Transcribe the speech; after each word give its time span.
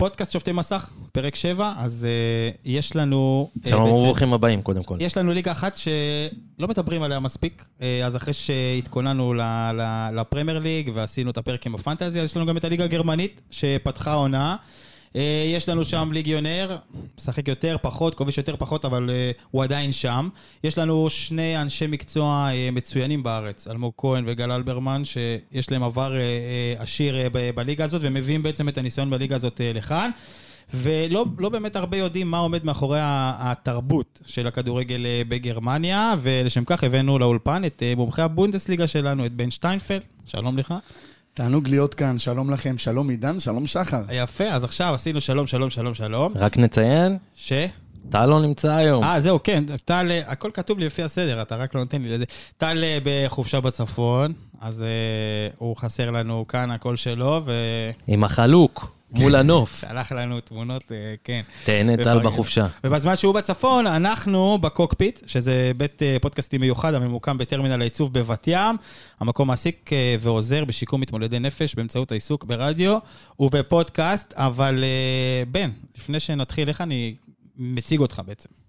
פודקאסט 0.00 0.32
שופטי 0.32 0.52
מסך, 0.52 0.90
פרק 1.12 1.34
7, 1.34 1.72
אז 1.76 2.06
uh, 2.54 2.58
יש 2.64 2.96
לנו... 2.96 3.50
uh, 3.56 3.68
שלום 3.68 3.92
וברוכים 3.92 4.32
הבאים, 4.32 4.62
קודם 4.62 4.82
כל. 4.82 4.96
יש 5.00 5.16
לנו 5.16 5.32
ליגה 5.32 5.52
אחת 5.52 5.76
שלא 5.76 6.68
מדברים 6.68 7.02
עליה 7.02 7.20
מספיק, 7.20 7.64
אה, 7.82 8.06
אז 8.06 8.16
אחרי 8.16 8.32
שהתכוננו 8.32 9.34
לפרמייר 10.12 10.58
ליג 10.58 10.90
ועשינו 10.94 11.30
את 11.30 11.38
הפרק 11.38 11.66
עם 11.66 11.74
הפנטזי, 11.74 12.20
אז 12.20 12.24
יש 12.24 12.36
לנו 12.36 12.46
גם 12.46 12.56
את 12.56 12.64
הליגה 12.64 12.84
הגרמנית 12.84 13.40
שפתחה 13.50 14.12
עונה. 14.12 14.56
אה, 15.16 15.44
יש 15.46 15.68
לנו 15.68 15.84
שם 15.84 16.10
ליגיונר, 16.12 16.76
משחק 17.18 17.48
יותר, 17.48 17.76
פחות, 17.82 18.14
כובש 18.14 18.38
יותר, 18.38 18.56
פחות, 18.56 18.84
אבל 18.84 19.10
אה, 19.10 19.30
הוא 19.50 19.64
עדיין 19.64 19.92
שם. 19.92 20.28
יש 20.64 20.78
לנו 20.78 21.10
שני 21.10 21.62
אנשי 21.62 21.86
מקצוע 21.86 22.48
אה, 22.52 22.68
מצוינים 22.72 23.22
בארץ, 23.22 23.68
אלמוג 23.68 23.92
כהן 23.96 24.24
וגל 24.26 24.52
אלברמן, 24.52 25.02
שיש 25.04 25.70
להם 25.70 25.82
עבר 25.82 26.12
עשיר 26.78 27.16
בליגה 27.54 27.84
הזאת, 27.84 28.00
ומביאים 28.04 28.42
בעצם 28.42 28.68
את 28.68 28.78
הניסיון 28.78 29.10
בליגה 29.10 29.36
הזאת 29.36 29.60
לכאן. 29.74 30.10
ולא 30.74 31.26
לא 31.38 31.48
באמת 31.48 31.76
הרבה 31.76 31.96
יודעים 31.96 32.30
מה 32.30 32.38
עומד 32.38 32.64
מאחורי 32.64 32.98
התרבות 33.02 34.20
של 34.26 34.46
הכדורגל 34.46 35.06
בגרמניה, 35.28 36.14
ולשם 36.22 36.64
כך 36.64 36.84
הבאנו 36.84 37.18
לאולפן 37.18 37.64
את 37.64 37.82
מומחי 37.96 38.22
הבונדסליגה 38.22 38.86
שלנו, 38.86 39.26
את 39.26 39.32
בן 39.32 39.50
שטיינפלד. 39.50 40.02
שלום 40.26 40.58
לך. 40.58 40.74
תענוג 41.34 41.68
להיות 41.68 41.94
כאן, 41.94 42.18
שלום 42.18 42.50
לכם, 42.50 42.78
שלום 42.78 43.08
עידן, 43.08 43.38
שלום 43.38 43.66
שחר. 43.66 44.02
יפה, 44.12 44.44
אז 44.44 44.64
עכשיו 44.64 44.94
עשינו 44.94 45.20
שלום, 45.20 45.46
שלום, 45.46 45.70
שלום, 45.70 45.94
שלום. 45.94 46.32
רק 46.36 46.56
נציין, 46.56 47.18
ש... 47.34 47.52
טל 48.10 48.26
לא 48.26 48.42
נמצא 48.42 48.72
היום. 48.72 49.04
אה, 49.04 49.20
זהו, 49.20 49.38
כן, 49.44 49.64
טל, 49.84 50.06
אה, 50.10 50.22
הכל 50.26 50.50
כתוב 50.54 50.78
לי 50.78 50.86
לפי 50.86 51.02
הסדר, 51.02 51.42
אתה 51.42 51.56
רק 51.56 51.74
לא 51.74 51.80
נותן 51.80 52.02
לי 52.02 52.08
לזה. 52.08 52.24
טל 52.58 52.84
אה, 52.84 52.98
בחופשה 53.04 53.60
בצפון, 53.60 54.32
אז 54.60 54.82
אה, 54.82 54.88
הוא 55.58 55.76
חסר 55.76 56.10
לנו 56.10 56.44
כאן, 56.48 56.70
הקול 56.70 56.96
שלו, 56.96 57.40
עם 58.06 58.24
החלוק, 58.24 58.92
מול 59.12 59.34
הנוף. 59.34 59.84
ושלח 59.84 60.12
לנו 60.12 60.40
תמונות, 60.40 60.92
אה, 60.92 61.14
כן. 61.24 61.40
תהנה 61.64 61.96
טל. 61.96 62.22
בחופשה. 62.24 62.66
ובזמן 62.84 63.16
שהוא 63.16 63.34
בצפון, 63.34 63.86
אנחנו 63.86 64.58
בקוקפיט, 64.60 65.20
שזה 65.26 65.72
בית 65.76 66.02
אה, 66.02 66.16
פודקאסטים 66.20 66.60
מיוחד 66.60 66.94
הממוקם 66.94 67.38
בטרמינל 67.38 67.80
העיצוב 67.80 68.12
בבת 68.12 68.44
ים. 68.46 68.76
המקום 69.20 69.48
מעסיק 69.48 69.92
אה, 69.92 70.16
ועוזר 70.20 70.64
בשיקום 70.64 71.00
מתמודדי 71.00 71.38
נפש 71.38 71.74
באמצעות 71.74 72.12
העיסוק 72.12 72.44
ברדיו 72.44 72.98
ובפודקאסט. 73.40 74.32
אבל 74.36 74.84
בן, 75.50 75.70
לפני 75.98 76.20
שנתחיל, 76.20 76.68
איך 76.68 76.80
אני 76.80 77.14
מציג 77.58 78.00
אותך 78.00 78.22
בעצם? 78.26 78.59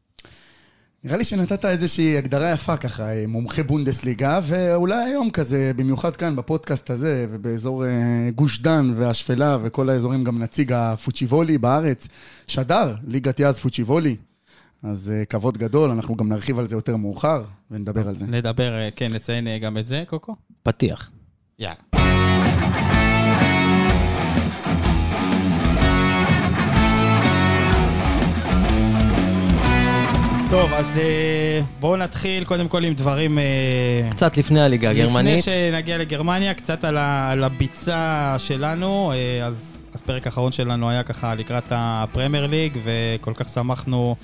נראה 1.03 1.17
לי 1.17 1.23
שנתת 1.23 1.65
איזושהי 1.65 2.17
הגדרה 2.17 2.51
יפה 2.51 2.77
ככה, 2.77 3.03
אה, 3.03 3.23
מומחה 3.27 3.63
בונדסליגה, 3.63 4.39
ואולי 4.43 4.95
היום 5.05 5.29
כזה, 5.29 5.71
במיוחד 5.75 6.15
כאן 6.15 6.35
בפודקאסט 6.35 6.89
הזה, 6.89 7.27
ובאזור 7.31 7.85
אה, 7.85 8.29
גוש 8.35 8.61
דן 8.61 8.93
והשפלה 8.97 9.57
וכל 9.63 9.89
האזורים, 9.89 10.23
גם 10.23 10.39
נציג 10.39 10.73
הפוצ'יבולי 10.73 11.57
בארץ, 11.57 12.07
שדר, 12.47 12.95
ליגת 13.07 13.39
יאז 13.39 13.59
פוצ'יבולי. 13.59 14.15
אז 14.83 15.11
אה, 15.15 15.25
כבוד 15.25 15.57
גדול, 15.57 15.89
אנחנו 15.89 16.15
גם 16.15 16.29
נרחיב 16.29 16.59
על 16.59 16.67
זה 16.67 16.75
יותר 16.75 16.95
מאוחר, 16.95 17.43
ונדבר 17.71 18.07
על 18.07 18.17
זה. 18.17 18.25
נדבר, 18.25 18.89
כן, 18.95 19.13
נציין 19.13 19.57
גם 19.57 19.77
את 19.77 19.85
זה, 19.85 20.03
קוקו? 20.07 20.35
פתיח. 20.63 21.11
יאללה. 21.59 22.30
טוב, 30.51 30.73
אז 30.73 30.97
אה, 30.97 31.61
בואו 31.79 31.97
נתחיל 31.97 32.43
קודם 32.43 32.67
כל 32.67 32.83
עם 32.83 32.93
דברים... 32.93 33.39
אה, 33.39 34.07
קצת 34.09 34.37
לפני 34.37 34.61
הליגה 34.61 34.89
הגרמנית. 34.89 35.39
לפני 35.39 35.71
שנגיע 35.71 35.97
לגרמניה, 35.97 36.53
קצת 36.53 36.83
על, 36.83 36.97
ה, 36.97 37.31
על 37.31 37.43
הביצה 37.43 38.35
שלנו. 38.37 39.11
אה, 39.11 39.45
אז, 39.47 39.81
אז 39.93 40.01
פרק 40.01 40.25
האחרון 40.25 40.51
שלנו 40.51 40.89
היה 40.89 41.03
ככה 41.03 41.35
לקראת 41.35 41.63
הפרמייר 41.69 42.47
ליג, 42.47 42.77
וכל 42.83 43.33
כך 43.35 43.49
שמחנו 43.49 44.15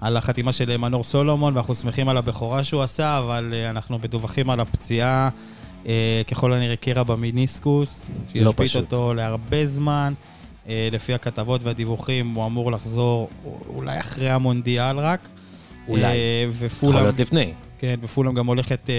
על 0.00 0.16
החתימה 0.16 0.52
של 0.52 0.76
מנור 0.76 1.04
סולומון, 1.04 1.54
ואנחנו 1.54 1.74
שמחים 1.74 2.08
על 2.08 2.16
הבכורה 2.16 2.64
שהוא 2.64 2.82
עשה, 2.82 3.18
אבל 3.18 3.54
אנחנו 3.70 3.98
מדווחים 3.98 4.50
על 4.50 4.60
הפציעה, 4.60 5.28
ככל 6.30 6.52
הנראה 6.52 6.76
קרע 6.76 7.02
במיניסקוס, 7.02 8.06
לא 8.10 8.32
שישבית 8.32 8.56
פשוט. 8.56 8.82
אותו 8.82 9.14
להרבה 9.14 9.66
זמן. 9.66 10.12
לפי 10.68 11.14
הכתבות 11.14 11.62
והדיווחים, 11.62 12.34
הוא 12.34 12.46
אמור 12.46 12.72
לחזור 12.72 13.28
אולי 13.68 14.00
אחרי 14.00 14.30
המונדיאל 14.30 14.98
רק. 14.98 15.28
אולי. 15.88 16.04
אה, 16.04 16.66
יכול. 16.66 16.94
להיות 16.94 17.18
לפני. 17.18 17.52
כן, 17.78 17.94
ופולאם 18.02 18.34
גם 18.34 18.46
הולכת 18.46 18.90
אה, 18.90 18.94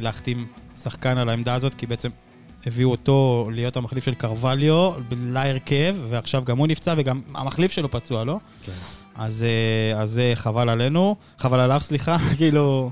להחתים 0.00 0.46
שחקן 0.82 1.18
על 1.18 1.28
העמדה 1.28 1.54
הזאת, 1.54 1.74
כי 1.74 1.86
בעצם 1.86 2.10
הביאו 2.66 2.90
אותו 2.90 3.48
להיות 3.52 3.76
המחליף 3.76 4.04
של 4.04 4.14
קרווליו 4.14 4.92
להרכב, 5.10 5.96
ועכשיו 6.08 6.44
גם 6.44 6.58
הוא 6.58 6.66
נפצע 6.66 6.94
וגם 6.96 7.20
המחליף 7.34 7.72
שלו 7.72 7.90
פצוע, 7.90 8.24
לא? 8.24 8.38
כן. 8.62 8.72
אז, 9.16 9.44
אה, 9.98 10.06
זה 10.06 10.32
חבל 10.34 10.68
עלינו, 10.68 11.16
חבל 11.38 11.60
עליו, 11.60 11.80
סליחה, 11.80 12.16
כאילו, 12.36 12.90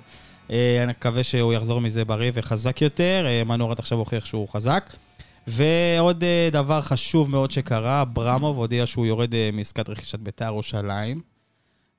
אני 0.50 0.90
מקווה 0.98 1.22
שהוא 1.22 1.52
יחזור 1.52 1.80
מזה 1.80 2.04
בריא 2.04 2.30
וחזק 2.34 2.82
יותר, 2.82 3.26
מנור 3.46 3.70
עד 3.70 3.78
עכשיו 3.78 3.98
הוכיח 3.98 4.24
שהוא 4.24 4.48
חזק. 4.48 4.90
ועוד 5.46 6.24
דבר 6.52 6.80
חשוב 6.80 7.30
מאוד 7.30 7.50
שקרה, 7.50 8.04
ברמוב 8.04 8.56
הודיע 8.56 8.86
שהוא 8.86 9.06
יורד 9.06 9.34
מעסקת 9.52 9.88
רכישת 9.88 10.18
בית"ר 10.18 10.44
ירושלים, 10.44 11.35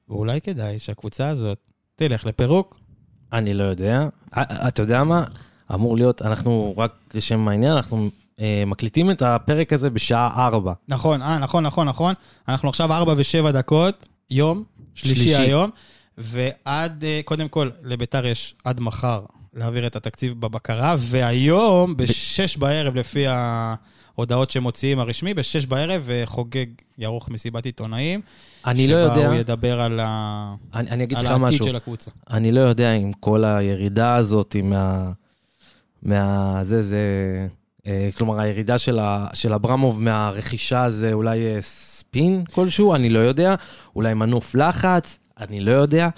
ואולי 0.10 0.42
כדאי 0.42 0.80
שהקבוצה 0.80 1.30
הזאת 1.30 1.58
תלך 1.96 2.26
לפירוק. 2.26 2.80
אני 3.34 3.54
לא 3.54 3.64
יודע. 3.64 4.08
אה, 4.38 4.68
אתה 4.68 4.82
יודע 4.82 5.04
מה? 5.04 5.24
אמור 5.74 5.98
להיות, 5.98 6.22
אנחנו 6.22 6.74
רק 6.78 6.94
לשם 7.14 7.48
העניין, 7.48 7.72
אנחנו 7.72 8.10
אה, 8.40 8.64
מקליטים 8.68 9.12
את 9.12 9.22
הפרק 9.22 9.74
הזה 9.74 9.90
בשעה 9.90 10.48
4. 10.48 10.74
נכון, 10.88 11.22
אה, 11.22 11.38
נכון, 11.38 11.64
נכון, 11.66 11.88
נכון. 11.88 12.14
אנחנו 12.48 12.70
עכשיו 12.70 12.94
4 12.94 13.14
ו-7 13.14 13.52
דקות, 13.52 14.08
יום, 14.30 14.64
שלישי, 14.96 15.16
שלישי. 15.16 15.36
היום, 15.36 15.70
ועד, 16.18 17.04
אה, 17.04 17.22
קודם 17.26 17.48
כל, 17.48 17.70
לביתר 17.84 18.26
יש 18.26 18.56
עד 18.64 18.80
מחר 18.80 19.22
להעביר 19.54 19.88
את 19.88 19.96
התקציב 19.96 20.42
בבקרה, 20.42 20.96
והיום, 21.00 21.98
ב-6 21.98 22.60
בערב, 22.60 22.96
לפי 22.96 23.26
ההודעות 24.18 24.52
שמוציאים 24.52 25.00
הרשמי, 25.00 25.34
ב-6 25.34 25.68
בערב 25.68 26.10
חוגג 26.26 26.66
יערוך 26.98 27.30
מסיבת 27.30 27.66
עיתונאים. 27.66 28.22
אני 28.66 28.88
לא 28.88 28.96
יודע, 28.96 29.16
שבה 29.16 29.28
הוא 29.28 29.36
ידבר 29.36 29.82
על, 29.82 30.00
ה... 30.04 30.56
אני, 30.74 30.90
אני 30.90 31.04
אגיד 31.04 31.18
על 31.18 31.26
לך 31.26 31.32
העתיד 31.32 31.48
משהו. 31.48 31.66
של 31.66 31.76
הקבוצה. 31.76 32.12
אני 32.30 32.52
לא 32.52 32.60
יודע 32.60 32.92
אם 32.92 33.12
כל 33.14 33.46
הירידה 33.46 34.16
הזאת 34.16 34.56
מה... 34.64 35.12
מה... 36.04 36.60
זה, 36.64 36.84
זה... 36.84 36.98
אה, 37.88 38.10
כלומר, 38.18 38.40
הירידה 38.40 38.78
של, 38.78 39.00
ה, 39.00 39.28
של 39.34 39.54
אברמוב 39.54 40.02
מהרכישה 40.02 40.90
זה 40.90 41.14
אולי 41.14 41.56
אה, 41.56 41.62
ספין 41.62 42.46
כלשהו, 42.46 42.96
אני 42.96 43.10
לא 43.10 43.20
יודע. 43.20 43.56
אולי 43.96 44.14
מנוף 44.14 44.56
לחץ, 44.56 45.20
אני 45.40 45.60
לא 45.60 45.72
יודע. 45.72 46.10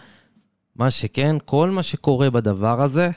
מה 0.76 0.92
שכן, 0.92 1.36
כל 1.46 1.70
מה 1.70 1.84
שקורה 1.84 2.30
בדבר 2.30 2.82
הזה, 2.82 3.10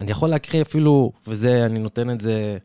אני 0.00 0.10
יכול 0.10 0.28
להקריא 0.28 0.62
אפילו, 0.62 1.12
וזה, 1.26 1.66
אני 1.66 1.78
נותן 1.78 2.10
את 2.10 2.20
זה, 2.20 2.58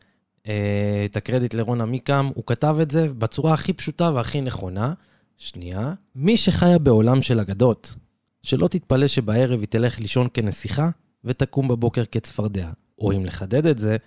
את 1.06 1.18
הקרדיט 1.18 1.54
לרון 1.54 1.82
עמיקם, 1.82 2.30
הוא 2.36 2.44
כתב 2.46 2.76
את 2.82 2.92
זה 2.92 3.10
בצורה 3.10 3.54
הכי 3.54 3.74
פשוטה 3.74 4.12
והכי 4.14 4.42
נכונה. 4.42 4.94
שנייה, 5.38 5.94
מי 6.16 6.38
שחיה 6.38 6.80
בעולם 6.80 7.22
של 7.22 7.40
אגדות, 7.40 7.96
שלא 8.44 8.68
תתפלא 8.68 9.08
שבערב 9.08 9.60
היא 9.60 9.68
תלך 9.68 10.00
לישון 10.00 10.28
כנסיכה 10.34 10.90
ותקום 11.24 11.68
בבוקר 11.68 12.04
כצפרדע. 12.06 12.70
או 13.00 13.12
אם 13.12 13.26
לחדד 13.26 13.66
את 13.66 13.80
זה, 13.80 13.98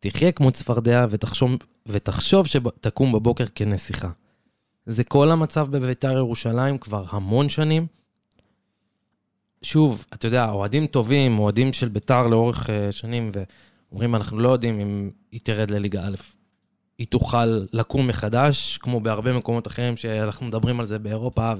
תחיה 0.00 0.32
כמו 0.32 0.50
צפרדע 0.50 1.06
ותחשוב, 1.10 1.50
ותחשוב 1.86 2.46
שתקום 2.46 3.12
בבוקר 3.12 3.44
כנסיכה. 3.54 4.10
זה 4.86 5.04
כל 5.04 5.30
המצב 5.30 5.66
בביתר 5.70 6.12
ירושלים 6.12 6.78
כבר 6.78 7.04
המון 7.10 7.48
שנים. 7.48 7.86
שוב, 9.62 10.04
אתה 10.14 10.26
יודע, 10.26 10.50
אוהדים 10.50 10.86
טובים, 10.86 11.38
אוהדים 11.38 11.72
של 11.72 11.88
ביתר 11.88 12.26
לאורך 12.26 12.66
uh, 12.66 12.70
שנים, 12.90 13.30
ואומרים, 13.94 14.14
אנחנו 14.14 14.38
לא 14.38 14.48
יודעים 14.48 14.80
אם 14.80 15.10
היא 15.32 15.40
תרד 15.42 15.70
לליגה 15.70 16.06
א'. 16.06 16.14
היא 16.98 17.06
תוכל 17.06 17.46
לקום 17.72 18.06
מחדש, 18.06 18.78
כמו 18.78 19.00
בהרבה 19.00 19.32
מקומות 19.32 19.66
אחרים 19.66 19.96
שאנחנו 19.96 20.46
מדברים 20.46 20.80
על 20.80 20.86
זה 20.86 20.98
באירופה, 20.98 21.52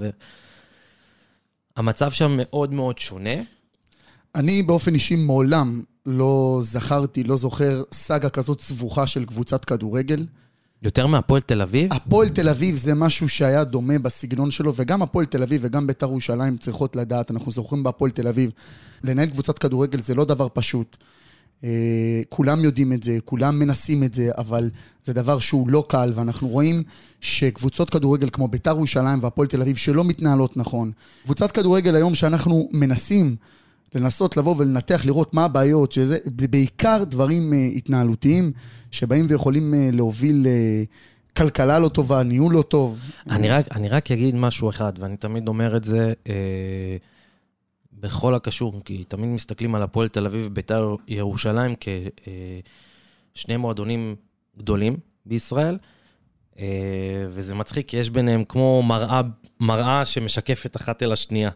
והמצב 1.77 2.11
שם 2.11 2.35
מאוד 2.37 2.73
מאוד 2.73 2.99
שונה. 2.99 3.35
אני 4.35 4.63
באופן 4.63 4.95
אישי 4.95 5.17
מעולם 5.17 5.83
לא 6.07 6.59
זכרתי, 6.63 7.25
לא 7.25 7.37
זוכר 7.37 7.83
סאגה 7.93 8.29
כזאת 8.29 8.61
סבוכה 8.61 9.07
של 9.07 9.25
קבוצת 9.25 9.65
כדורגל. 9.65 10.27
יותר 10.83 11.07
מהפועל 11.07 11.41
תל 11.41 11.63
אביב? 11.63 11.93
הפועל 11.93 12.29
תל 12.29 12.49
אביב 12.49 12.77
זה 12.77 12.95
משהו 12.95 13.29
שהיה 13.29 13.65
דומה 13.65 13.99
בסגנון 13.99 14.51
שלו, 14.51 14.73
וגם 14.77 15.03
הפועל 15.03 15.27
תל 15.27 15.43
אביב 15.43 15.61
וגם 15.65 15.87
בית"ר 15.87 16.07
ירושלים 16.07 16.57
צריכות 16.57 16.97
לדעת, 16.97 17.31
אנחנו 17.31 17.53
זוכרים 17.53 17.83
בהפועל 17.83 18.11
תל 18.11 18.29
אביב, 18.29 18.51
לנהל 19.05 19.27
קבוצת 19.27 19.59
כדורגל 19.59 20.01
זה 20.01 20.15
לא 20.15 20.25
דבר 20.25 20.49
פשוט. 20.55 20.97
אה, 21.65 22.23
כולם 22.29 22.65
יודעים 22.65 22.93
את 22.93 23.03
זה, 23.03 23.19
כולם 23.25 23.59
מנסים 23.59 24.03
את 24.03 24.15
זה, 24.15 24.31
אבל 24.39 24.71
זה 25.05 25.13
דבר 25.13 25.39
שהוא 25.39 25.69
לא 25.69 25.85
קל, 25.89 26.11
ואנחנו 26.15 26.49
רואים 26.49 26.83
שקבוצות 27.21 27.91
כדורגל 27.91 28.29
כמו 28.33 28.49
בית"ר 28.49 28.71
ירושלים 28.71 29.19
והפועל 29.23 29.49
תל 29.49 29.63
אביב 29.63 29.77
שלא 29.77 30.05
מתנהלות 30.05 30.57
נכון. 30.57 30.93
קבוצת 31.25 31.53
כדורגל 31.53 31.97
היום 31.97 32.15
שאנחנו 32.15 32.69
מנסים 32.73 33.37
לנסות 33.95 34.37
לבוא 34.37 34.55
ולנתח, 34.59 35.03
לראות 35.07 35.35
מה 35.35 35.45
הבעיות, 35.45 35.93
שזה 35.93 36.19
זה 36.39 36.49
בעיקר 36.49 37.05
דברים 37.07 37.53
אה, 37.53 37.69
התנהלותיים, 37.77 38.53
שבאים 38.91 39.27
ויכולים 39.29 39.75
אה, 39.75 39.89
להוביל 39.93 40.47
כלכלה 41.37 41.79
לא 41.79 41.89
טובה, 41.89 42.23
ניהול 42.23 42.53
לא 42.53 42.63
טוב. 42.63 42.99
אני 43.31 43.49
רק, 43.49 43.67
אני 43.73 43.89
רק 43.89 44.11
אגיד 44.11 44.35
משהו 44.35 44.69
אחד, 44.69 44.93
ואני 44.99 45.17
תמיד 45.17 45.49
אומר 45.49 45.77
את 45.77 45.85
זה 45.85 46.13
אה, 46.29 46.97
בכל 48.05 48.35
הקשור, 48.35 48.83
כי 48.85 49.05
תמיד 49.05 49.29
מסתכלים 49.29 49.75
על 49.75 49.83
הפועל 49.83 50.09
תל 50.09 50.27
אביב 50.27 50.47
ובית"ר 50.47 50.95
ירושלים 51.09 51.75
כשני 53.35 53.57
מועדונים 53.57 54.17
גדולים 54.59 54.97
בישראל, 55.27 55.79
אה, 56.59 57.27
וזה 57.29 57.55
מצחיק, 57.55 57.89
כי 57.89 57.97
יש 57.97 58.11
ביניהם 58.11 58.45
כמו 58.45 58.83
מראה, 58.83 59.21
מראה 59.61 60.05
שמשקפת 60.05 60.77
אחת 60.77 61.03
אל 61.03 61.13
השנייה. 61.13 61.51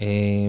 אה, 0.00 0.48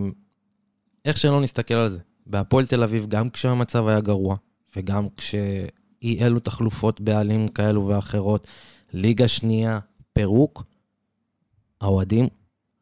איך 1.05 1.17
שלא 1.17 1.41
נסתכל 1.41 1.73
על 1.73 1.89
זה, 1.89 1.99
בהפועל 2.25 2.65
תל 2.65 2.83
אביב, 2.83 3.05
גם 3.07 3.29
כשהמצב 3.29 3.87
היה 3.87 3.99
גרוע, 3.99 4.35
וגם 4.75 5.07
כשאי 5.17 6.21
אלו 6.21 6.39
תחלופות 6.39 7.01
בעלים 7.01 7.47
כאלו 7.47 7.87
ואחרות, 7.87 8.47
ליגה 8.93 9.27
שנייה, 9.27 9.79
פירוק, 10.13 10.63
האוהדים 11.81 12.27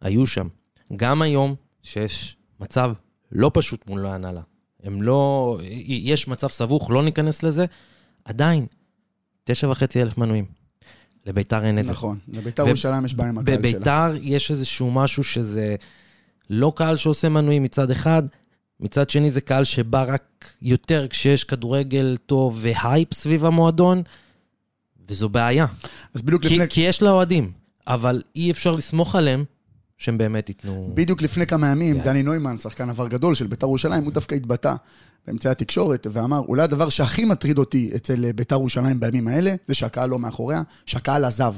היו 0.02 0.28
שם. 0.28 0.48
גם 0.96 1.22
היום, 1.22 1.56
שיש 1.88 2.36
מצב 2.60 2.92
לא 3.32 3.52
פשוט 3.54 3.88
מול 3.88 4.06
ההנהלה, 4.06 4.42
הם 4.84 5.02
לא... 5.02 5.58
יש 5.88 6.28
מצב 6.28 6.48
סבוך, 6.48 6.92
לא 6.92 7.04
ניכנס 7.04 7.44
לזה, 7.44 7.66
עדיין, 8.26 8.66
תשע 9.44 9.70
וחצי 9.70 10.02
אלף 10.02 10.18
מנויים. 10.18 10.46
לביתר 11.26 11.66
אין 11.66 11.80
את 11.80 11.86
זה. 11.86 11.92
נכון, 11.92 12.20
לביתר 12.28 12.68
ירושלים 12.68 13.06
יש 13.06 13.14
בעיה 13.14 13.30
עם 13.30 13.38
הקהל 13.38 13.56
שלה. 13.56 13.58
בביתר 13.58 14.12
יש 14.22 14.52
איזשהו 14.52 14.92
משהו 14.92 15.24
שזה 15.24 15.76
לא 16.50 16.72
קהל 16.76 16.98
שעושה 16.98 17.30
מנויים 17.30 17.64
מצד 17.64 17.92
אחד, 17.92 18.24
מצד 18.80 19.10
שני 19.10 19.32
זה 19.32 19.42
קהל 19.42 19.64
שבא 19.64 20.06
רק 20.08 20.54
יותר 20.62 21.08
כשיש 21.10 21.44
כדורגל 21.44 22.18
טוב 22.26 22.58
והייפ 22.62 23.14
סביב 23.14 23.46
המועדון, 23.46 24.04
וזו 25.10 25.30
בעיה. 25.30 25.66
אז 26.14 26.22
בדיוק 26.22 26.46
לפני... 26.46 26.68
כי 26.70 26.82
יש 26.82 27.02
לאוהדים, 27.02 27.52
אבל 27.88 28.22
אי 28.36 28.52
אפשר 28.52 28.72
לסמוך 28.72 29.16
עליהם 29.16 29.46
שהם 29.98 30.18
באמת 30.18 30.50
ייתנו... 30.50 30.92
בדיוק 30.94 31.22
לפני 31.22 31.48
כמה 31.48 31.68
ימים, 31.68 31.98
כן. 31.98 32.04
דני 32.04 32.24
נוימן, 32.24 32.58
שחקן 32.60 32.90
עבר 32.90 33.08
גדול 33.08 33.36
של 33.36 33.48
ביתר 33.48 33.68
ירושלים, 33.68 34.04
הוא 34.04 34.14
דווקא 34.14 34.36
התבטא 34.36 34.76
באמצעי 35.28 35.52
התקשורת 35.52 36.08
ואמר, 36.12 36.40
אולי 36.40 36.64
הדבר 36.64 36.90
שהכי 36.90 37.26
מטריד 37.26 37.58
אותי 37.58 37.92
אצל 37.96 38.32
ביתר 38.32 38.56
ירושלים 38.56 39.00
בימים 39.00 39.28
האלה, 39.28 39.56
זה 39.68 39.76
שהקהל 39.76 40.10
לא 40.10 40.20
מאחוריה, 40.20 40.62
שהקהל 40.86 41.26
עזב. 41.26 41.56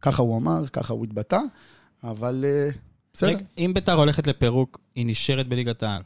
ככה 0.00 0.22
הוא 0.22 0.38
אמר, 0.38 0.66
ככה 0.66 0.92
הוא 0.92 1.04
התבטא, 1.04 1.40
אבל 2.04 2.44
אה, 2.48 2.70
בסדר. 3.14 3.28
רגע, 3.28 3.44
אם 3.58 3.70
ביתר 3.74 3.94
הולכת 3.94 4.26
לפירוק, 4.26 4.80
היא 4.94 5.06
נשארת 5.06 5.48
בליגת 5.48 5.82
העל. 5.82 6.02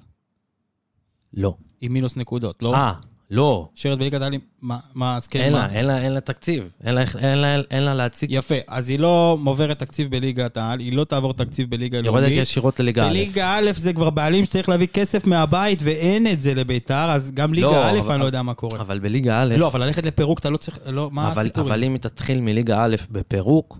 לא. 1.35 1.57
עם 1.81 1.93
מינוס 1.93 2.17
נקודות, 2.17 2.63
לא? 2.63 2.75
אה, 2.75 2.93
לא. 3.32 3.69
נשארת 3.76 3.99
בליגת 3.99 4.20
העל 4.23 4.32
עם... 4.32 4.40
מה, 4.62 4.79
מה, 4.94 5.17
אז 5.17 5.26
כן, 5.26 5.40
אין 5.40 5.52
מה? 5.52 5.58
לה, 5.58 5.73
אין 5.73 5.84
לה, 5.87 5.99
אין 5.99 6.12
לה 6.12 6.20
תקציב. 6.20 6.69
אין 6.84 6.94
לה, 6.94 7.02
אין 7.19 7.38
לה, 7.38 7.61
אין 7.70 7.82
לה 7.82 7.94
להציג. 7.94 8.31
יפה, 8.32 8.55
אז 8.69 8.88
היא 8.88 8.99
לא 8.99 9.38
מוברת 9.40 9.79
תקציב 9.79 10.11
בליגת 10.11 10.56
העל, 10.56 10.79
היא 10.81 10.93
לא 10.93 11.05
תעבור 11.05 11.34
תקציב 11.34 11.70
בליגה 11.70 11.99
יורדת 11.99 12.23
לאומית. 12.23 12.38
ישירות 12.43 12.81
לליגה 12.81 13.05
א'. 13.06 13.08
בליגה 13.08 13.58
א' 13.58 13.70
זה 13.76 13.93
כבר 13.93 14.11
בעלים 14.11 14.44
שצריך 14.44 14.69
להביא 14.69 14.87
כסף 14.87 15.26
מהבית, 15.26 15.79
ואין 15.84 16.26
את 16.26 16.40
זה 16.40 16.55
לביתר, 16.55 17.11
אז 17.11 17.32
גם 17.34 17.55
ליגה 17.55 17.67
לא, 17.67 17.90
א', 17.90 17.99
אבל- 17.99 18.12
אני 18.12 18.20
לא 18.20 18.26
יודע 18.26 18.43
מה 18.43 18.55
קורה. 18.55 18.81
אבל 18.81 18.99
בליגה 18.99 19.43
א', 19.43 19.55
לא, 19.56 19.67
אבל 19.67 19.84
ללכת 19.84 20.06
לפירוק 20.06 20.38
אתה 20.38 20.50
לא 20.50 20.56
צריך, 20.56 20.79
לא, 20.87 21.11
מה 21.12 21.32
אבל, 21.32 21.43
הסיפור? 21.43 21.64
אבל 21.64 21.84
אם 21.84 21.93
היא 21.93 22.00
תתחיל 22.00 22.40
מליגה 22.40 22.84
א' 22.84 22.96
בפירוק, 23.11 23.79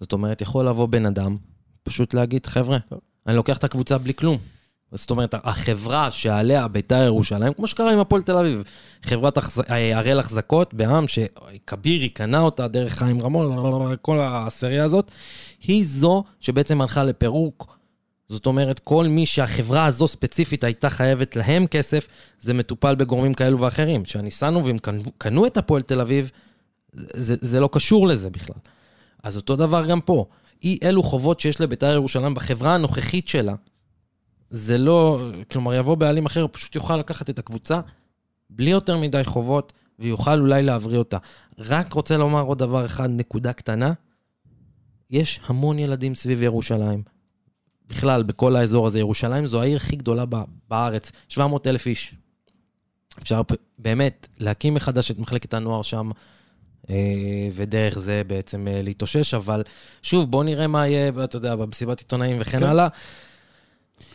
זאת 0.00 0.12
אומרת, 0.12 0.40
יכול 0.40 0.68
לבוא 0.68 0.86
בן 0.86 1.06
אדם, 1.06 1.36
פשוט 1.82 2.14
להגיד, 2.14 2.46
חבר'ה, 2.46 2.78
אני 3.26 3.36
לוקח 3.36 3.56
את 3.56 3.64
הקבוצה 3.64 3.98
בלי 3.98 4.14
כלום. 4.14 4.38
זאת 4.94 5.10
אומרת, 5.10 5.34
החברה 5.34 6.10
שעליה 6.10 6.68
ביתר 6.68 7.02
ירושלים, 7.04 7.52
כמו 7.52 7.66
שקרה 7.66 7.92
עם 7.92 7.98
הפועל 7.98 8.22
תל 8.22 8.36
אביב, 8.36 8.62
חברת 9.02 9.38
אה, 9.70 9.98
הראל 9.98 10.18
החזקות 10.18 10.74
בעם, 10.74 11.04
שכבירי 11.08 12.08
קנה 12.08 12.40
אותה 12.40 12.68
דרך 12.68 12.92
חיים 12.92 13.22
רמון, 13.22 13.96
כל 14.02 14.18
הסריה 14.22 14.84
הזאת, 14.84 15.10
היא 15.62 15.84
זו 15.86 16.24
שבעצם 16.40 16.80
הלכה 16.80 17.04
לפירוק. 17.04 17.78
זאת 18.28 18.46
אומרת, 18.46 18.78
כל 18.78 19.06
מי 19.08 19.26
שהחברה 19.26 19.86
הזו 19.86 20.06
ספציפית 20.06 20.64
הייתה 20.64 20.90
חייבת 20.90 21.36
להם 21.36 21.66
כסף, 21.66 22.08
זה 22.40 22.54
מטופל 22.54 22.94
בגורמים 22.94 23.34
כאלו 23.34 23.60
ואחרים. 23.60 24.02
קנו, 24.82 25.02
קנו 25.18 25.46
את 25.46 25.56
הפועל 25.56 25.82
תל 25.82 26.00
אביב, 26.00 26.30
זה, 26.92 27.34
זה 27.40 27.60
לא 27.60 27.68
קשור 27.72 28.08
לזה 28.08 28.30
בכלל. 28.30 28.56
אז 29.22 29.36
אותו 29.36 29.56
דבר 29.56 29.86
גם 29.86 30.00
פה. 30.00 30.26
אי 30.62 30.78
אלו 30.82 31.02
חובות 31.02 31.40
שיש 31.40 31.60
לבית"ר 31.60 31.92
ירושלים 31.92 32.34
בחברה 32.34 32.74
הנוכחית 32.74 33.28
שלה, 33.28 33.54
זה 34.52 34.78
לא, 34.78 35.30
כלומר, 35.50 35.74
יבוא 35.74 35.94
בעלים 35.94 36.26
אחר, 36.26 36.42
הוא 36.42 36.50
פשוט 36.52 36.74
יוכל 36.74 36.96
לקחת 36.96 37.30
את 37.30 37.38
הקבוצה 37.38 37.80
בלי 38.50 38.70
יותר 38.70 38.98
מדי 38.98 39.24
חובות, 39.24 39.72
ויוכל 39.98 40.40
אולי 40.40 40.62
להבריא 40.62 40.98
אותה. 40.98 41.18
רק 41.58 41.92
רוצה 41.92 42.16
לומר 42.16 42.42
עוד 42.42 42.58
דבר 42.58 42.86
אחד, 42.86 43.10
נקודה 43.10 43.52
קטנה. 43.52 43.92
יש 45.10 45.40
המון 45.46 45.78
ילדים 45.78 46.14
סביב 46.14 46.42
ירושלים. 46.42 47.02
בכלל, 47.88 48.22
בכל 48.22 48.56
האזור 48.56 48.86
הזה. 48.86 48.98
ירושלים 48.98 49.46
זו 49.46 49.62
העיר 49.62 49.76
הכי 49.76 49.96
גדולה 49.96 50.24
בארץ, 50.68 51.12
700 51.28 51.66
אלף 51.66 51.86
איש. 51.86 52.14
אפשר 53.22 53.42
באמת 53.78 54.28
להקים 54.38 54.74
מחדש 54.74 55.10
את 55.10 55.18
מחלקת 55.18 55.54
הנוער 55.54 55.82
שם, 55.82 56.10
אה, 56.90 57.48
ודרך 57.54 57.98
זה 57.98 58.22
בעצם 58.26 58.68
אה, 58.68 58.82
להתאושש, 58.82 59.34
אבל 59.34 59.62
שוב, 60.02 60.30
בואו 60.30 60.42
נראה 60.42 60.66
מה 60.66 60.88
יהיה, 60.88 61.12
אתה 61.24 61.36
יודע, 61.36 61.56
במסיבת 61.56 61.98
עיתונאים 61.98 62.36
וכן 62.40 62.58
כן. 62.58 62.64
הלאה. 62.64 62.88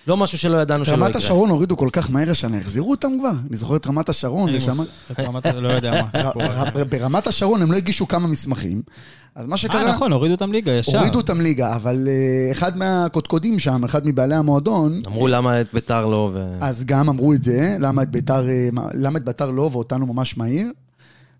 לא 0.08 0.18
משהו 0.18 0.38
שלא 0.38 0.58
ידענו 0.58 0.86
שלא 0.86 0.94
רמת 0.96 1.10
יקרה. 1.10 1.22
השרון 1.22 1.50
הורידו 1.50 1.78
כל 1.78 1.90
כך 1.92 2.12
מהר 2.12 2.32
השנה, 2.32 2.58
החזירו 2.58 2.92
אותם 2.92 3.12
כבר? 3.20 3.32
אני 3.50 3.58
זוכר 3.58 3.76
את 3.76 3.88
רמת 3.88 4.10
השרון, 4.10 4.50
לי 4.50 4.58
ושם... 4.58 4.72
רמת- 5.20 5.46
לא 5.46 5.68
יודע 5.68 5.92
מה. 6.02 6.24
ברמת 6.90 7.28
השרון 7.28 7.62
הם 7.62 7.72
לא 7.72 7.78
הגישו 7.78 8.08
כמה 8.08 8.28
מסמכים, 8.28 8.82
אז 9.36 9.48
מה 9.48 9.58
שקרה... 9.58 9.82
אה, 9.88 9.92
נכון, 9.94 10.12
הורידו 10.12 10.34
אותם 10.34 10.52
ליגה 10.52 10.72
ישר. 10.72 10.98
הורידו 10.98 11.18
אותם 11.18 11.42
ליגה, 11.42 11.76
אבל 11.76 12.08
אה, 12.08 12.52
אחד 12.52 12.78
מהקודקודים 12.78 13.60
שם, 13.60 13.84
אחד 13.84 14.08
מבעלי 14.08 14.36
המועדון, 14.36 15.02
אמרו 15.08 15.28
למה 15.28 15.62
את 15.62 15.68
ביתר 15.74 16.06
לא, 16.06 16.32
ו... 16.34 16.46
אז 16.62 16.86
גם 16.86 17.10
אמרו 17.10 17.34
את 17.34 17.44
זה, 17.44 17.78
למה 17.80 18.02
את 18.04 18.10
ביתר, 18.12 18.50
אה, 18.50 18.70
מה- 18.72 18.88
למה 18.94 19.18
את 19.20 19.26
ביתר 19.26 19.50
לא 19.52 19.70
ואותנו 19.74 20.06
ממש 20.14 20.38
מהיר. 20.38 20.68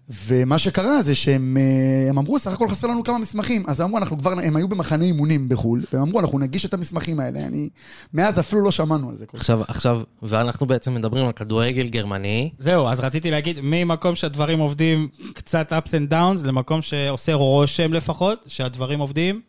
ומה 0.10 0.60
שקרה 0.60 1.02
זה 1.02 1.16
שהם 1.16 1.58
אה, 1.60 2.10
הם 2.10 2.18
אמרו, 2.18 2.40
סך 2.40 2.54
הכל 2.54 2.70
חסר 2.70 2.88
לנו 2.88 3.04
כמה 3.04 3.18
מסמכים. 3.18 3.64
אז 3.68 3.82
אמרו, 3.82 3.98
אנחנו 3.98 4.18
כבר, 4.18 4.32
הם 4.44 4.56
היו 4.56 4.68
במחנה 4.68 5.06
אימונים 5.06 5.50
בחו"ל, 5.50 5.84
והם 5.94 6.02
אמרו, 6.02 6.20
אנחנו 6.20 6.40
נגיש 6.40 6.66
את 6.66 6.74
המסמכים 6.74 7.20
האלה. 7.20 7.40
אני, 7.40 7.70
מאז 8.14 8.40
אפילו 8.40 8.62
לא 8.62 8.72
שמענו 8.72 9.10
על 9.10 9.18
זה. 9.18 9.26
עכשיו, 9.34 9.62
עכשיו, 9.68 10.02
ואנחנו 10.22 10.66
בעצם 10.66 10.96
מדברים 10.96 11.26
על 11.26 11.32
כדורגל 11.32 11.88
גרמני. 11.88 12.50
זהו, 12.60 12.88
אז 12.88 13.00
רציתי 13.00 13.32
להגיד, 13.32 13.60
ממקום 13.64 14.16
שהדברים 14.16 14.60
עובדים 14.60 15.08
קצת 15.34 15.74
ups 15.74 15.90
and 15.90 16.12
downs, 16.12 16.46
למקום 16.46 16.82
שעושה 16.82 17.34
רושם 17.34 17.94
לפחות, 17.94 18.46
שהדברים 18.48 19.00
עובדים 19.00 19.42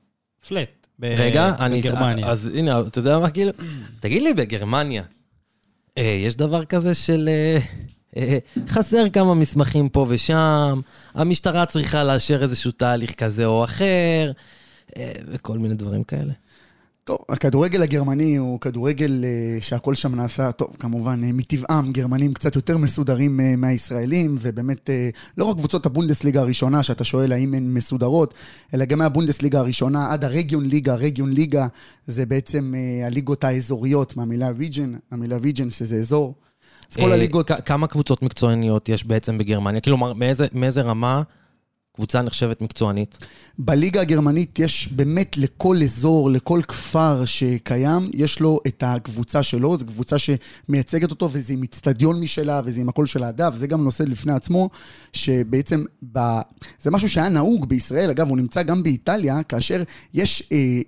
פלט. 0.49 0.87
ב- 0.99 1.05
רגע, 1.19 1.53
אני... 1.59 1.81
בגרמניה. 1.81 2.31
אז 2.31 2.51
הנה, 2.55 2.81
אתה 2.81 2.99
יודע 2.99 3.19
מה, 3.19 3.31
כאילו... 3.31 3.53
תגיד 4.01 4.23
לי, 4.23 4.35
בגרמניה, 4.35 5.03
אה, 5.99 6.21
יש 6.27 6.35
דבר 6.35 6.65
כזה 6.65 6.95
של... 6.95 7.29
אה, 7.29 7.59
חסר 8.69 9.09
כמה 9.09 9.35
מסמכים 9.35 9.89
פה 9.89 10.07
ושם, 10.09 10.81
המשטרה 11.15 11.67
צריכה 11.67 12.05
לאשר 12.05 12.43
איזשהו 12.43 12.71
תהליך 12.71 13.15
כזה 13.15 13.47
או 13.47 13.65
אחר, 13.65 14.33
אה, 14.97 15.13
וכל 15.27 15.59
מיני 15.59 15.75
דברים 15.75 16.05
כאלה. 16.05 16.33
טוב, 17.09 17.19
הכדורגל 17.29 17.83
הגרמני 17.83 18.37
הוא 18.37 18.61
כדורגל 18.61 19.25
אה, 19.25 19.61
שהכל 19.61 19.95
שם 19.95 20.15
נעשה, 20.15 20.53
טוב, 20.53 20.69
כמובן, 20.79 21.25
אה, 21.25 21.33
מטבעם, 21.33 21.93
גרמנים 21.93 22.35
קצת 22.35 22.57
יותר 22.57 22.79
מסודרים 22.79 23.41
אה, 23.41 23.55
מהישראלים, 23.57 24.39
ובאמת, 24.41 24.91
אה, 24.91 25.11
לא 25.39 25.45
רק 25.45 25.57
קבוצות 25.57 25.87
הבונדסליגה 25.87 26.41
הראשונה, 26.41 26.83
שאתה 26.83 27.05
שואל 27.05 27.33
האם 27.33 27.55
הן 27.55 27.75
מסודרות, 27.75 28.35
אלא 28.75 28.85
גם 28.85 28.99
מהבונדסליגה 28.99 29.59
הראשונה 29.59 30.13
עד 30.13 30.25
הרגיון 30.25 30.65
ליגה, 30.69 30.93
הרגיון 30.93 31.33
ליגה 31.33 31.67
זה 32.07 32.27
בעצם 32.27 32.75
אה, 32.77 33.07
הליגות 33.07 33.45
האזוריות, 33.45 34.17
מהמילה 34.17 34.51
ריג'ן, 34.51 34.93
המילה 35.11 35.37
ריג'ן 35.37 35.71
שזה 35.71 35.97
אזור. 35.97 36.35
אז 36.91 36.97
כל 36.97 37.09
אה, 37.09 37.15
הליגות... 37.15 37.51
כמה 37.65 37.87
קבוצות 37.87 38.23
מקצועניות 38.23 38.89
יש 38.89 39.07
בעצם 39.07 39.39
בגרמניה? 39.39 39.81
כלומר, 39.81 40.13
מאיזה, 40.13 40.47
מאיזה 40.53 40.83
רמה 40.83 41.23
קבוצה 41.99 42.23
נחשבת 42.23 42.61
מקצוענית? 42.61 43.19
בליגה 43.59 44.01
הגרמנית 44.01 44.59
יש 44.59 44.89
באמת 44.93 45.37
לכל 45.37 45.77
אזור, 45.83 46.31
לכל 46.31 46.61
כפר 46.69 47.25
שקיים, 47.25 48.11
יש 48.15 48.41
לו 48.41 48.61
את 48.67 48.83
הקבוצה 48.87 49.43
שלו, 49.43 49.79
זו 49.79 49.87
קבוצה 49.87 50.17
שמייצגת 50.19 51.11
אותו 51.11 51.29
וזה 51.33 51.53
עם 51.53 51.63
איצטדיון 51.63 52.21
משלה 52.21 52.61
וזה 52.65 52.81
עם 52.81 52.89
הכל 52.89 53.07
שלה. 53.07 53.29
אגב, 53.29 53.57
זה 53.57 53.67
גם 53.67 53.85
נושא 53.85 54.03
לפני 54.03 54.33
עצמו, 54.33 54.71
שבעצם 55.13 55.85
ב... 56.13 56.19
זה 56.81 56.91
משהו 56.91 57.09
שהיה 57.09 57.29
נהוג 57.29 57.69
בישראל, 57.69 58.11
אגב, 58.11 58.29
הוא 58.29 58.37
נמצא 58.37 58.63
גם 58.63 58.83
באיטליה, 58.83 59.43
כאשר 59.43 59.83
אה, 60.17 60.23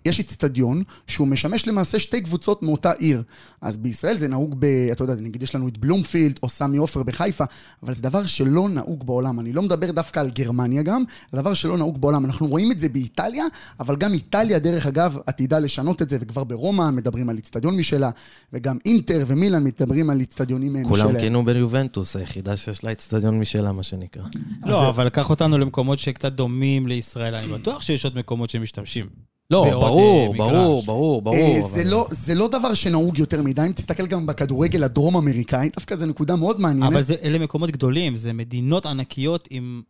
יש 0.05 0.19
איצטדיון 0.19 0.83
שהוא 1.07 1.27
משמש 1.29 1.69
למעשה 1.69 1.99
שתי 1.99 2.21
קבוצות 2.21 2.63
מאותה 2.63 2.93
עיר. 2.93 3.23
אז 3.61 3.77
בישראל 3.77 4.19
זה 4.19 4.29
נהוג 4.29 4.55
ב... 4.59 4.65
אתה 4.93 5.05
יודע, 5.05 5.15
נגיד 5.15 5.43
יש 5.43 5.55
לנו 5.55 5.69
את 5.69 5.79
בלומפילד 5.79 6.39
או 6.43 6.49
סמי 6.49 6.77
עופר 6.77 7.03
בחיפה, 7.03 7.45
אבל 7.83 7.95
זה 7.95 8.03
דבר 8.03 8.27
שלא 8.27 8.69
נהוג 8.69 9.07
בעולם. 9.07 9.41
אני 9.41 9.53
לא 9.53 9.63
מדבר 9.63 9.91
דווקא 9.91 10.21
על 10.21 10.31
גרמניה 10.31 10.83
גם, 10.83 11.00
בעולם, 11.05 11.43
דבר 11.43 11.55
שלא 11.55 11.77
נהוג 11.77 12.01
בעולם. 12.01 12.25
אנחנו 12.25 12.47
רואים 12.47 12.73
את 12.73 12.79
זה 12.81 12.89
באיטליה, 12.89 13.45
אבל 13.81 13.97
גם 13.97 14.13
איטליה, 14.13 14.59
דרך 14.59 14.87
אגב, 14.87 15.17
עתידה 15.27 15.59
לשנות 15.59 16.03
את 16.03 16.09
זה, 16.09 16.19
וכבר 16.21 16.45
ברומא 16.45 16.91
מדברים 16.91 17.29
על 17.29 17.37
איצטדיון 17.37 17.77
משלה, 17.77 18.11
וגם 18.53 18.79
אינטר 18.85 19.25
ומילאן 19.27 19.65
מדברים 19.65 20.11
על 20.11 20.21
איצטדיונים 20.21 20.77
אה, 20.77 20.83
משלהם. 20.83 21.09
כולם 21.09 21.21
כינו 21.21 21.45
ביובנטוס, 21.45 22.17
היחידה 22.17 22.57
שיש 22.57 22.85
לה 22.85 22.93
אצטדיון 22.93 23.39
משלה, 23.39 23.73
מה 23.73 23.83
שנקרא. 23.83 24.23
לא, 24.67 24.89
אבל 24.89 25.09
קח 25.09 25.31
אותנו 25.31 25.59
למקומות 25.59 25.99
שקצת 25.99 26.33
דומים 26.33 26.87
לישראל, 26.87 27.35
אני 27.35 27.47
בטוח 27.53 27.83
שיש 27.83 28.05
עוד 28.05 28.17
מקומות 28.19 28.51
שמשתמשים. 28.51 29.07
לא, 29.51 29.65
ברור, 29.71 30.33
אה, 30.33 30.39
ברור. 30.39 30.83
ברור, 30.87 31.23
ברור. 31.23 31.37
אה, 31.37 31.59
אבל- 31.61 31.69
זה, 31.71 31.85
לא, 31.85 32.07
זה 32.11 32.35
לא 32.35 32.49
דבר 32.49 32.75
שנהוג 32.75 33.19
יותר 33.19 33.43
מדי, 33.43 33.63
אם 33.67 33.73
תסתכל 33.73 34.07
גם 34.07 34.27
בכדורגל 34.27 34.85
הדרום-אמריקאי, 34.85 35.69
דווקא 35.77 35.97
זו 35.97 36.07
נקודה 36.07 36.37
מאוד 36.37 36.61
מעניינת. 36.61 36.93
אבל 36.93 37.03
זה- 37.03 37.15
אלה 37.23 37.39
מקומות 37.39 37.71
גדולים, 37.71 38.17
זה 38.17 38.33
מדינות 38.33 38.87
ענקיות 38.87 39.49
עם... 39.51 39.83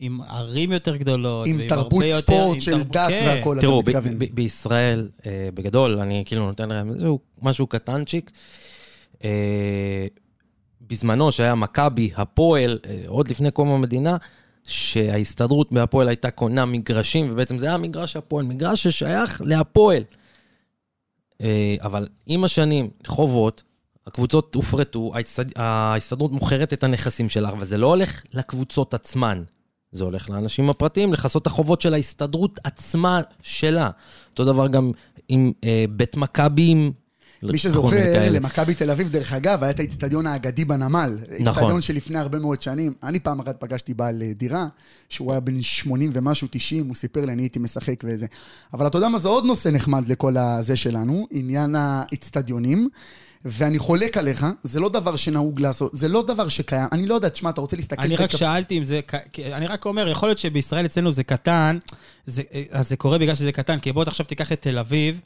עם 0.00 0.20
ערים 0.22 0.72
יותר 0.72 0.96
גדולות, 0.96 1.46
עם 1.48 1.60
תרבות 1.68 2.04
יותר- 2.04 2.20
ספורט 2.20 2.54
עם 2.54 2.60
של 2.60 2.70
תרבות- 2.72 2.92
דת 2.92 3.08
כן. 3.08 3.24
והכל, 3.26 3.52
אתה 3.58 3.60
תראו, 3.66 3.82
ב- 3.82 3.88
מתכוון. 3.88 4.18
ב- 4.18 4.24
בישראל, 4.34 5.08
אה, 5.26 5.48
בגדול, 5.54 5.98
אני 5.98 6.22
כאילו 6.26 6.46
נותן 6.46 6.68
להם 6.68 6.90
איזשהו 6.90 7.18
משהו 7.42 7.66
קטנצ'יק. 7.66 8.30
אה, 9.24 10.06
בזמנו, 10.80 11.32
שהיה 11.32 11.54
מכבי, 11.54 12.10
הפועל, 12.16 12.78
אה, 12.86 13.02
עוד 13.06 13.28
לפני 13.28 13.50
קום 13.50 13.68
המדינה, 13.68 14.16
שההסתדרות 14.66 15.72
בהפועל 15.72 16.08
הייתה 16.08 16.30
קונה 16.30 16.64
מגרשים, 16.66 17.28
ובעצם 17.32 17.58
זה 17.58 17.66
היה 17.66 17.76
מגרש 17.78 18.16
הפועל, 18.16 18.44
מגרש 18.44 18.82
ששייך 18.86 19.42
להפועל. 19.44 20.02
אה, 21.40 21.76
אבל 21.80 22.08
עם 22.26 22.44
השנים, 22.44 22.90
חובות, 23.06 23.62
הקבוצות 24.06 24.54
הופרטו, 24.54 25.12
ההסתדרות 25.56 26.32
מוכרת 26.32 26.72
את 26.72 26.84
הנכסים 26.84 27.28
שלה, 27.28 27.48
אבל 27.48 27.64
זה 27.64 27.78
לא 27.78 27.86
הולך 27.86 28.22
לקבוצות 28.34 28.94
עצמן. 28.94 29.42
זה 29.94 30.04
הולך 30.04 30.30
לאנשים 30.30 30.70
הפרטיים, 30.70 31.12
לכסות 31.12 31.42
את 31.42 31.46
החובות 31.46 31.80
של 31.80 31.94
ההסתדרות 31.94 32.60
עצמה 32.64 33.20
שלה. 33.42 33.90
אותו 34.30 34.44
דבר 34.44 34.68
גם 34.68 34.92
עם 35.28 35.52
אה, 35.64 35.84
בית 35.90 36.16
מכבים. 36.16 36.92
מי 37.42 37.58
שזוכר. 37.58 38.30
למכבי 38.30 38.74
תל 38.74 38.90
אביב, 38.90 39.08
דרך 39.08 39.32
אגב, 39.32 39.62
היה 39.62 39.70
את 39.70 39.78
האיצטדיון 39.78 40.26
האגדי 40.26 40.64
בנמל. 40.64 41.18
נכון. 41.40 41.46
איצטדיון 41.46 41.80
שלפני 41.80 42.18
הרבה 42.18 42.38
מאוד 42.38 42.62
שנים. 42.62 42.94
אני 43.02 43.20
פעם 43.20 43.40
אחת 43.40 43.56
פגשתי 43.60 43.94
בעל 43.94 44.22
אה, 44.22 44.32
דירה, 44.32 44.66
שהוא 45.08 45.32
היה 45.32 45.40
בן 45.40 45.62
80 45.62 46.10
ומשהו, 46.14 46.48
90, 46.50 46.86
הוא 46.86 46.94
סיפר 46.94 47.24
לי, 47.24 47.32
אני 47.32 47.42
הייתי 47.42 47.58
משחק 47.58 48.04
וזה. 48.04 48.26
אבל 48.72 48.86
אתה 48.86 48.98
יודע 48.98 49.08
מה, 49.08 49.18
זה 49.18 49.28
עוד 49.28 49.44
נושא 49.44 49.68
נחמד 49.68 50.08
לכל 50.08 50.36
הזה 50.36 50.76
שלנו, 50.76 51.26
עניין 51.30 51.74
האיצטדיונים. 51.78 52.88
ואני 53.44 53.78
חולק 53.78 54.16
עליך, 54.16 54.46
זה 54.62 54.80
לא 54.80 54.88
דבר 54.88 55.16
שנהוג 55.16 55.60
לעשות, 55.60 55.90
זה 55.94 56.08
לא 56.08 56.22
דבר 56.26 56.48
שקיים. 56.48 56.88
אני 56.92 57.06
לא 57.06 57.14
יודע, 57.14 57.28
תשמע, 57.28 57.50
אתה 57.50 57.60
רוצה 57.60 57.76
להסתכל... 57.76 58.02
אני 58.02 58.16
רק 58.16 58.28
בכף- 58.30 58.38
שאלתי 58.38 58.78
אם 58.78 58.84
זה, 58.84 59.00
אני 59.52 59.66
רק 59.66 59.86
אומר, 59.86 60.08
יכול 60.08 60.28
להיות 60.28 60.38
שבישראל 60.38 60.86
אצלנו 60.86 61.12
זה 61.12 61.24
קטן, 61.24 61.78
זה- 62.26 62.42
אז 62.70 62.88
זה 62.88 62.96
קורה 62.96 63.18
בגלל 63.18 63.34
שזה 63.34 63.52
קטן, 63.52 63.78
כי 63.78 63.92
בוא 63.92 64.04
עכשיו 64.06 64.26
תיקח 64.26 64.52
את 64.52 64.62
תל 64.62 64.78
אביב, 64.78 65.20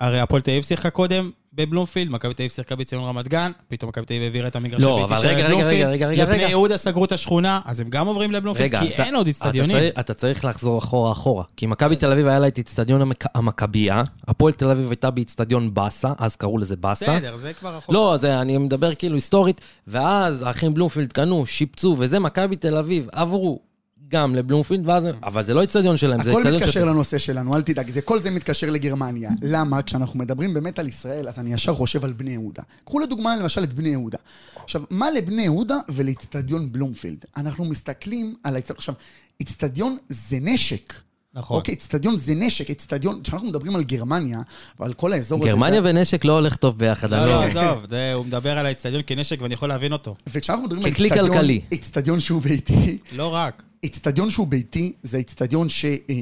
הרי 0.00 0.20
הפועל 0.20 0.42
תל 0.42 0.50
אביב 0.50 0.62
שיחקה 0.64 0.90
קודם 0.90 1.30
בבלומפילד, 1.56 2.10
מכבי 2.10 2.34
תל 2.34 2.42
אביב 2.42 2.50
שיחקה 2.52 2.76
בציון 2.76 3.04
רמת 3.04 3.28
גן, 3.28 3.52
פתאום 3.68 3.88
מכבי 3.88 4.06
תל 4.06 4.14
אביב 4.14 4.22
העבירה 4.22 4.48
את 4.48 4.56
המגרש 4.56 4.82
לא, 4.82 5.04
אבל 5.04 5.16
רגע, 5.16 5.28
רגע, 5.28 5.44
לבלומפילד. 5.48 5.88
רגע, 5.88 6.08
רגע, 6.08 6.22
לבני 6.22 6.34
רגע. 6.36 6.48
יהודה 6.48 6.76
סגרו 6.76 7.04
את 7.04 7.12
השכונה, 7.12 7.60
אז 7.64 7.80
הם 7.80 7.88
גם 7.90 8.06
עוברים 8.06 8.32
לבלומפילד, 8.32 8.66
רגע, 8.68 8.80
כי 8.80 8.94
אתה- 8.94 9.04
אין 9.04 9.14
עוד 9.14 9.28
אתה 9.28 9.28
איצטדיונים. 9.28 9.76
צריך- 9.76 9.94
אתה 10.00 10.14
צריך 10.14 10.44
לחזור 10.44 10.78
אחורה 10.78 11.12
אחורה. 11.12 11.44
כי 11.56 11.66
מכבי 11.66 11.96
תל 11.96 12.12
אביב 12.12 12.26
היה 12.26 12.38
לה 12.38 12.48
את 12.48 12.58
איצטדיון 12.58 13.00
המכבייה, 13.34 14.02
הפועל 14.28 14.52
תל 14.52 14.70
אביב 14.70 14.90
הייתה 14.90 15.10
באיצטדיון 15.10 15.74
באסה, 15.74 16.12
אז 16.18 16.36
קראו 16.36 16.58
לזה 16.58 16.76
באסה. 16.76 17.16
בסדר, 17.16 17.36
זה 17.36 17.52
כבר 17.52 17.76
רחוק. 17.76 17.94
לא, 17.94 18.14
זה, 18.16 18.40
אני 18.40 18.58
מדבר 18.58 18.94
כאילו 18.94 19.14
היסטורית, 19.14 19.60
ואז 19.86 20.42
האחים 20.42 20.74
בלומפילד 20.74 21.12
קנו, 21.12 21.46
שיפצו, 21.46 21.96
וזה, 21.98 22.18
מכבי 22.18 22.56
תל 22.56 22.76
אביב 22.76 23.08
עברו 23.12 23.60
גם 24.08 24.34
לבלומפילד, 24.34 24.88
ואז, 24.88 25.06
אבל 25.22 25.42
זה 25.42 25.54
לא 25.54 25.60
איצטדיון 25.60 25.96
שלהם, 25.96 26.22
זה 26.22 26.30
הכל 26.30 26.38
איצטדיון 26.38 26.62
מתקשר 26.62 26.80
של... 26.80 26.88
לנושא 26.88 27.18
שלנו, 27.18 27.54
אל 27.54 27.62
תדאג, 27.62 27.90
זה, 27.90 28.00
כל 28.00 28.22
זה 28.22 28.30
מתקשר 28.30 28.70
לגרמניה. 28.70 29.30
למה? 29.42 29.82
כשאנחנו 29.82 30.18
מדברים 30.18 30.54
באמת 30.54 30.78
על 30.78 30.88
ישראל, 30.88 31.28
אז 31.28 31.38
אני 31.38 31.52
ישר 31.54 31.74
חושב 31.74 32.04
על 32.04 32.12
בני 32.12 32.30
יהודה. 32.30 32.62
קחו 32.84 32.98
לדוגמה 33.00 33.36
למשל 33.36 33.64
את 33.64 33.72
בני 33.72 33.88
יהודה. 33.88 34.18
עכשיו, 34.64 34.82
מה 34.90 35.10
לבני 35.10 35.42
יהודה 35.42 35.76
ולאיצטדיון 35.88 36.72
בלומפילד? 36.72 37.24
אנחנו 37.36 37.64
מסתכלים 37.64 38.34
על 38.44 38.54
האיצטדיון, 38.54 38.76
עכשיו, 38.78 38.94
איצטדיון 39.40 39.96
זה 40.08 40.36
נשק. 40.40 40.94
נכון. 41.34 41.56
אוקיי, 41.56 41.72
איצטדיון 41.72 42.16
זה 42.16 42.34
נשק, 42.34 42.70
איצטדיון, 42.70 43.20
כשאנחנו 43.22 43.48
מדברים 43.48 43.76
על 43.76 43.84
גרמניה 43.84 44.40
ועל 44.80 44.92
כל 44.92 45.12
האזור 45.12 45.40
הזה... 45.42 45.50
גרמניה 45.50 45.80
ונשק 45.84 46.24
לא 46.24 46.32
הולך 46.32 46.56
טוב 46.56 46.78
ביחד, 46.78 47.10
לא, 47.10 47.16
אני 47.16 47.26
לא, 47.30 47.54
לא... 47.54 47.60
עזוב, 47.70 47.86
זה- 47.90 48.12
הוא 48.12 48.26
מדבר 48.26 48.58
על 48.58 48.66
האיצטדיון 48.66 49.02
כנשק 49.06 49.42
ואני 49.42 49.54
יכול 49.54 49.68
להבין 49.68 49.92
אותו. 49.92 50.14
וכשאנחנו 50.26 50.64
מדברים 50.64 50.84
על 50.84 50.90
ככלי 50.92 51.04
איצטדיון, 51.08 51.28
כלכלי. 51.32 51.60
איצטדיון 51.72 52.20
שהוא 52.20 52.42
ביתי, 52.42 52.98
לא 53.12 53.34
רק. 53.34 53.62
איצטדיון 53.86 54.30
שהוא 54.30 54.46
ביתי, 54.46 54.92
זה 55.02 55.16
איצטדיון 55.16 55.68
ש... 55.68 55.84
אה, 55.84 55.90
אה, 56.10 56.18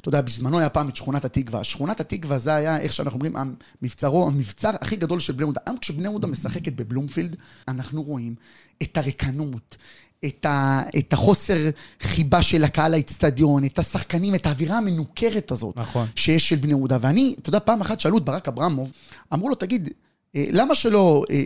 אתה 0.00 0.08
יודע, 0.08 0.20
בזמנו 0.20 0.58
היה 0.58 0.68
פעם 0.68 0.88
את 0.88 0.96
שכונת 0.96 1.24
התקווה. 1.24 1.64
שכונת 1.64 2.00
התקווה 2.00 2.38
זה 2.38 2.54
היה, 2.54 2.78
איך 2.78 2.92
שאנחנו 2.92 3.16
אומרים, 3.16 3.36
המבצרו, 3.82 4.26
המבצר 4.26 4.70
הכי 4.80 4.96
גדול 4.96 5.20
של 5.20 5.32
בני 5.32 5.42
יהודה. 5.42 5.60
היום 5.66 5.78
כשבני 5.78 6.04
יהודה 6.04 6.26
משחקת 6.26 6.72
בבלומפילד, 6.72 7.36
אנחנו 7.68 8.02
רואים 8.02 8.34
את 8.82 8.96
הריקנות, 8.96 9.76
את, 10.24 10.46
ה, 10.46 10.82
את 10.98 11.12
החוסר 11.12 11.70
חיבה 12.00 12.42
של 12.42 12.64
הקהל 12.64 12.92
לאיצטדיון, 12.92 13.64
את 13.64 13.78
השחקנים, 13.78 14.34
את 14.34 14.46
האווירה 14.46 14.78
המנוכרת 14.78 15.50
הזאת. 15.50 15.76
נכון. 15.76 16.06
שיש 16.16 16.48
של 16.48 16.56
בני 16.56 16.72
יהודה. 16.72 16.98
ואני, 17.00 17.34
אתה 17.38 17.48
יודע, 17.48 17.60
פעם 17.60 17.80
אחת 17.80 18.00
שאלו 18.00 18.18
את 18.18 18.24
ברק 18.24 18.48
אברמוב, 18.48 18.90
אמרו 19.32 19.48
לו, 19.48 19.54
תגיד, 19.54 19.90
למה 20.34 20.74
שלא 20.74 21.24
אה, 21.30 21.36
אה, 21.36 21.42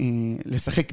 אה, 0.00 0.06
לשחק 0.44 0.92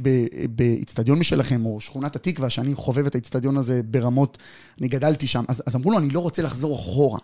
באיצטדיון 0.50 1.19
משלכם, 1.19 1.65
או 1.65 1.81
שכונת 1.81 2.15
התקווה, 2.15 2.50
שאני 2.50 2.75
חובב 2.75 3.05
את 3.05 3.15
האיצטדיון 3.15 3.57
הזה 3.57 3.81
ברמות, 3.85 4.38
אני 4.79 4.88
גדלתי 4.88 5.27
שם, 5.27 5.43
אז, 5.47 5.63
אז 5.65 5.75
אמרו 5.75 5.91
לו, 5.91 5.97
אני 5.97 6.09
לא 6.09 6.19
רוצה 6.19 6.41
לחזור 6.41 6.75
אחורה. 6.75 7.19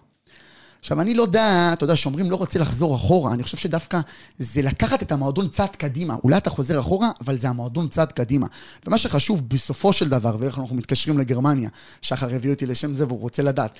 עכשיו, 0.79 1.01
אני 1.01 1.13
לא 1.13 1.21
יודע, 1.21 1.69
אתה 1.73 1.83
יודע, 1.83 1.95
שאומרים 1.95 2.31
לא 2.31 2.35
רוצה 2.35 2.59
לחזור 2.59 2.95
אחורה, 2.95 3.33
אני 3.33 3.43
חושב 3.43 3.57
שדווקא 3.57 3.99
זה 4.39 4.61
לקחת 4.61 5.03
את 5.03 5.11
המועדון 5.11 5.47
צעד 5.47 5.75
קדימה. 5.75 6.15
אולי 6.23 6.37
אתה 6.37 6.49
חוזר 6.49 6.79
אחורה, 6.79 7.11
אבל 7.21 7.37
זה 7.37 7.49
המועדון 7.49 7.87
צעד 7.87 8.11
קדימה. 8.11 8.47
ומה 8.87 8.97
שחשוב 8.97 9.49
בסופו 9.49 9.93
של 9.93 10.09
דבר, 10.09 10.35
ואיך 10.39 10.59
אנחנו 10.59 10.75
מתקשרים 10.75 11.17
לגרמניה, 11.19 11.69
שחר 12.01 12.35
הביא 12.35 12.51
אותי 12.51 12.65
לשם 12.65 12.93
זה 12.93 13.05
והוא 13.05 13.19
רוצה 13.19 13.43
לדעת, 13.43 13.71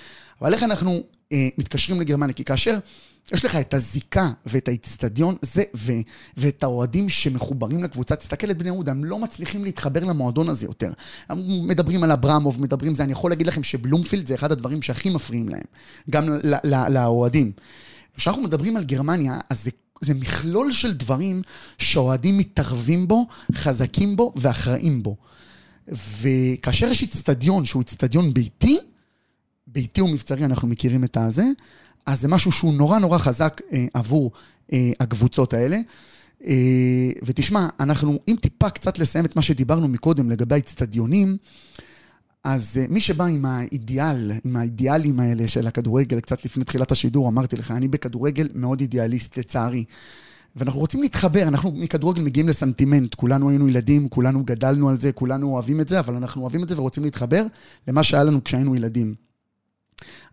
אבל 0.41 0.53
איך 0.53 0.63
אנחנו 0.63 1.03
אה, 1.31 1.48
מתקשרים 1.58 2.01
לגרמניה? 2.01 2.34
כי 2.34 2.43
כאשר 2.43 2.77
יש 3.33 3.45
לך 3.45 3.55
את 3.55 3.74
הזיקה 3.74 4.31
ואת 4.45 4.67
האיצטדיון, 4.67 5.36
זה, 5.41 5.63
ו, 5.75 5.91
ואת 6.38 6.63
האוהדים 6.63 7.09
שמחוברים 7.09 7.83
לקבוצה, 7.83 8.15
תסתכל 8.15 8.51
את 8.51 8.57
בני 8.57 8.69
יהודה, 8.69 8.91
הם 8.91 9.05
לא 9.05 9.19
מצליחים 9.19 9.63
להתחבר 9.63 10.03
למועדון 10.03 10.50
הזה 10.50 10.65
יותר. 10.65 10.93
הם 11.29 11.67
מדברים 11.67 12.03
על 12.03 12.12
אברמוב, 12.12 12.62
מדברים 12.62 12.95
זה, 12.95 13.03
אני 13.03 13.12
יכול 13.12 13.31
להגיד 13.31 13.48
לכם 13.48 13.63
שבלומפילד 13.63 14.27
זה 14.27 14.36
אחד 14.36 14.51
הדברים 14.51 14.81
שהכי 14.81 15.09
מפריעים 15.09 15.50
להם, 15.50 15.63
גם 16.09 16.29
לאוהדים. 16.89 17.51
כשאנחנו 18.17 18.41
מדברים 18.41 18.77
על 18.77 18.83
גרמניה, 18.83 19.39
אז 19.50 19.63
זה, 19.63 19.71
זה 20.01 20.13
מכלול 20.13 20.71
של 20.71 20.93
דברים 20.93 21.41
שהאוהדים 21.77 22.38
מתערבים 22.38 23.07
בו, 23.07 23.27
חזקים 23.53 24.15
בו 24.15 24.33
ואחראים 24.36 25.03
בו. 25.03 25.15
וכאשר 26.21 26.88
יש 26.88 27.01
איצטדיון 27.01 27.65
שהוא 27.65 27.81
איצטדיון 27.81 28.33
ביתי, 28.33 28.79
ביתי 29.67 30.01
ומבצרי, 30.01 30.45
אנחנו 30.45 30.67
מכירים 30.67 31.03
את 31.03 31.17
הזה, 31.17 31.45
אז 32.10 32.22
זה 32.22 32.28
משהו 32.28 32.51
שהוא 32.51 32.74
נורא 32.74 33.00
נורא 33.00 33.18
חזק 33.18 33.62
אה, 33.74 33.86
עבור 33.94 34.32
אה, 34.74 34.92
הקבוצות 35.00 35.54
האלה. 35.54 35.78
אה, 36.46 37.10
ותשמע, 37.24 37.68
אנחנו, 37.80 38.20
אם 38.28 38.36
טיפה 38.42 38.70
קצת 38.70 39.00
לסיים 39.00 39.25
את 39.25 39.36
מה 39.36 39.42
שדיברנו 39.42 39.88
מקודם 39.88 40.30
לגבי 40.30 40.56
האיצטדיונים, 40.56 41.38
אז 42.44 42.78
אה, 42.82 42.86
מי 42.89 43.01
שבא 43.01 43.25
עם 43.25 43.46
האידיאל, 43.46 44.32
עם 44.44 44.56
האידיאלים 44.56 45.20
האלה 45.20 45.48
של 45.48 45.68
הכדורגל, 45.68 46.20
קצת 46.20 46.46
לפני 46.46 46.63
תחילת 46.63 46.92
השידור, 46.92 47.28
אמרתי 47.28 47.56
לך, 47.56 47.72
אני 47.72 47.88
בכדורגל 47.88 48.50
מאוד 48.54 48.82
אידיאליסט, 48.82 49.38
לצערי. 49.38 49.84
ואנחנו 50.56 50.80
רוצים 50.80 51.01
להתחבר, 51.01 51.44
אנחנו 51.44 51.72
מכדורגל 51.72 52.22
מגיעים 52.22 52.50
לסנטימנט, 52.50 53.16
כולנו 53.16 53.50
היינו 53.50 53.68
ילדים, 53.68 54.10
כולנו 54.10 54.44
גדלנו 54.44 54.89
על 54.89 55.00
זה, 55.00 55.12
כולנו 55.12 55.48
אוהבים 55.48 55.82
את 55.82 55.88
זה, 55.88 56.00
אבל 56.00 56.16
אנחנו 56.16 56.42
אוהבים 56.42 56.63
את 56.63 56.70
זה 56.70 56.78
ורוצים 56.78 57.04
להתחבר 57.04 57.46
למה 57.88 58.04
שהיה 58.04 58.24
לנו 58.24 58.44
כשהיינו 58.44 58.75
ילדים. 58.75 59.28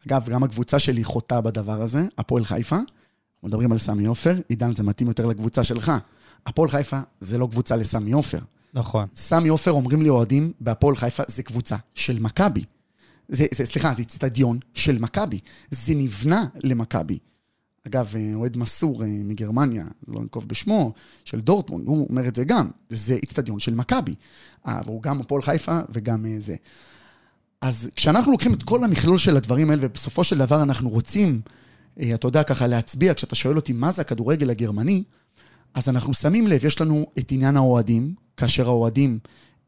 אגב, 0.06 0.28
גם 0.28 0.42
הקבוצה 0.42 0.78
שלי 0.78 1.04
חוטאה 1.04 1.40
בדבר 1.40 1.82
הזה, 1.82 2.06
הפועל 2.18 2.44
חיפה. 2.44 2.76
אנחנו 2.76 3.48
מדברים 3.48 3.72
על 3.72 3.78
סמי 3.78 4.06
עופר, 4.06 4.34
עידן, 4.48 4.74
זה 4.74 4.82
מתאים 4.82 5.08
יותר 5.08 5.26
לקבוצה 5.26 5.64
שלך. 5.64 5.92
הפועל 6.46 6.70
חיפה 6.70 7.00
זה 7.20 7.38
לא 7.38 7.48
קבוצה 7.50 7.76
לסמי 7.76 8.12
עופר. 8.12 8.38
נכון. 8.74 9.06
סמי 9.16 9.48
עופר, 9.48 9.70
אומרים 9.70 10.02
לי 10.02 10.08
אוהדים, 10.08 10.52
בהפועל 10.60 10.96
חיפה 10.96 11.22
זה 11.26 11.42
קבוצה 11.42 11.76
של 11.94 12.18
מכבי. 12.18 12.64
זה, 13.28 13.46
זה, 13.54 13.66
סליחה, 13.66 13.94
זה 13.94 14.00
איצטדיון 14.00 14.58
של 14.74 14.98
מכבי. 14.98 15.38
זה 15.70 15.94
נבנה 15.94 16.44
למכבי. 16.64 17.18
אגב, 17.86 18.12
אה, 18.16 18.34
אוהד 18.34 18.56
מסור 18.56 19.02
אה, 19.02 19.08
מגרמניה, 19.08 19.84
לא 20.08 20.20
ננקוב 20.20 20.48
בשמו, 20.48 20.92
של 21.24 21.40
דורטמונד, 21.40 21.86
הוא 21.86 22.06
אומר 22.10 22.28
את 22.28 22.36
זה 22.36 22.44
גם, 22.44 22.70
זה 22.90 23.14
איצטדיון 23.14 23.60
של 23.60 23.74
מכבי. 23.74 24.14
אה, 24.66 24.80
והוא 24.84 25.02
גם 25.02 25.20
הפועל 25.20 25.42
חיפה 25.42 25.80
וגם 25.90 26.24
זה. 26.38 26.56
אז 27.62 27.88
כשאנחנו 27.96 28.32
לוקחים 28.32 28.54
את 28.54 28.62
כל 28.62 28.84
המכלול 28.84 29.18
של 29.18 29.36
הדברים 29.36 29.70
האלה, 29.70 29.82
ובסופו 29.84 30.24
של 30.24 30.38
דבר 30.38 30.62
אנחנו 30.62 30.88
רוצים, 30.88 31.40
אה, 32.00 32.14
אתה 32.14 32.26
יודע, 32.26 32.42
ככה 32.42 32.66
להצביע, 32.66 33.14
כשאתה 33.14 33.34
שואל 33.34 33.56
אותי 33.56 33.72
מה 33.72 33.92
זה 33.92 34.02
הכדורגל 34.02 34.50
הגרמני, 34.50 35.02
אז 35.74 35.88
אנחנו 35.88 36.14
שמים 36.14 36.46
לב, 36.46 36.64
יש 36.64 36.80
לנו 36.80 37.06
את 37.18 37.32
עניין 37.32 37.56
האוהדים, 37.56 38.14
כאשר 38.36 38.66
האוהדים 38.66 39.18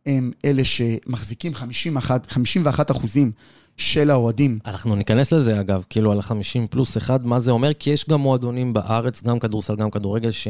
הם 0.07 0.33
אלה 0.45 0.65
שמחזיקים 0.65 1.55
51, 1.55 2.31
51 2.31 2.91
אחוזים 2.91 3.33
של 3.77 4.11
האוהדים. 4.11 4.59
אנחנו 4.67 4.97
ניכנס 4.97 5.33
לזה 5.33 5.61
אגב, 5.61 5.83
כאילו 5.91 6.13
על 6.13 6.19
ה-50 6.19 6.67
פלוס 6.71 6.97
1, 6.97 7.25
מה 7.25 7.41
זה 7.41 7.51
אומר? 7.51 7.75
כי 7.75 7.91
יש 7.91 8.09
גם 8.09 8.21
מועדונים 8.21 8.73
בארץ, 8.73 9.23
גם 9.23 9.39
כדורסל, 9.39 9.77
גם 9.77 9.91
כדורגל, 9.91 10.31
ש... 10.31 10.49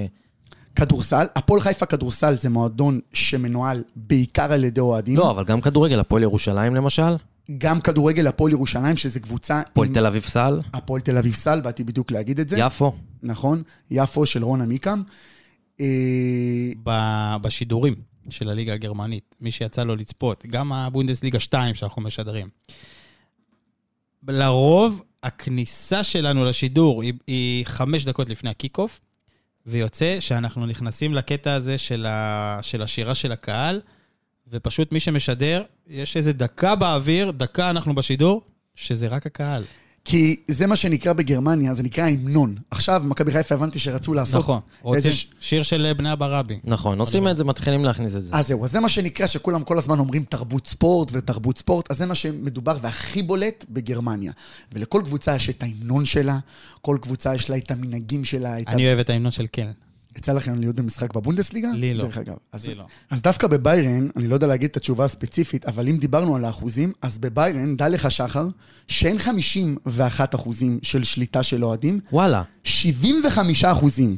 כדורסל, 0.79 1.27
הפועל 1.37 1.61
חיפה 1.61 1.87
כדורסל 1.87 2.35
זה 2.39 2.49
מועדון 2.51 3.01
שמנוהל 3.13 3.85
בעיקר 3.97 4.53
על 4.53 4.65
ידי 4.65 4.81
אוהדים. 4.81 5.17
לא, 5.17 5.31
אבל 5.31 5.45
גם 5.45 5.61
כדורגל, 5.61 6.01
הפועל 6.01 6.23
ירושלים 6.23 6.75
למשל, 6.75 7.17
גם 7.59 7.81
כדורגל 7.81 8.27
הפועל 8.27 8.53
ירושלים, 8.53 8.97
שזה 8.97 9.21
קבוצה... 9.21 9.61
הפועל 9.61 9.89
עם- 9.89 9.95
תל 9.95 10.07
אביב 10.07 10.23
סל, 10.23 10.61
הפועל 10.73 11.01
תל 11.01 11.17
אביב 11.19 11.35
סל, 11.35 11.61
באתי 11.61 11.85
בדיוק 11.85 12.11
להגיד 12.11 12.41
את 12.41 12.49
זה. 12.49 12.57
יפו. 12.59 12.93
נכון, 13.23 13.63
יפו 13.91 14.27
של 14.27 14.45
רון 14.45 14.61
עמיקם. 14.61 15.03
אה, 15.81 15.87
ב- 16.85 17.37
בשידורים 17.43 17.95
של 18.31 18.49
הליגה 18.49 18.73
הגרמנית, 18.75 19.35
מי 19.41 19.51
שיצא 19.51 19.83
לו 19.85 19.97
לצפות, 19.97 20.45
גם 20.47 20.73
הבונדסליגה 20.73 21.41
2 21.41 21.75
שאנחנו 21.75 22.03
משדרים. 22.03 22.47
לרוב, 24.29 25.03
הכניסה 25.23 26.05
שלנו 26.05 26.45
לשידור 26.45 27.03
היא, 27.03 27.13
היא 27.27 27.67
חמש 27.67 28.05
דקות 28.05 28.29
לפני 28.29 28.51
ה 28.51 28.56
kick-off, 28.56 29.01
ויוצא 29.69 30.21
שאנחנו 30.21 30.67
נכנסים 30.67 31.15
לקטע 31.15 31.55
הזה 31.55 31.79
של, 31.79 32.07
ה, 32.07 32.59
של 32.63 32.83
השירה 32.83 33.15
של 33.15 33.33
הקהל, 33.33 33.81
ופשוט 34.49 34.93
מי 34.93 35.01
שמשדר, 35.01 35.63
יש 35.87 36.17
איזה 36.17 36.33
דקה 36.33 36.75
באוויר, 36.75 37.31
דקה 37.31 37.71
אנחנו 37.71 37.95
בשידור, 37.95 38.43
שזה 38.75 39.09
רק 39.09 39.27
הקהל. 39.27 39.63
כי 40.09 40.37
זה 40.49 40.67
מה 40.67 40.77
שנקרא 40.77 41.13
בגרמניה, 41.13 41.75
זה 41.75 41.83
נקרא 41.83 42.05
המנון. 42.09 42.55
עכשיו, 42.71 43.03
מכבי 43.05 43.33
חיפה 43.33 43.55
הבנתי 43.55 43.79
שרצו 43.79 44.15
לעשות... 44.15 44.41
נכון, 44.41 44.61
רוצים 44.83 45.13
ש- 45.13 45.27
שיר 45.41 45.63
של 45.63 45.93
בני 45.97 46.13
אברבי. 46.13 46.59
נכון, 46.65 47.01
עושים 47.01 47.29
את 47.29 47.37
זה, 47.37 47.45
מתחילים 47.45 47.85
להכניס 47.85 48.17
את 48.17 48.23
זה. 48.23 48.37
אז 48.37 48.47
זהו, 48.49 48.65
אז 48.65 48.73
זה 48.73 48.81
מה 48.81 48.89
שנקרא 48.89 49.27
שכולם 49.27 49.65
כל 49.65 49.79
הזמן 49.79 49.99
אומרים 49.99 50.25
תרבות 50.25 50.67
ספורט 50.67 51.11
ותרבות 51.13 51.59
ספורט, 51.59 51.91
אז 51.91 51.99
זה 51.99 52.07
מה 52.07 52.15
שמדובר 52.15 52.77
והכי 52.83 53.23
בולט 53.23 53.65
בגרמניה. 53.71 54.33
ולכל 54.73 55.03
קבוצה 55.05 55.37
יש 55.37 55.51
את 55.51 55.63
ההמנון 55.63 56.05
שלה, 56.05 56.39
כל 56.81 56.99
קבוצה 57.03 57.35
יש 57.35 57.51
לה 57.51 57.57
את 57.57 57.71
המנהגים 57.71 58.25
שלה, 58.25 58.61
את 58.61 58.69
ה... 58.69 58.73
אני 58.73 58.87
אוהב 58.87 58.99
את 58.99 59.11
ההמנון 59.11 59.33
של 59.33 59.47
קלן. 59.47 59.71
יצא 60.19 60.33
לכם 60.33 60.61
להיות 60.61 60.77
במשחק 60.77 61.15
בבונדסליגה? 61.15 61.69
לי 61.75 61.95
לא. 61.95 62.05
דרך 62.05 62.19
אגב. 62.19 62.37
אז, 62.53 62.67
לי 62.67 62.75
לא. 62.75 62.85
אז 63.11 63.23
דווקא 63.23 63.47
בביירן, 63.47 64.09
אני 64.17 64.29
לא 64.29 64.35
יודע 64.35 64.47
להגיד 64.47 64.71
את 64.71 64.77
התשובה 64.77 65.05
הספציפית, 65.05 65.65
אבל 65.67 65.89
אם 65.89 65.97
דיברנו 65.97 66.37
על 66.37 66.45
האחוזים, 66.45 66.93
אז 67.03 67.19
בביירן, 67.19 67.77
דע 67.77 67.89
לך 67.89 68.11
שחר, 68.11 68.47
שאין 68.89 69.19
51 69.19 70.35
אחוזים 70.35 70.79
של 70.83 71.05
שליטה 71.05 71.43
של 71.43 71.65
אוהדים, 71.65 72.01
וואלה. 72.13 72.43
75 72.65 73.65
אחוזים. 73.65 74.17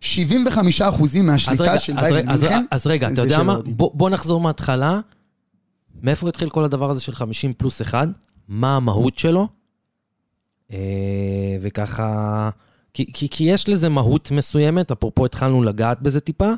75 0.00 0.80
אחוזים 0.82 1.22
אז 1.22 1.32
מהשליטה 1.32 1.62
רגע, 1.62 1.78
של 1.78 1.98
אז 1.98 2.12
ביירן 2.12 2.28
אז- 2.28 2.40
מינכן, 2.40 2.64
אז 2.70 2.86
רגע, 2.86 3.08
אתה 3.12 3.20
יודע 3.20 3.42
מה? 3.42 3.56
בוא 3.66 3.90
בוא 3.94 4.10
נחזור 4.10 4.40
מההתחלה. 4.40 5.00
מאיפה 6.02 6.28
התחיל 6.28 6.50
כל 6.50 6.64
הדבר 6.64 6.90
הזה 6.90 7.00
של 7.00 7.14
50 7.14 7.52
פלוס 7.52 7.82
1? 7.82 8.08
מה 8.48 8.76
המהות 8.76 9.18
שלו? 9.18 9.48
אה, 10.72 10.76
וככה... 11.62 12.50
כי, 12.94 13.12
כי, 13.12 13.28
כי 13.28 13.44
יש 13.44 13.68
לזה 13.68 13.88
מהות 13.88 14.30
מסוימת, 14.30 14.90
אפרופו 14.90 15.24
התחלנו 15.26 15.62
לגעת 15.62 16.02
בזה 16.02 16.20
טיפה, 16.20 16.50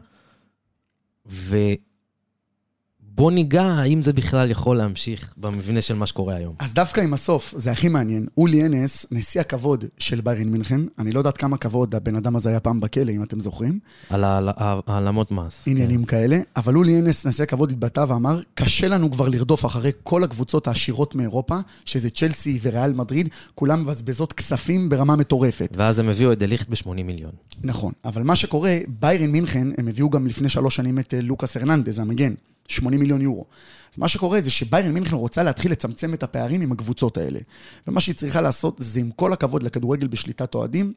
ובוא 3.14 3.32
ניגע 3.32 3.62
האם 3.62 4.02
זה 4.02 4.12
בכלל 4.12 4.50
יכול 4.50 4.76
להמשיך 4.76 5.34
במבנה 5.36 5.82
של 5.82 5.94
מה 5.94 6.06
שקורה 6.06 6.34
היום. 6.34 6.54
אז 6.58 6.74
דווקא 6.74 7.00
עם 7.00 7.14
הסוף, 7.14 7.54
זה 7.56 7.70
הכי 7.72 7.88
מעניין. 7.88 8.26
אולי 8.36 8.66
אנס, 8.66 9.06
נשיא 9.10 9.40
הכבוד 9.40 9.84
של 9.98 10.20
ביירן 10.20 10.48
מינכן, 10.48 10.80
אני 10.98 11.12
לא 11.12 11.20
יודעת 11.20 11.36
כמה 11.36 11.56
כבוד 11.56 11.94
הבן 11.94 12.16
אדם 12.16 12.36
הזה 12.36 12.48
היה 12.48 12.60
פעם 12.60 12.80
בכלא, 12.80 13.12
אם 13.12 13.22
אתם 13.22 13.40
זוכרים, 13.40 13.78
על 14.10 14.24
העל- 14.24 14.48
העלמות 14.86 15.30
מס. 15.30 15.64
עניינים 15.68 16.04
כאלה, 16.04 16.38
אבל 16.56 16.76
אולי 16.76 16.98
אנס, 16.98 17.26
נשיא 17.26 17.42
הכבוד, 17.44 17.70
התבטא 17.70 18.04
ואמר, 18.08 18.40
קשה 18.54 18.88
לנו 18.88 19.10
כבר 19.10 19.28
לרדוף 19.28 19.66
אחרי 19.66 19.90
כל 20.02 20.24
הקבוצות 20.24 20.66
העשירות 20.68 21.14
מאירופה, 21.14 21.58
שזה 21.84 22.10
צ'לסי 22.10 22.58
וריאל 22.62 22.92
מדריד, 22.92 23.28
כולם 23.54 23.82
מבזבזות 23.82 24.32
כספים 24.32 24.88
ברמה 24.88 25.16
מטורפת. 25.16 25.68
כן. 25.74 25.80
ואז 25.80 25.98
הם 25.98 26.08
הביאו 26.08 26.32
את 26.32 26.38
דליכט 26.38 26.68
ב-80 26.68 26.88
מיליון. 27.04 27.32
נכון, 27.62 27.92
אבל 28.04 28.22
מה 28.22 28.36
שקורה, 28.36 28.78
ביירן 29.00 29.30
מינכן, 29.30 29.68
הם 29.78 29.88
הביאו 29.88 30.10
גם 30.10 30.26
לפני 30.26 30.48
שלוש 30.48 30.76
שנים 30.76 30.98
את 30.98 31.14
אה, 31.14 31.20
לוקאס 31.20 31.56
הרננדז, 31.56 31.98
המגן, 31.98 32.34
80 32.68 33.00
מיליון 33.00 33.20
יורו. 33.20 33.46
אז 33.92 33.98
מה 33.98 34.08
שקורה 34.08 34.40
זה 34.40 34.50
שביירן 34.50 34.92
מינכן 34.92 35.14
רוצה 35.14 35.42
להתחיל 35.42 35.72
לצמצם 35.72 36.14
את 36.14 36.22
הפערים 36.22 36.60
עם 36.60 36.72
הקבוצות 36.72 37.16
האלה. 37.16 37.40
ומה 37.86 38.00
שהיא 38.00 38.14
צריכה 38.14 38.40
לעשות 38.40 38.76
זה, 38.78 39.00
עם 39.00 39.10
כל 39.10 39.32
הכבוד 39.32 39.62
לכדורגל 39.62 40.06
בשליטת 40.06 40.54
אוהדים, 40.54 40.92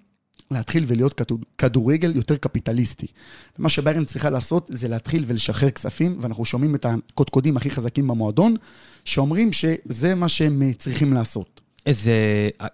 להתחיל 0.51 0.83
ולהיות 0.87 1.13
כדור- 1.13 1.39
כדורגל 1.57 2.15
יותר 2.15 2.37
קפיטליסטי. 2.37 3.07
ומה 3.59 3.69
שביירן 3.69 4.05
צריכה 4.05 4.29
לעשות 4.29 4.69
זה 4.73 4.87
להתחיל 4.87 5.23
ולשחרר 5.27 5.69
כספים, 5.69 6.17
ואנחנו 6.21 6.45
שומעים 6.45 6.75
את 6.75 6.85
הקודקודים 6.85 7.57
הכי 7.57 7.69
חזקים 7.69 8.07
במועדון, 8.07 8.55
שאומרים 9.05 9.53
שזה 9.53 10.15
מה 10.15 10.29
שהם 10.29 10.61
אה, 10.61 10.73
צריכים 10.73 11.13
לעשות. 11.13 11.61
איזה... 11.85 12.13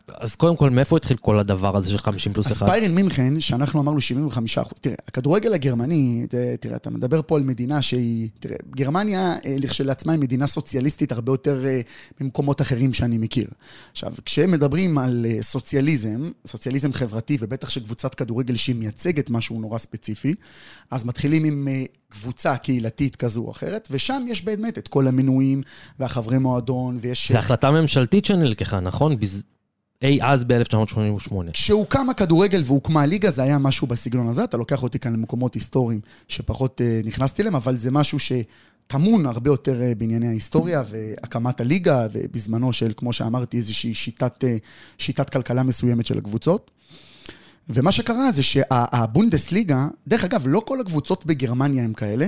אז 0.07 0.35
קודם 0.35 0.55
כל, 0.55 0.69
מאיפה 0.69 0.97
התחיל 0.97 1.17
כל 1.17 1.39
הדבר 1.39 1.77
הזה 1.77 1.89
של 1.89 1.97
50 1.97 2.33
פלוס 2.33 2.47
אז 2.47 2.51
1? 2.51 2.69
ביירן 2.69 2.95
מינכן, 2.95 3.39
שאנחנו 3.39 3.81
אמרנו 3.81 4.01
75 4.01 4.57
אחוז, 4.57 4.77
תראה, 4.81 4.95
הכדורגל 5.07 5.53
הגרמני, 5.53 6.27
תראה, 6.59 6.75
אתה 6.75 6.89
מדבר 6.89 7.21
פה 7.27 7.37
על 7.37 7.43
מדינה 7.43 7.81
שהיא, 7.81 8.29
תראה, 8.39 8.55
גרמניה 8.69 9.35
אה, 9.45 9.55
לכשלעצמה 9.59 10.13
היא 10.13 10.19
מדינה 10.19 10.47
סוציאליסטית 10.47 11.11
הרבה 11.11 11.31
יותר 11.31 11.65
אה, 11.65 11.81
ממקומות 12.21 12.61
אחרים 12.61 12.93
שאני 12.93 13.17
מכיר. 13.17 13.47
עכשיו, 13.91 14.13
כשהם 14.25 14.51
מדברים 14.51 14.97
על 14.97 15.25
אה, 15.29 15.41
סוציאליזם, 15.41 16.31
סוציאליזם 16.47 16.93
חברתי, 16.93 17.37
ובטח 17.39 17.69
שקבוצת 17.69 18.15
כדורגל 18.15 18.55
שהיא 18.55 18.75
מייצגת 18.75 19.29
משהו 19.29 19.59
נורא 19.59 19.77
ספציפי, 19.77 20.35
אז 20.91 21.05
מתחילים 21.05 21.43
עם 21.43 21.67
קבוצה 22.11 22.57
קהילתית 22.57 23.15
כזו 23.15 23.41
או 23.41 23.51
אחרת, 23.51 23.87
ושם 23.91 24.25
יש 24.27 24.45
באמת 24.45 24.77
את 24.77 24.87
כל 24.87 25.07
המנויים 25.07 25.61
והחברי 25.99 26.37
מועדון, 26.37 26.99
ויש... 27.01 27.31
זו 27.31 27.37
החלטה 27.37 27.71
ממשלתית 27.71 28.25
שנלקחה, 28.25 28.79
נכון? 28.79 29.00
בז- 29.09 29.43
אי 30.01 30.19
אז 30.21 30.43
ב-1988. 30.43 31.33
כשהוקם 31.53 32.09
הכדורגל 32.09 32.61
והוקמה 32.65 33.01
הליגה, 33.01 33.29
זה 33.31 33.43
היה 33.43 33.57
משהו 33.57 33.87
בסגנון 33.87 34.27
הזה. 34.27 34.43
אתה 34.43 34.57
לוקח 34.57 34.83
אותי 34.83 34.99
כאן 34.99 35.13
למקומות 35.13 35.53
היסטוריים 35.53 35.99
שפחות 36.27 36.81
אה, 36.81 37.01
נכנסתי 37.03 37.41
אליהם, 37.41 37.55
אבל 37.55 37.77
זה 37.77 37.91
משהו 37.91 38.17
שטמון 38.19 39.25
הרבה 39.25 39.49
יותר 39.49 39.81
אה, 39.81 39.95
בענייני 39.97 40.27
ההיסטוריה 40.27 40.83
והקמת 40.89 41.61
הליגה, 41.61 42.07
ובזמנו 42.11 42.73
של, 42.73 42.91
כמו 42.97 43.13
שאמרתי, 43.13 43.57
איזושהי 43.57 43.93
שיטת, 43.93 44.43
אה, 44.43 44.57
שיטת 44.97 45.29
כלכלה 45.29 45.63
מסוימת 45.63 46.05
של 46.05 46.17
הקבוצות. 46.17 46.71
ומה 47.69 47.91
שקרה 47.91 48.31
זה 48.31 48.43
שהבונדסליגה, 48.43 49.87
דרך 50.07 50.23
אגב, 50.23 50.43
לא 50.47 50.61
כל 50.65 50.81
הקבוצות 50.81 51.25
בגרמניה 51.25 51.83
הם 51.83 51.93
כאלה. 51.93 52.27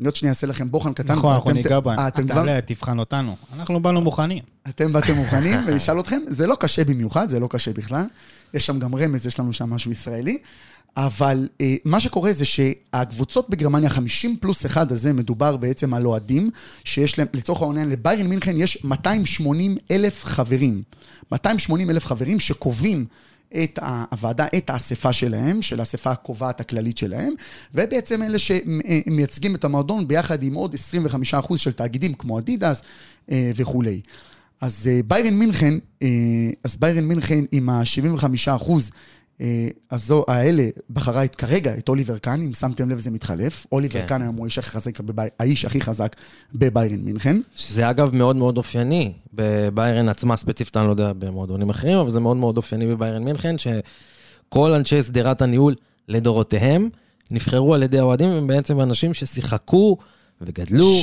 אני 0.00 0.06
עוד 0.06 0.16
שנייה 0.16 0.30
אעשה 0.30 0.46
לכם 0.46 0.70
בוחן 0.70 0.92
קטן. 0.92 1.12
נכון, 1.12 1.34
אנחנו 1.34 1.50
ניגע 1.50 1.80
בהם. 1.80 1.98
אה, 1.98 2.08
אתם 2.08 2.24
אתה 2.26 2.32
כבר- 2.32 2.60
תבחן 2.60 2.98
אותנו. 2.98 3.36
אנחנו 3.58 3.80
באנו 3.82 4.00
מוכנים. 4.00 4.42
אתם 4.68 4.92
באתם 4.92 5.14
מוכנים, 5.14 5.60
ונשאל 5.66 6.00
אתכם, 6.00 6.20
זה 6.28 6.46
לא 6.46 6.56
קשה 6.60 6.84
במיוחד, 6.84 7.28
זה 7.28 7.40
לא 7.40 7.46
קשה 7.50 7.72
בכלל. 7.72 8.04
יש 8.54 8.66
שם 8.66 8.78
גם 8.78 8.94
רמז, 8.94 9.26
יש 9.26 9.40
לנו 9.40 9.52
שם 9.52 9.70
משהו 9.70 9.90
ישראלי. 9.90 10.38
אבל 10.96 11.48
אה, 11.60 11.74
מה 11.84 12.00
שקורה 12.00 12.32
זה 12.32 12.44
שהקבוצות 12.44 13.50
בגרמניה, 13.50 13.90
50 13.90 14.36
פלוס 14.40 14.66
1 14.66 14.92
הזה, 14.92 15.12
מדובר 15.12 15.56
בעצם 15.56 15.94
על 15.94 16.06
אוהדים, 16.06 16.50
שיש 16.84 17.18
להם, 17.18 17.26
לצורך 17.34 17.62
העניין, 17.62 17.88
לביירן 17.90 18.26
מינכן 18.26 18.56
יש 18.56 18.84
280 18.84 19.76
אלף 19.90 20.24
חברים. 20.24 20.82
280 21.32 21.90
אלף 21.90 22.06
חברים 22.06 22.40
שקובעים 22.40 23.06
את 23.64 23.78
הוועדה, 24.10 24.46
את 24.56 24.70
האספה 24.70 25.12
שלהם, 25.12 25.62
של 25.62 25.80
האספה 25.80 26.10
הקובעת 26.10 26.60
הכללית 26.60 26.98
שלהם, 26.98 27.34
ובעצם 27.74 28.22
אלה 28.22 28.38
שמייצגים 28.38 29.54
את 29.54 29.64
המועדון 29.64 30.08
ביחד 30.08 30.42
עם 30.42 30.54
עוד 30.54 30.74
25% 31.32 31.56
של 31.56 31.72
תאגידים 31.72 32.14
כמו 32.14 32.38
אדידס 32.38 32.82
אה, 33.30 33.50
וכולי. 33.56 34.00
אז 34.60 34.90
אה, 34.92 35.00
ביירן 35.06 35.34
מינכן, 35.34 35.74
אה, 36.02 36.08
אז 36.64 36.76
ביירן 36.76 37.04
מינכן 37.04 37.44
עם 37.52 37.68
ה-75 37.68 38.26
אחוז, 38.56 38.90
אה, 39.40 39.68
אז 39.90 40.06
זו, 40.06 40.24
האלה 40.28 40.68
בחרה 40.90 41.24
את, 41.24 41.34
כרגע 41.34 41.78
את 41.78 41.88
אוליבר 41.88 42.18
קאן, 42.18 42.40
אם 42.40 42.54
שמתם 42.54 42.90
לב 42.90 42.98
זה 42.98 43.10
מתחלף. 43.10 43.66
אוליבר 43.72 44.00
כן. 44.00 44.06
קאן 44.06 44.22
היום 44.22 44.36
הוא 44.36 44.44
האיש 44.44 44.58
הכי 44.58 44.70
חזק, 44.70 45.00
בבי, 45.00 45.22
האיש 45.38 45.64
הכי 45.64 45.80
חזק 45.80 46.16
בביירן 46.54 47.00
מינכן. 47.00 47.36
שזה 47.56 47.90
אגב 47.90 48.14
מאוד 48.14 48.36
מאוד 48.36 48.56
אופייני 48.56 49.12
בביירן 49.34 50.08
עצמה 50.08 50.36
ספציפית, 50.36 50.76
אני 50.76 50.86
לא 50.86 50.90
יודע 50.90 51.12
במועדונים 51.12 51.70
אחרים, 51.70 51.98
אבל 51.98 52.10
זה 52.10 52.20
מאוד 52.20 52.36
מאוד 52.36 52.56
אופייני 52.56 52.86
בביירן 52.86 53.24
מינכן, 53.24 53.56
שכל 53.58 54.72
אנשי 54.72 55.02
שדרת 55.02 55.42
הניהול 55.42 55.74
לדורותיהם 56.08 56.88
נבחרו 57.30 57.74
על 57.74 57.82
ידי 57.82 57.98
האוהדים, 57.98 58.28
הם 58.28 58.46
בעצם 58.46 58.80
אנשים 58.80 59.14
ששיחקו 59.14 59.96
וגדלו, 60.46 61.02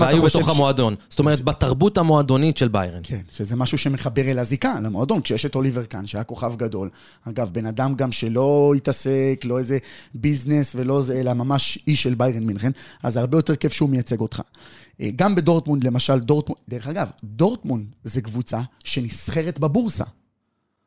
והיו 0.00 0.22
בתוך 0.22 0.48
ש- 0.48 0.54
המועדון. 0.54 0.94
זאת 1.08 1.18
אומרת, 1.18 1.40
בתרבות 1.40 1.98
המועדונית 1.98 2.56
של 2.56 2.68
ביירן. 2.68 3.00
כן, 3.02 3.20
שזה 3.30 3.56
משהו 3.56 3.78
שמחבר 3.78 4.22
אל 4.22 4.38
הזיקה, 4.38 4.80
למועדון, 4.82 5.20
כשיש 5.20 5.46
את 5.46 5.54
אוליבר 5.54 5.84
קאן, 5.84 6.06
שהיה 6.06 6.24
כוכב 6.24 6.56
גדול. 6.56 6.88
אגב, 7.28 7.48
בן 7.52 7.66
אדם 7.66 7.94
גם 7.94 8.12
שלא 8.12 8.72
התעסק, 8.76 9.40
לא 9.44 9.58
איזה 9.58 9.78
ביזנס 10.14 10.72
ולא 10.74 11.02
זה, 11.02 11.20
אלא 11.20 11.32
ממש 11.32 11.78
איש 11.86 12.02
של 12.02 12.14
ביירן 12.14 12.42
מינכן, 12.44 12.70
אז 13.02 13.12
זה 13.12 13.20
הרבה 13.20 13.38
יותר 13.38 13.56
כיף 13.56 13.72
שהוא 13.72 13.90
מייצג 13.90 14.20
אותך. 14.20 14.42
אה, 15.00 15.08
גם 15.16 15.34
בדורטמונד, 15.34 15.84
למשל, 15.84 16.18
דורטמונד, 16.20 16.58
דרך 16.68 16.86
אגב, 16.86 17.06
דורטמונד 17.24 17.86
זה 18.04 18.20
קבוצה 18.20 18.60
שנסחרת 18.84 19.58
בבורסה. 19.58 20.04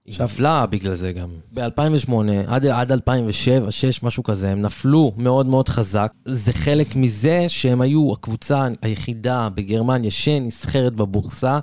היא 0.05 0.15
נפלה 0.23 0.65
בגלל 0.65 0.93
זה 0.93 1.11
גם. 1.11 1.29
ב-2008 1.53 2.11
עד, 2.47 2.65
עד 2.65 2.91
2007, 2.91 3.55
2006, 3.55 4.03
משהו 4.03 4.23
כזה, 4.23 4.49
הם 4.49 4.61
נפלו 4.61 5.13
מאוד 5.17 5.45
מאוד 5.45 5.69
חזק. 5.69 6.13
זה 6.25 6.53
חלק 6.53 6.95
מזה 6.95 7.45
שהם 7.47 7.81
היו 7.81 8.13
הקבוצה 8.13 8.67
היחידה 8.81 9.49
בגרמניה 9.55 10.11
שנסחרת 10.11 10.93
בבורסה. 10.93 11.59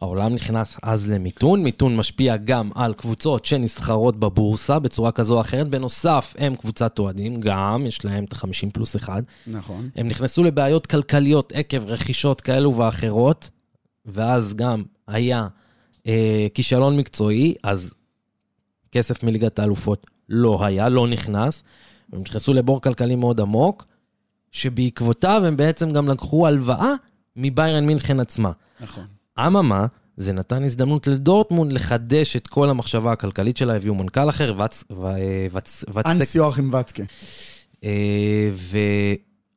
העולם 0.00 0.34
נכנס 0.34 0.76
אז 0.82 1.10
למיתון, 1.10 1.62
מיתון 1.62 1.96
משפיע 1.96 2.36
גם 2.36 2.70
על 2.74 2.94
קבוצות 2.94 3.44
שנסחרות 3.44 4.20
בבורסה 4.20 4.78
בצורה 4.78 5.12
כזו 5.12 5.34
או 5.34 5.40
אחרת. 5.40 5.68
בנוסף, 5.68 6.34
הם 6.38 6.54
קבוצת 6.54 6.98
אוהדים, 6.98 7.40
גם, 7.40 7.86
יש 7.86 8.04
להם 8.04 8.24
את 8.24 8.32
ה-50 8.32 8.70
פלוס 8.72 8.96
1. 8.96 9.24
נכון. 9.46 9.88
הם 9.96 10.08
נכנסו 10.08 10.44
לבעיות 10.44 10.86
כלכליות 10.86 11.52
עקב 11.56 11.84
רכישות 11.86 12.40
כאלו 12.40 12.76
ואחרות, 12.76 13.50
ואז 14.06 14.54
גם 14.54 14.82
היה 15.06 15.48
אה, 16.06 16.46
כישלון 16.54 16.96
מקצועי, 16.96 17.54
אז 17.62 17.94
כסף 18.92 19.22
מליגת 19.22 19.58
האלופות 19.58 20.06
לא 20.28 20.64
היה, 20.64 20.88
לא 20.88 21.08
נכנס. 21.08 21.64
הם 22.12 22.20
נכנסו 22.20 22.54
לבור 22.54 22.80
כלכלי 22.80 23.16
מאוד 23.16 23.40
עמוק, 23.40 23.86
שבעקבותיו 24.52 25.42
הם 25.46 25.56
בעצם 25.56 25.90
גם 25.90 26.08
לקחו 26.08 26.46
הלוואה 26.46 26.92
מביירן 27.36 27.86
מינכן 27.86 28.20
עצמה. 28.20 28.52
נכון. 28.80 29.04
אממה, 29.38 29.86
זה 30.16 30.32
נתן 30.32 30.64
הזדמנות 30.64 31.06
לדורטמונד 31.06 31.72
לחדש 31.72 32.36
את 32.36 32.46
כל 32.46 32.70
המחשבה 32.70 33.12
הכלכלית 33.12 33.56
שלה, 33.56 33.76
הביאו 33.76 33.94
מנכ"ל 33.94 34.28
אחר, 34.28 34.54
וץ... 34.64 34.84
ו... 34.90 35.06
וצ... 35.52 35.84
וצטק... 35.88 36.06
אנס 36.06 36.34
יואכים 36.34 36.74
וצקה. 36.74 37.02
אה, 37.84 38.50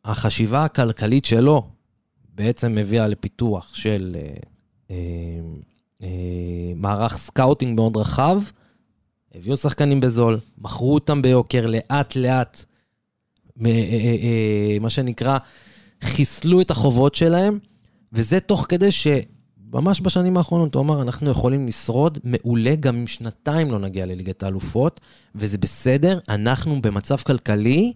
והחשיבה 0.06 0.66
הכלכלית 0.66 1.26
שלו 1.26 1.68
בעצם 2.36 2.78
הביאה 2.78 3.08
לפיתוח 3.08 3.76
של 3.76 4.16
אה, 4.16 4.22
אה, 4.92 4.96
אה, 4.96 5.40
מערך 6.76 7.18
scouting 7.18 7.76
מאוד 7.76 7.98
רחב, 7.98 8.42
הביאו 9.36 9.58
שחקנים 9.58 10.00
בזול, 10.00 10.40
מכרו 10.58 10.94
אותם 10.94 11.22
ביוקר, 11.22 11.66
לאט 11.66 12.16
לאט, 12.16 12.66
מ- 13.58 13.66
אה, 13.66 13.72
אה, 13.72 14.16
אה, 14.24 14.78
מה 14.80 14.90
שנקרא, 14.90 15.38
חיסלו 16.04 16.62
את 16.62 16.72
החובות 16.72 17.16
שלהם, 17.16 17.60
וזה 18.14 18.40
תוך 18.40 18.66
כדי 18.70 18.90
שממש 18.92 20.02
בשנים 20.02 20.38
האחרונות 20.38 20.76
הוא 20.76 20.84
אמר, 20.84 21.02
אנחנו 21.02 21.30
יכולים 21.30 21.68
לשרוד 21.68 22.18
מעולה, 22.24 22.76
גם 22.76 22.96
אם 22.96 23.08
שנתיים 23.08 23.72
לא 23.72 23.80
נגיע 23.80 24.06
לליגת 24.06 24.44
האלופות, 24.44 25.00
וזה 25.36 25.58
בסדר, 25.58 26.20
אנחנו 26.30 26.82
במצב 26.82 27.18
כלכלי 27.18 27.94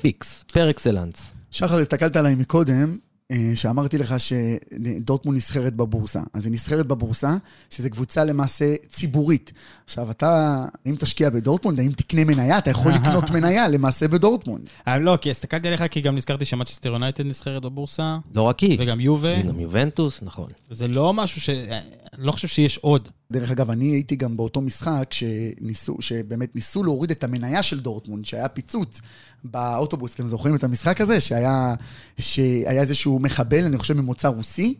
פיקס, 0.00 0.44
par 0.52 0.70
excellence. 0.70 1.34
שחר, 1.50 1.78
הסתכלת 1.78 2.16
עליי 2.16 2.34
מקודם, 2.34 2.74
אה, 2.92 3.07
שאמרתי 3.54 3.98
לך 3.98 4.14
שדורטמונד 4.20 5.36
נסחרת 5.36 5.74
בבורסה. 5.74 6.20
אז 6.32 6.46
היא 6.46 6.52
נסחרת 6.52 6.86
בבורסה, 6.86 7.36
שזו 7.70 7.90
קבוצה 7.90 8.24
למעשה 8.24 8.74
ציבורית. 8.88 9.52
עכשיו, 9.84 10.10
אתה, 10.10 10.64
אם 10.86 10.94
תשקיע 10.98 11.30
בדורטמונד, 11.30 11.80
האם 11.80 11.92
תקנה 11.92 12.24
מניה, 12.24 12.58
אתה 12.58 12.70
יכול 12.70 12.92
לקנות 13.02 13.30
מניה 13.30 13.68
למעשה 13.68 14.08
בדורטמונד. 14.08 14.64
אה, 14.88 14.98
לא, 14.98 15.18
כי 15.20 15.30
הסתכלתי 15.30 15.68
עליך, 15.68 15.84
כי 15.90 16.00
גם 16.00 16.16
נזכרתי 16.16 16.44
שמנצ'סטר 16.44 16.88
יונייטד 16.88 17.26
נסחרת 17.26 17.62
בבורסה, 17.62 18.18
לא 18.34 18.42
רק 18.42 18.60
היא, 18.60 18.76
וגם 18.80 19.00
יובה, 19.00 19.42
גם 19.42 19.60
יובנטוס, 19.60 20.22
נכון. 20.22 20.50
זה 20.70 20.88
לא 20.88 21.14
משהו 21.14 21.40
ש... 21.40 21.50
אני 21.50 22.26
לא 22.26 22.32
חושב 22.32 22.48
שיש 22.48 22.78
עוד. 22.78 23.08
דרך 23.32 23.50
אגב, 23.50 23.70
אני 23.70 23.84
הייתי 23.86 24.16
גם 24.16 24.36
באותו 24.36 24.60
משחק 24.60 25.08
שניסו, 25.10 25.96
שבאמת 26.00 26.54
ניסו 26.54 26.84
להוריד 26.84 27.10
את 27.10 27.24
המניה 27.24 27.62
של 27.62 27.80
דורטמונד, 27.80 28.24
שהיה 28.24 28.48
פיצוץ 28.48 29.00
באוטובוס. 29.44 30.14
אתם 30.14 30.26
זוכרים 30.26 30.54
את 30.54 30.64
המשחק 30.64 31.00
הזה? 31.00 31.20
שהיה, 31.20 31.74
שהיה 32.18 32.80
איזשהו 32.80 33.18
מחבל, 33.18 33.64
אני 33.64 33.78
חושב 33.78 33.94
ממוצא 33.94 34.28
רוסי, 34.28 34.74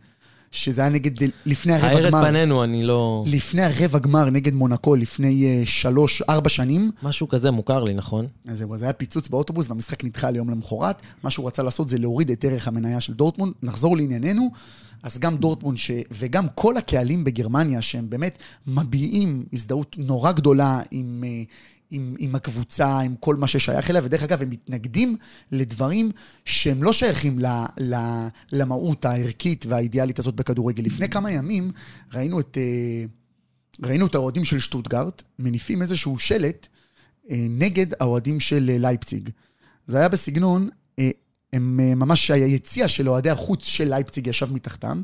שזה 0.52 0.80
היה 0.80 0.90
נגד, 0.90 1.28
לפני 1.46 1.72
הרבע 1.72 1.86
האר 1.86 2.08
את 2.08 2.12
גמר. 2.12 2.22
פנינו, 2.22 2.64
אני 2.64 2.82
לא... 2.82 3.24
לפני 3.26 3.62
הרבע 3.62 3.98
גמר 3.98 4.30
נגד 4.30 4.54
מונקו, 4.54 4.96
לפני 4.96 5.44
אה, 5.46 5.62
שלוש, 5.66 6.22
ארבע 6.22 6.48
שנים. 6.48 6.90
משהו 7.02 7.28
כזה 7.28 7.50
מוכר 7.50 7.84
לי, 7.84 7.94
נכון? 7.94 8.26
אז 8.48 8.58
זהו, 8.58 8.74
אז 8.74 8.82
היה 8.82 8.92
פיצוץ 8.92 9.28
באוטובוס 9.28 9.68
והמשחק 9.68 10.04
נדחה 10.04 10.30
ליום 10.30 10.50
למחרת. 10.50 11.02
מה 11.22 11.30
שהוא 11.30 11.46
רצה 11.46 11.62
לעשות 11.62 11.88
זה 11.88 11.98
להוריד 11.98 12.30
את 12.30 12.44
ערך 12.44 12.68
המניה 12.68 13.00
של 13.00 13.14
דורטמונד. 13.14 13.52
נחזור 13.62 13.96
לענייננו. 13.96 14.50
אז 15.02 15.18
גם 15.18 15.36
דורטמונד 15.36 15.78
ש... 15.78 15.90
וגם 16.10 16.46
כל 16.54 16.76
הקהלים 16.76 17.24
בגרמניה, 17.24 17.82
שהם 17.82 18.10
באמת 18.10 18.38
מביעים 18.66 19.44
הזדהות 19.52 19.96
נורא 19.98 20.32
גדולה 20.32 20.80
עם, 20.90 21.24
אה, 21.26 21.42
עם, 21.90 22.14
עם 22.18 22.34
הקבוצה, 22.34 22.98
עם 22.98 23.14
כל 23.20 23.36
מה 23.36 23.46
ששייך 23.46 23.90
אליה, 23.90 24.02
ודרך 24.04 24.22
אגב, 24.22 24.42
הם 24.42 24.50
מתנגדים 24.50 25.16
לדברים 25.52 26.10
שהם 26.44 26.82
לא 26.82 26.92
שייכים 26.92 27.38
ל, 27.38 27.46
ל, 27.80 27.94
למהות 28.52 29.04
הערכית 29.04 29.66
והאידיאלית 29.66 30.18
הזאת 30.18 30.34
בכדורגל. 30.34 30.82
לפני 30.84 31.08
כמה 31.08 31.30
ימים 31.30 31.70
ראינו 32.14 32.40
את, 32.40 32.58
אה, 32.60 33.04
ראינו 33.88 34.06
את 34.06 34.14
האוהדים 34.14 34.44
של 34.44 34.58
שטוטגרט 34.58 35.22
מניפים 35.38 35.82
איזשהו 35.82 36.18
שלט 36.18 36.68
אה, 37.30 37.46
נגד 37.50 37.86
האוהדים 38.00 38.40
של 38.40 38.70
אה, 38.72 38.78
לייפציג. 38.78 39.30
זה 39.86 39.98
היה 39.98 40.08
בסגנון, 40.08 40.68
הם 41.52 41.76
ממש, 41.76 42.30
היציע 42.30 42.88
של 42.88 43.08
אוהדי 43.08 43.30
החוץ 43.30 43.66
של 43.66 43.88
לייפציג 43.88 44.26
ישב 44.26 44.52
מתחתם, 44.52 45.02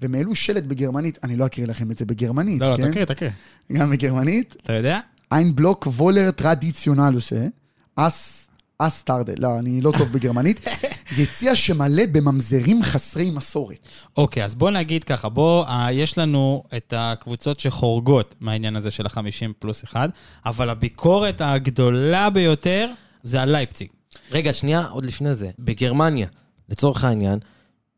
והם 0.00 0.14
העלו 0.14 0.34
שלט 0.34 0.64
בגרמנית, 0.64 1.18
אני 1.24 1.36
לא 1.36 1.46
אקריא 1.46 1.66
לכם 1.66 1.90
את 1.90 1.98
זה 1.98 2.04
בגרמנית, 2.04 2.60
לא, 2.60 2.70
לא, 2.70 2.76
כן? 2.76 2.90
תקריא, 2.90 3.04
תקריא. 3.04 3.30
גם 3.72 3.90
בגרמנית. 3.90 4.56
אתה 4.64 4.72
יודע? 4.72 5.00
Ein 5.34 5.48
Block 5.60 5.80
voller 5.98 6.30
Traditionaluse, 6.42 7.50
אס, 7.96 8.48
אס 8.78 9.02
טרדל, 9.02 9.34
לא, 9.38 9.58
אני 9.58 9.80
לא 9.80 9.92
טוב 9.98 10.12
בגרמנית, 10.12 10.60
יציע 11.18 11.54
שמלא 11.54 12.02
בממזרים 12.12 12.82
חסרי 12.82 13.30
מסורת. 13.30 13.88
אוקיי, 14.16 14.44
אז 14.44 14.54
בוא 14.54 14.70
נגיד 14.70 15.04
ככה, 15.04 15.28
בוא, 15.28 15.64
אה, 15.66 15.92
יש 15.92 16.18
לנו 16.18 16.62
את 16.76 16.94
הקבוצות 16.96 17.60
שחורגות 17.60 18.34
מהעניין 18.40 18.76
הזה 18.76 18.90
של 18.90 19.06
ה-50 19.06 19.52
פלוס 19.58 19.84
1, 19.84 20.10
אבל 20.46 20.70
הביקורת 20.70 21.40
הגדולה 21.40 22.30
ביותר 22.30 22.90
זה 23.22 23.42
על 23.42 23.52
לייפציג. 23.52 23.88
רגע, 24.32 24.52
שנייה, 24.52 24.86
עוד 24.86 25.04
לפני 25.04 25.34
זה. 25.34 25.50
בגרמניה, 25.58 26.26
לצורך 26.68 27.04
העניין, 27.04 27.38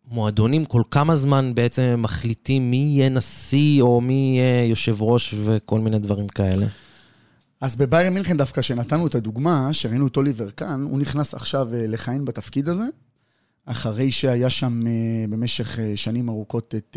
מועדונים 0.09 0.64
כל 0.64 0.83
כמה 0.90 1.16
זמן 1.16 1.55
בעצם 1.55 1.94
מחליטים 1.99 2.70
מי 2.70 2.77
יהיה 2.77 3.09
נשיא 3.09 3.83
או 3.83 4.01
מי 4.01 4.35
יהיה 4.37 4.64
יושב 4.64 5.03
ראש 5.03 5.35
וכל 5.44 5.81
מיני 5.81 5.99
דברים 5.99 6.29
כאלה. 6.29 6.66
אז 7.61 7.77
בביירן 7.77 8.14
מינכן 8.14 8.37
דווקא, 8.37 8.62
שנתנו 8.62 9.07
את 9.07 9.14
הדוגמה, 9.14 9.73
שראינו 9.73 10.07
את 10.07 10.16
אוליבר 10.16 10.51
כאן, 10.51 10.83
הוא 10.83 11.01
נכנס 11.01 11.35
עכשיו 11.35 11.75
אה, 11.75 11.87
לכהן 11.87 12.25
בתפקיד 12.25 12.69
הזה, 12.69 12.85
אחרי 13.66 14.12
שהיה 14.12 14.51
שם 14.51 14.87
אה, 14.87 14.92
במשך 15.31 15.79
אה, 15.79 15.97
שנים 15.97 16.29
ארוכות 16.29 16.75
את 16.75 16.97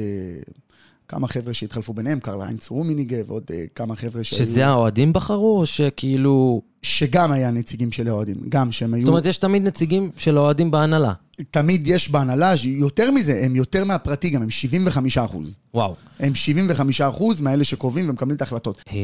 כמה 1.10 1.28
חבר'ה 1.28 1.54
שהתחלפו 1.54 1.94
ביניהם, 1.94 2.20
קרל 2.20 2.42
היינץ 2.42 2.70
רומיניגה 2.70 3.18
ועוד 3.28 3.44
אה, 3.54 3.64
כמה 3.76 3.96
חבר'ה 3.96 4.24
שהיו... 4.24 4.46
שזה 4.46 4.68
האוהדים 4.68 5.14
בחרו, 5.14 5.60
או 5.60 5.66
שכאילו... 5.66 6.62
שגם 6.82 7.32
היה 7.32 7.52
נציגים 7.52 7.92
של 7.92 8.08
האוהדים, 8.08 8.36
גם 8.50 8.72
שהם 8.72 8.94
היו... 8.94 9.02
זאת 9.02 9.10
אומרת, 9.10 9.26
יש 9.26 9.38
תמיד 9.38 9.68
נציגים 9.68 10.12
של 10.18 10.38
האוהדים 10.38 10.72
בהנהלה. 10.72 11.14
תמיד 11.52 11.88
יש 11.88 12.12
בהנהלה, 12.12 12.54
יותר 12.66 13.12
מזה, 13.12 13.42
הם 13.46 13.56
יותר 13.56 13.84
מהפרטי 13.84 14.30
גם, 14.30 14.42
הם 14.42 14.50
75 14.50 15.18
אחוז. 15.18 15.58
וואו. 15.74 15.96
הם 16.20 16.36
75 16.36 17.02
אחוז 17.02 17.42
מאלה 17.42 17.64
שקובעים 17.64 18.10
ומקבלים 18.10 18.36
את 18.36 18.42
ההחלטות. 18.42 18.84
אה, 18.92 18.96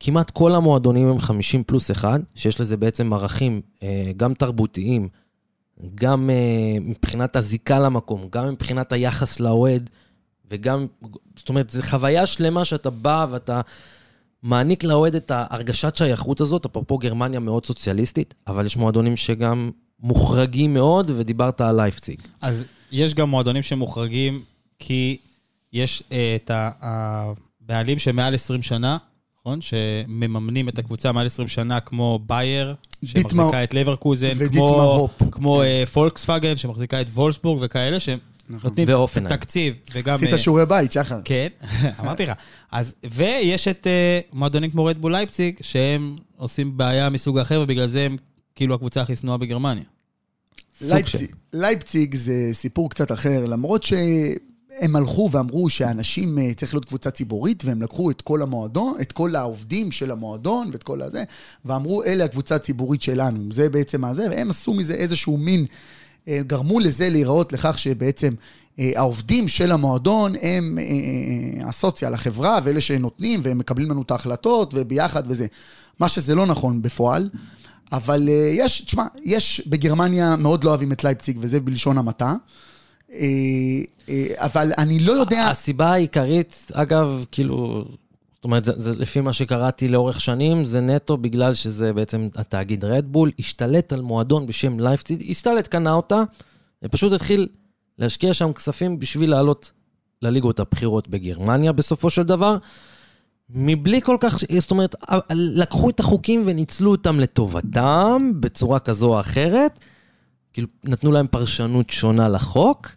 כמעט 0.00 0.30
כל 0.30 0.54
המועדונים 0.54 1.08
הם 1.08 1.18
50 1.18 1.64
פלוס 1.64 1.90
1, 1.90 2.20
שיש 2.34 2.60
לזה 2.60 2.76
בעצם 2.76 3.12
ערכים 3.12 3.60
אה, 3.82 4.12
גם 4.16 4.34
תרבותיים, 4.34 5.08
גם 5.94 6.30
מבחינת 6.80 7.36
הזיקה 7.36 7.78
למקום, 7.78 8.28
גם 8.30 8.52
מבחינת 8.52 8.92
היחס 8.92 9.40
לאוהד, 9.40 9.90
וגם, 10.50 10.86
זאת 11.36 11.48
אומרת, 11.48 11.70
זו 11.70 11.82
חוויה 11.82 12.26
שלמה 12.26 12.64
שאתה 12.64 12.90
בא 12.90 13.26
ואתה 13.30 13.60
מעניק 14.42 14.84
לאוהד 14.84 15.14
את 15.14 15.30
ההרגשת 15.30 15.96
שייכות 15.96 16.40
הזאת, 16.40 16.66
אפרופו 16.66 16.98
גרמניה 16.98 17.40
מאוד 17.40 17.66
סוציאליסטית, 17.66 18.34
אבל 18.46 18.66
יש 18.66 18.76
מועדונים 18.76 19.16
שגם 19.16 19.70
מוחרגים 20.00 20.74
מאוד, 20.74 21.10
ודיברת 21.14 21.60
על 21.60 21.76
לייפציג. 21.76 22.18
אז 22.40 22.64
יש 22.92 23.14
גם 23.14 23.30
מועדונים 23.30 23.62
שמוחרגים, 23.62 24.42
כי 24.78 25.16
יש 25.72 26.02
אה, 26.12 26.36
את 26.36 26.50
הבעלים 26.54 27.98
שמעל 27.98 28.34
20 28.34 28.62
שנה, 28.62 28.96
נכון? 29.40 29.60
שמממנים 29.60 30.68
את 30.68 30.78
הקבוצה 30.78 31.12
מעל 31.12 31.26
20 31.26 31.48
שנה, 31.48 31.80
כמו 31.80 32.18
בייר, 32.26 32.74
דיטמר- 33.04 33.30
שמחזיקה 33.30 33.64
את 33.64 33.74
לברקוזן, 33.74 34.28
כמו. 34.48 35.08
כמו 35.30 35.62
אה, 35.62 35.84
פולקסווגן, 35.92 36.56
שמחזיקה 36.56 37.00
את 37.00 37.06
וולסבורג 37.08 37.58
וכאלה, 37.62 37.96
שנותנים 38.48 38.88
ואופנהיים. 38.88 39.36
תקציב, 39.36 39.74
וגם... 39.94 40.14
עשית 40.14 40.32
אה, 40.32 40.38
שיעורי 40.38 40.66
בית, 40.66 40.92
שחר. 40.92 41.20
כן, 41.24 41.48
אמרתי 42.00 42.26
לך. 42.26 42.32
אז, 42.72 42.94
ויש 43.10 43.68
את 43.68 43.86
uh, 43.86 44.36
מועדונים 44.36 44.70
כמו 44.70 44.84
רדבול 44.84 45.12
לייפציג, 45.12 45.54
שהם 45.60 46.16
עושים 46.36 46.76
בעיה 46.76 47.10
מסוג 47.10 47.38
אחר, 47.38 47.60
ובגלל 47.60 47.86
זה 47.86 48.02
הם 48.02 48.16
כאילו 48.54 48.74
הקבוצה 48.74 49.02
הכי 49.02 49.16
שנואה 49.16 49.38
בגרמניה. 49.38 49.84
לייפציג, 50.80 51.30
לייפציג 51.52 52.14
זה 52.14 52.48
סיפור 52.52 52.90
קצת 52.90 53.12
אחר, 53.12 53.44
למרות 53.44 53.82
שהם 53.82 54.96
הלכו 54.96 55.28
ואמרו 55.32 55.70
שהאנשים, 55.70 56.38
אה, 56.38 56.54
צריך 56.54 56.74
להיות 56.74 56.84
קבוצה 56.84 57.10
ציבורית, 57.10 57.64
והם 57.64 57.82
לקחו 57.82 58.10
את 58.10 58.22
כל 58.22 58.42
המועדון, 58.42 58.94
את 59.00 59.12
כל 59.12 59.36
העובדים 59.36 59.92
של 59.92 60.10
המועדון 60.10 60.70
ואת 60.72 60.82
כל 60.82 61.02
הזה, 61.02 61.24
ואמרו, 61.64 62.02
אלה 62.02 62.24
הקבוצה 62.24 62.54
הציבורית 62.54 63.02
שלנו, 63.02 63.52
זה 63.52 63.68
בעצם 63.68 64.04
הזה, 64.04 64.26
והם 64.30 64.50
עשו 64.50 64.74
מזה 64.74 64.94
איזשהו 64.94 65.36
מין, 65.36 65.60
אה, 65.60 65.66
גרמו 66.28 66.80
לזה 66.80 67.08
להיראות 67.08 67.52
לכך 67.52 67.78
שבעצם 67.78 68.34
אה, 68.78 68.92
העובדים 68.96 69.48
של 69.48 69.72
המועדון 69.72 70.32
הם 70.42 70.78
אה, 70.78 70.84
אה, 70.84 71.68
הסוציאל, 71.68 72.14
החברה, 72.14 72.58
ואלה 72.64 72.80
שנותנים, 72.80 73.40
והם 73.42 73.58
מקבלים 73.58 73.90
לנו 73.90 74.02
את 74.02 74.10
ההחלטות, 74.10 74.74
וביחד 74.76 75.22
וזה. 75.26 75.46
מה 76.00 76.08
שזה 76.08 76.34
לא 76.34 76.46
נכון 76.46 76.82
בפועל. 76.82 77.30
אבל 77.92 78.28
אה, 78.28 78.50
יש, 78.52 78.80
תשמע, 78.80 79.06
יש 79.24 79.62
בגרמניה 79.66 80.36
מאוד 80.36 80.64
לא 80.64 80.70
אוהבים 80.70 80.92
את 80.92 81.04
לייפציג, 81.04 81.36
וזה 81.40 81.60
בלשון 81.60 81.98
המעטה. 81.98 82.34
אה, 83.12 83.18
אה, 84.08 84.26
אבל 84.36 84.72
אני 84.78 84.98
לא 84.98 85.12
יודע... 85.12 85.48
הסיבה 85.50 85.92
העיקרית, 85.92 86.66
אגב, 86.72 87.24
כאילו, 87.30 87.84
זאת 88.44 88.46
אומרת, 88.46 88.64
זה, 88.64 88.72
זה 88.76 88.92
לפי 88.92 89.20
מה 89.20 89.32
שקראתי 89.32 89.88
לאורך 89.88 90.20
שנים, 90.20 90.64
זה 90.64 90.80
נטו 90.80 91.16
בגלל 91.16 91.54
שזה 91.54 91.92
בעצם 91.92 92.28
התאגיד 92.34 92.84
רדבול, 92.84 93.30
השתלט 93.38 93.92
על 93.92 94.02
מועדון 94.02 94.46
בשם 94.46 94.80
לייפציג, 94.80 95.30
השתלט, 95.30 95.66
קנה 95.66 95.92
אותה, 95.92 96.22
ופשוט 96.82 97.12
התחיל 97.12 97.48
להשקיע 97.98 98.34
שם 98.34 98.52
כספים 98.52 98.98
בשביל 98.98 99.30
לעלות 99.30 99.72
לליגות 100.22 100.60
הבכירות 100.60 101.08
בגרמניה 101.08 101.72
בסופו 101.72 102.10
של 102.10 102.22
דבר, 102.22 102.56
מבלי 103.50 104.00
כל 104.00 104.16
כך, 104.20 104.38
זאת 104.58 104.70
אומרת, 104.70 104.94
לקחו 105.30 105.90
את 105.90 106.00
החוקים 106.00 106.42
וניצלו 106.46 106.90
אותם 106.90 107.20
לטובתם 107.20 108.32
בצורה 108.40 108.78
כזו 108.78 109.14
או 109.14 109.20
אחרת, 109.20 109.78
כאילו 110.52 110.68
נתנו 110.84 111.12
להם 111.12 111.26
פרשנות 111.26 111.90
שונה 111.90 112.28
לחוק, 112.28 112.88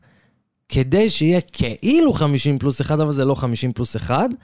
כדי 0.69 1.09
שיהיה 1.09 1.41
כאילו 1.41 2.13
50 2.13 2.59
פלוס 2.59 2.81
1, 2.81 2.99
אבל 2.99 3.11
זה 3.11 3.25
לא 3.25 3.35
50 3.35 3.73
פלוס 3.73 3.95
1, 3.95 4.11
אה, 4.11 4.35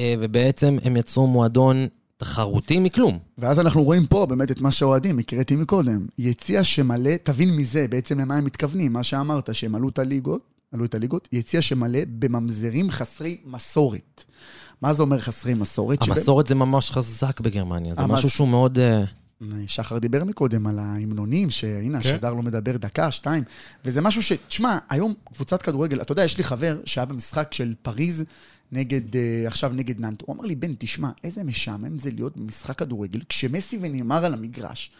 ובעצם 0.00 0.76
הם 0.82 0.96
יצרו 0.96 1.26
מועדון 1.26 1.86
תחרותי 2.16 2.78
מכלום. 2.78 3.18
ואז 3.38 3.60
אנחנו 3.60 3.82
רואים 3.82 4.06
פה 4.06 4.26
באמת 4.26 4.50
את 4.50 4.60
מה 4.60 4.72
שהאוהדים, 4.72 5.18
הקראתי 5.18 5.56
מקודם. 5.56 6.06
יציע 6.18 6.64
שמלא, 6.64 7.10
תבין 7.22 7.56
מזה 7.56 7.86
בעצם 7.90 8.20
למה 8.20 8.36
הם 8.36 8.44
מתכוונים, 8.44 8.92
מה 8.92 9.02
שאמרת, 9.02 9.54
שהם 9.54 9.74
עלו 9.74 9.88
את 9.88 9.98
הליגות, 9.98 10.40
עלו 10.72 10.84
את 10.84 10.94
הליגות, 10.94 11.28
יציע 11.32 11.62
שמלא 11.62 11.98
בממזרים 12.18 12.90
חסרי 12.90 13.36
מסורת. 13.44 14.24
מה 14.82 14.92
זה 14.92 15.02
אומר 15.02 15.18
חסרי 15.18 15.54
מסורת? 15.54 16.02
המסורת 16.02 16.46
שבא... 16.46 16.54
זה 16.54 16.54
ממש 16.54 16.90
חזק 16.90 17.40
בגרמניה, 17.40 17.94
זה 17.94 18.02
המס... 18.02 18.12
משהו 18.12 18.30
שהוא 18.30 18.48
מאוד... 18.48 18.78
Uh... 18.78 19.06
שחר 19.66 19.98
דיבר 19.98 20.24
מקודם 20.24 20.66
על 20.66 20.78
ההמנונים, 20.78 21.50
שהנה, 21.50 22.02
כן. 22.02 22.08
השדר 22.08 22.34
לא 22.34 22.42
מדבר 22.42 22.76
דקה, 22.76 23.10
שתיים, 23.10 23.42
וזה 23.84 24.00
משהו 24.00 24.22
ש... 24.22 24.32
תשמע, 24.48 24.78
היום 24.90 25.14
קבוצת 25.24 25.62
כדורגל, 25.62 26.00
אתה 26.00 26.12
יודע, 26.12 26.24
יש 26.24 26.38
לי 26.38 26.44
חבר 26.44 26.78
שהיה 26.84 27.04
במשחק 27.04 27.54
של 27.54 27.74
פריז 27.82 28.24
נגד, 28.72 29.16
אה, 29.16 29.44
עכשיו 29.46 29.72
נגד 29.74 30.00
נאנט, 30.00 30.22
הוא 30.26 30.36
אמר 30.36 30.44
לי, 30.44 30.54
בן, 30.54 30.74
תשמע, 30.78 31.10
איזה 31.24 31.44
משעמם 31.44 31.98
זה 31.98 32.10
להיות 32.10 32.36
במשחק 32.36 32.78
כדורגל, 32.78 33.20
כשמסי 33.28 33.78
ונאמר 33.80 34.24
על 34.24 34.34
המגרש, 34.34 34.90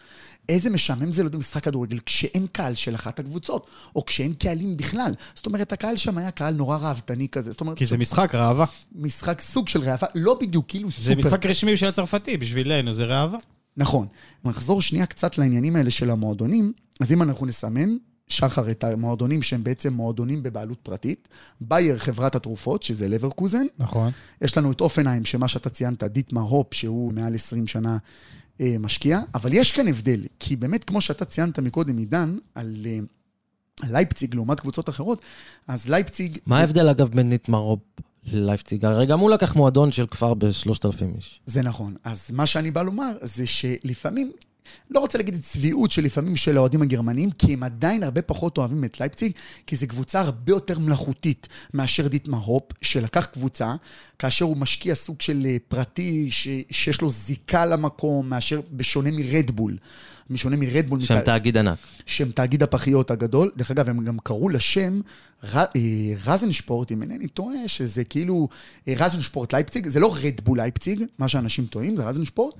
איזה 0.49 0.69
משעמם 0.69 1.11
זה 1.11 1.23
להיות 1.23 1.33
במשחק 1.33 1.63
כדורגל 1.63 1.99
כשאין 2.05 2.47
קהל 2.51 2.75
של 2.75 2.95
אחת 2.95 3.19
הקבוצות, 3.19 3.67
או 3.95 4.05
כשאין 4.05 4.33
קהלים 4.33 4.77
בכלל. 4.77 5.11
זאת 5.35 5.45
אומרת, 5.45 5.71
הקהל 5.71 5.97
שם 5.97 6.17
היה 6.17 6.31
קהל 6.31 6.53
נורא 6.53 6.77
ראוותני 6.77 7.27
כזה. 7.29 7.51
זאת 7.51 7.61
אומרת... 7.61 7.77
כי 7.77 7.85
זה 7.85 7.97
משחק 7.97 8.35
ראווה. 8.35 8.65
משחק 8.95 9.41
סוג 9.41 9.67
של 9.67 9.79
ראווה, 9.79 10.07
לא 10.15 10.37
בדיוק, 10.41 10.65
כאילו 10.67 10.91
זה 10.91 10.95
סופר... 10.95 11.07
זה 11.07 11.15
משחק 11.15 11.45
רשמי 11.45 11.77
של 11.77 11.87
הצרפתי, 11.87 12.37
בשבילנו 12.37 12.93
זה 12.93 13.05
ראווה. 13.05 13.39
נכון. 13.77 14.07
נחזור 14.45 14.81
שנייה 14.81 15.05
קצת 15.05 15.37
לעניינים 15.37 15.75
האלה 15.75 15.91
של 15.91 16.09
המועדונים, 16.09 16.73
אז 16.99 17.11
אם 17.11 17.21
אנחנו 17.21 17.45
נסמן, 17.45 17.97
שחר 18.27 18.71
את 18.71 18.83
המועדונים 18.83 19.41
שהם 19.41 19.63
בעצם 19.63 19.93
מועדונים 19.93 20.43
בבעלות 20.43 20.77
פרטית, 20.83 21.27
בייר 21.61 21.97
חברת 21.97 22.35
התרופות, 22.35 22.83
שזה 22.83 23.07
לברקוזן. 23.07 23.65
נכון. 23.79 24.11
יש 24.41 24.57
לנו 24.57 24.71
את 24.71 24.81
אופנהיים, 24.81 25.25
שמה 25.25 25.47
שאתה 25.47 25.69
ציינת, 25.69 26.03
דיטמה 26.03 26.41
הופ, 26.41 26.73
שהוא 26.73 27.13
מעל 27.13 27.35
20 27.35 27.67
שנה 27.67 27.97
אה, 28.61 28.75
משקיע, 28.79 29.19
אבל 29.33 29.53
יש 29.53 29.71
כאן 29.71 29.87
הבדל, 29.87 30.25
כי 30.39 30.55
באמת, 30.55 30.83
כמו 30.83 31.01
שאתה 31.01 31.25
ציינת 31.25 31.59
מקודם, 31.59 31.97
עידן, 31.97 32.37
על... 32.55 32.85
אה, 32.85 32.99
לייפציג 33.83 34.35
לעומת 34.35 34.59
קבוצות 34.59 34.89
אחרות, 34.89 35.21
אז 35.67 35.89
לייפציג... 35.89 36.37
מה 36.45 36.59
ההבדל, 36.59 36.89
אגב, 36.89 37.09
בין 37.09 37.29
דיטמר 37.29 37.57
הופ 37.57 37.79
לייפציג? 38.23 38.85
הרי 38.85 39.05
גם 39.05 39.19
הוא 39.19 39.29
לקח 39.29 39.55
מועדון 39.55 39.91
של 39.91 40.07
כפר 40.07 40.33
ב-3,000 40.33 41.15
איש. 41.17 41.39
זה 41.45 41.61
נכון. 41.61 41.95
אז 42.03 42.31
מה 42.31 42.45
שאני 42.45 42.71
בא 42.71 42.81
לומר, 42.81 43.11
זה 43.21 43.47
שלפעמים 43.47 44.31
לא 44.91 44.99
רוצה 44.99 45.17
להגיד 45.17 45.35
צביעות 45.41 45.91
שלפעמים 45.91 46.35
של 46.35 46.57
האוהדים 46.57 46.81
הגרמנים, 46.81 47.31
כי 47.31 47.53
הם 47.53 47.63
עדיין 47.63 48.03
הרבה 48.03 48.21
פחות 48.21 48.57
אוהבים 48.57 48.83
את 48.83 48.99
לייפציג, 48.99 49.31
כי 49.67 49.75
זו 49.75 49.87
קבוצה 49.87 50.19
הרבה 50.19 50.51
יותר 50.51 50.79
מלאכותית 50.79 51.47
מאשר 51.73 52.07
דיטמר 52.07 52.37
הופ, 52.37 52.63
שלקח 52.81 53.25
קבוצה, 53.25 53.75
כאשר 54.19 54.45
הוא 54.45 54.57
משקיע 54.57 54.95
סוג 54.95 55.21
של 55.21 55.47
אה, 55.49 55.57
פרטי 55.67 56.27
ש, 56.31 56.47
שיש 56.71 57.01
לו 57.01 57.09
זיקה 57.09 57.65
למקום, 57.65 58.29
מאשר 58.29 58.61
בשונה 58.71 59.11
מרד 59.11 59.39
בול. 59.39 59.77
משונה 60.29 60.55
מרדבול. 60.55 61.01
שהם 61.01 61.17
מת... 61.17 61.25
תאגיד 61.25 61.57
ענק. 61.57 61.77
שהם 62.05 62.31
תאגיד 62.31 62.63
הפחיות 62.63 63.11
הגדול. 63.11 63.51
דרך 63.57 63.71
אגב, 63.71 63.89
הם 63.89 64.05
גם 64.05 64.17
קראו 64.23 64.49
לשם 64.49 65.01
ר... 65.43 65.57
אה, 65.57 65.63
רזנשפורט, 66.25 66.91
אם 66.91 67.01
אינני 67.01 67.27
טועה, 67.27 67.67
שזה 67.67 68.03
כאילו 68.03 68.47
אה, 68.87 68.93
רזנשפורט 68.97 69.53
לייפציג, 69.53 69.87
זה 69.87 69.99
לא 69.99 70.15
רדבול 70.23 70.57
לייפציג, 70.57 71.03
מה 71.19 71.27
שאנשים 71.27 71.65
טועים, 71.65 71.95
זה 71.95 72.03
רזנשפורט. 72.03 72.55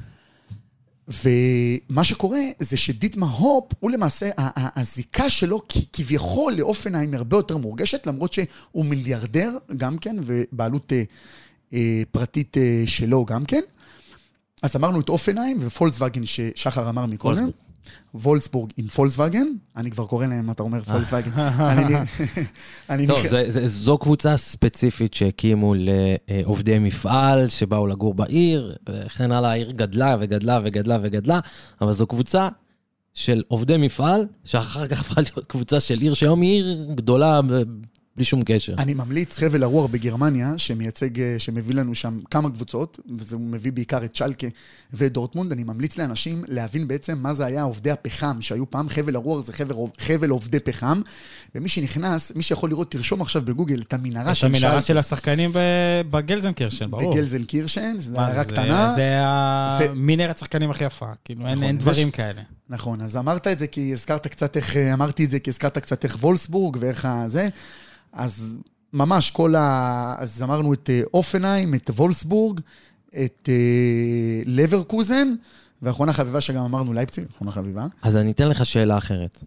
ומה 1.08 2.04
שקורה 2.04 2.40
זה 2.60 2.78
שדיטמה 2.78 3.28
הופ, 3.28 3.72
הוא 3.80 3.92
למעשה, 3.92 4.30
הזיקה 4.76 5.30
שלו 5.30 5.62
כביכול 5.94 6.54
לאופנהיים 6.54 7.14
הרבה 7.14 7.38
יותר 7.38 7.58
מורגשת, 7.58 8.08
למרות 8.08 8.34
שהוא 8.34 8.86
מיליארדר 8.86 9.58
גם 9.78 9.98
כן, 9.98 10.16
ובעלות 10.24 10.94
אה, 10.94 11.04
אה, 11.74 12.04
פרטית 12.12 12.58
אה, 12.58 12.84
שלו 12.86 13.26
גם 13.26 13.46
כן. 13.46 13.62
אז 14.64 14.76
אמרנו 14.76 15.00
את 15.00 15.10
אופנהיים 15.10 15.58
ופולקסווגן 15.62 16.26
ששחר 16.26 16.90
אמר 16.90 17.06
מקודם. 17.06 17.50
וולסבורג 18.14 18.72
עם 18.78 18.88
פולקסווגן, 18.88 19.48
אני 19.76 19.92
כבר 19.92 20.06
קורא 20.06 20.26
להם, 20.26 20.52
אתה 20.52 20.64
אומר 20.64 20.82
פולקסווגן. 20.82 21.32
טוב, 23.08 23.20
זו 23.66 23.98
קבוצה 23.98 24.38
ספציפית 24.38 25.14
שהקימו 25.14 25.74
לעובדי 26.28 26.80
מפעל 26.80 27.48
שבאו 27.48 27.88
לגור 27.88 28.14
בעיר, 28.14 28.76
וכן 28.90 29.32
הלאה, 29.32 29.52
העיר 29.52 29.72
גדלה 29.72 30.16
וגדלה 30.20 30.60
וגדלה 30.64 31.00
וגדלה, 31.02 31.40
אבל 31.82 31.92
זו 31.92 32.08
קבוצה 32.08 32.50
של 33.14 33.44
עובדי 33.48 33.78
מפעל, 33.78 34.28
שאחר 34.46 34.88
כך 34.88 35.00
הפכה 35.02 35.22
להיות 35.22 35.46
קבוצה 35.48 35.80
של 35.80 36.00
עיר, 36.00 36.14
שהיום 36.14 36.42
היא 36.42 36.64
עיר 36.64 36.88
גדולה 36.96 37.42
בלי 38.18 38.26
שום 38.26 38.42
קשר. 38.46 38.76
אני 38.80 38.94
ממליץ 38.94 39.40
חבל 39.40 39.64
הרוח 39.64 39.92
בגרמניה, 39.92 40.58
שמייצג, 40.58 41.22
אה, 41.22 41.36
שמביא 41.38 41.76
לנו 41.76 41.96
שם 41.96 42.20
כמה 42.32 42.50
קבוצות, 42.50 43.00
וזה 43.18 43.38
מביא 43.38 43.72
בעיקר 43.72 44.06
את 44.06 44.16
שלקה 44.16 44.48
ואת 44.94 45.14
דורטמונד. 45.14 45.52
אני 45.52 45.64
ממליץ 45.64 45.98
לאנשים 45.98 46.44
להבין 46.48 46.88
בעצם 46.88 47.18
מה 47.18 47.34
זה 47.34 47.46
היה 47.46 47.62
עובדי 47.62 47.92
הפחם, 47.92 48.42
שהיו 48.42 48.72
פעם 48.72 48.90
חבל 48.90 49.16
הרוח, 49.16 49.46
זה 49.46 49.54
חבל, 49.54 49.76
חבל 49.98 50.30
עובדי 50.30 50.60
פחם. 50.60 51.02
ומי 51.56 51.70
שנכנס, 51.70 52.32
מי 52.36 52.44
שיכול 52.44 52.70
לראות, 52.70 52.92
תרשום 52.92 53.22
עכשיו 53.22 53.42
בגוגל 53.46 53.82
את 53.88 53.94
המנהרה 53.94 54.36
של 54.36 54.48
שלקה. 54.48 54.58
את 54.58 54.64
המנהרה 54.64 54.82
של 54.82 54.98
השחקנים 54.98 55.52
בגלזנקירשן, 56.12 56.92
ברור. 56.92 57.14
בגלזנקירשן, 57.14 57.96
שזו 58.00 58.20
הערה 58.20 58.44
קטנה. 58.44 58.94
זה 58.96 59.20
המנהרת 59.20 60.38
שחקנים 60.38 60.72
הכי 60.72 60.84
יפה, 60.84 61.10
כאילו 61.26 61.48
אין, 61.48 61.64
אין 61.64 61.78
דברים 61.78 62.12
כאלה. 62.12 62.42
נכון, 62.70 63.02
אז 63.02 63.18
אמרת 63.18 63.48
את 63.48 63.60
זה 63.60 63.68
כי 63.68 63.92
הזכרת 63.92 64.28
קצת 64.28 64.58
איך, 64.58 64.78
אמרתי 64.78 65.26
את 65.26 65.30
זה 65.30 65.40
כי 65.40 65.50
הזכרת 65.50 65.78
קצת 65.78 66.04
איך 66.04 66.18
וולסבורג 66.22 66.78
ואיך 66.80 67.08
זה. 67.28 67.50
אז 68.14 68.58
ממש 68.94 69.32
כל 69.32 69.56
ה... 69.56 70.16
אז 70.18 70.44
אמרנו 70.44 70.74
את 70.74 70.90
אה, 70.90 71.02
אופנהיים, 71.14 71.74
את 71.74 71.90
וולסבורג, 71.90 72.60
את 73.10 73.50
אה, 73.50 74.42
לברקוזן, 74.46 75.36
ואחרונה 75.82 76.14
חביבה 76.14 76.42
שגם 76.42 76.64
אמרנו 76.64 76.94
לייפציג, 76.94 77.26
אחרונה 77.36 77.52
חביבה. 77.52 77.88
אז 78.02 78.16
אני 78.16 78.32
אתן 78.32 78.48
לך 78.48 78.66
שאלה 78.66 78.98
אחרת. 78.98 79.44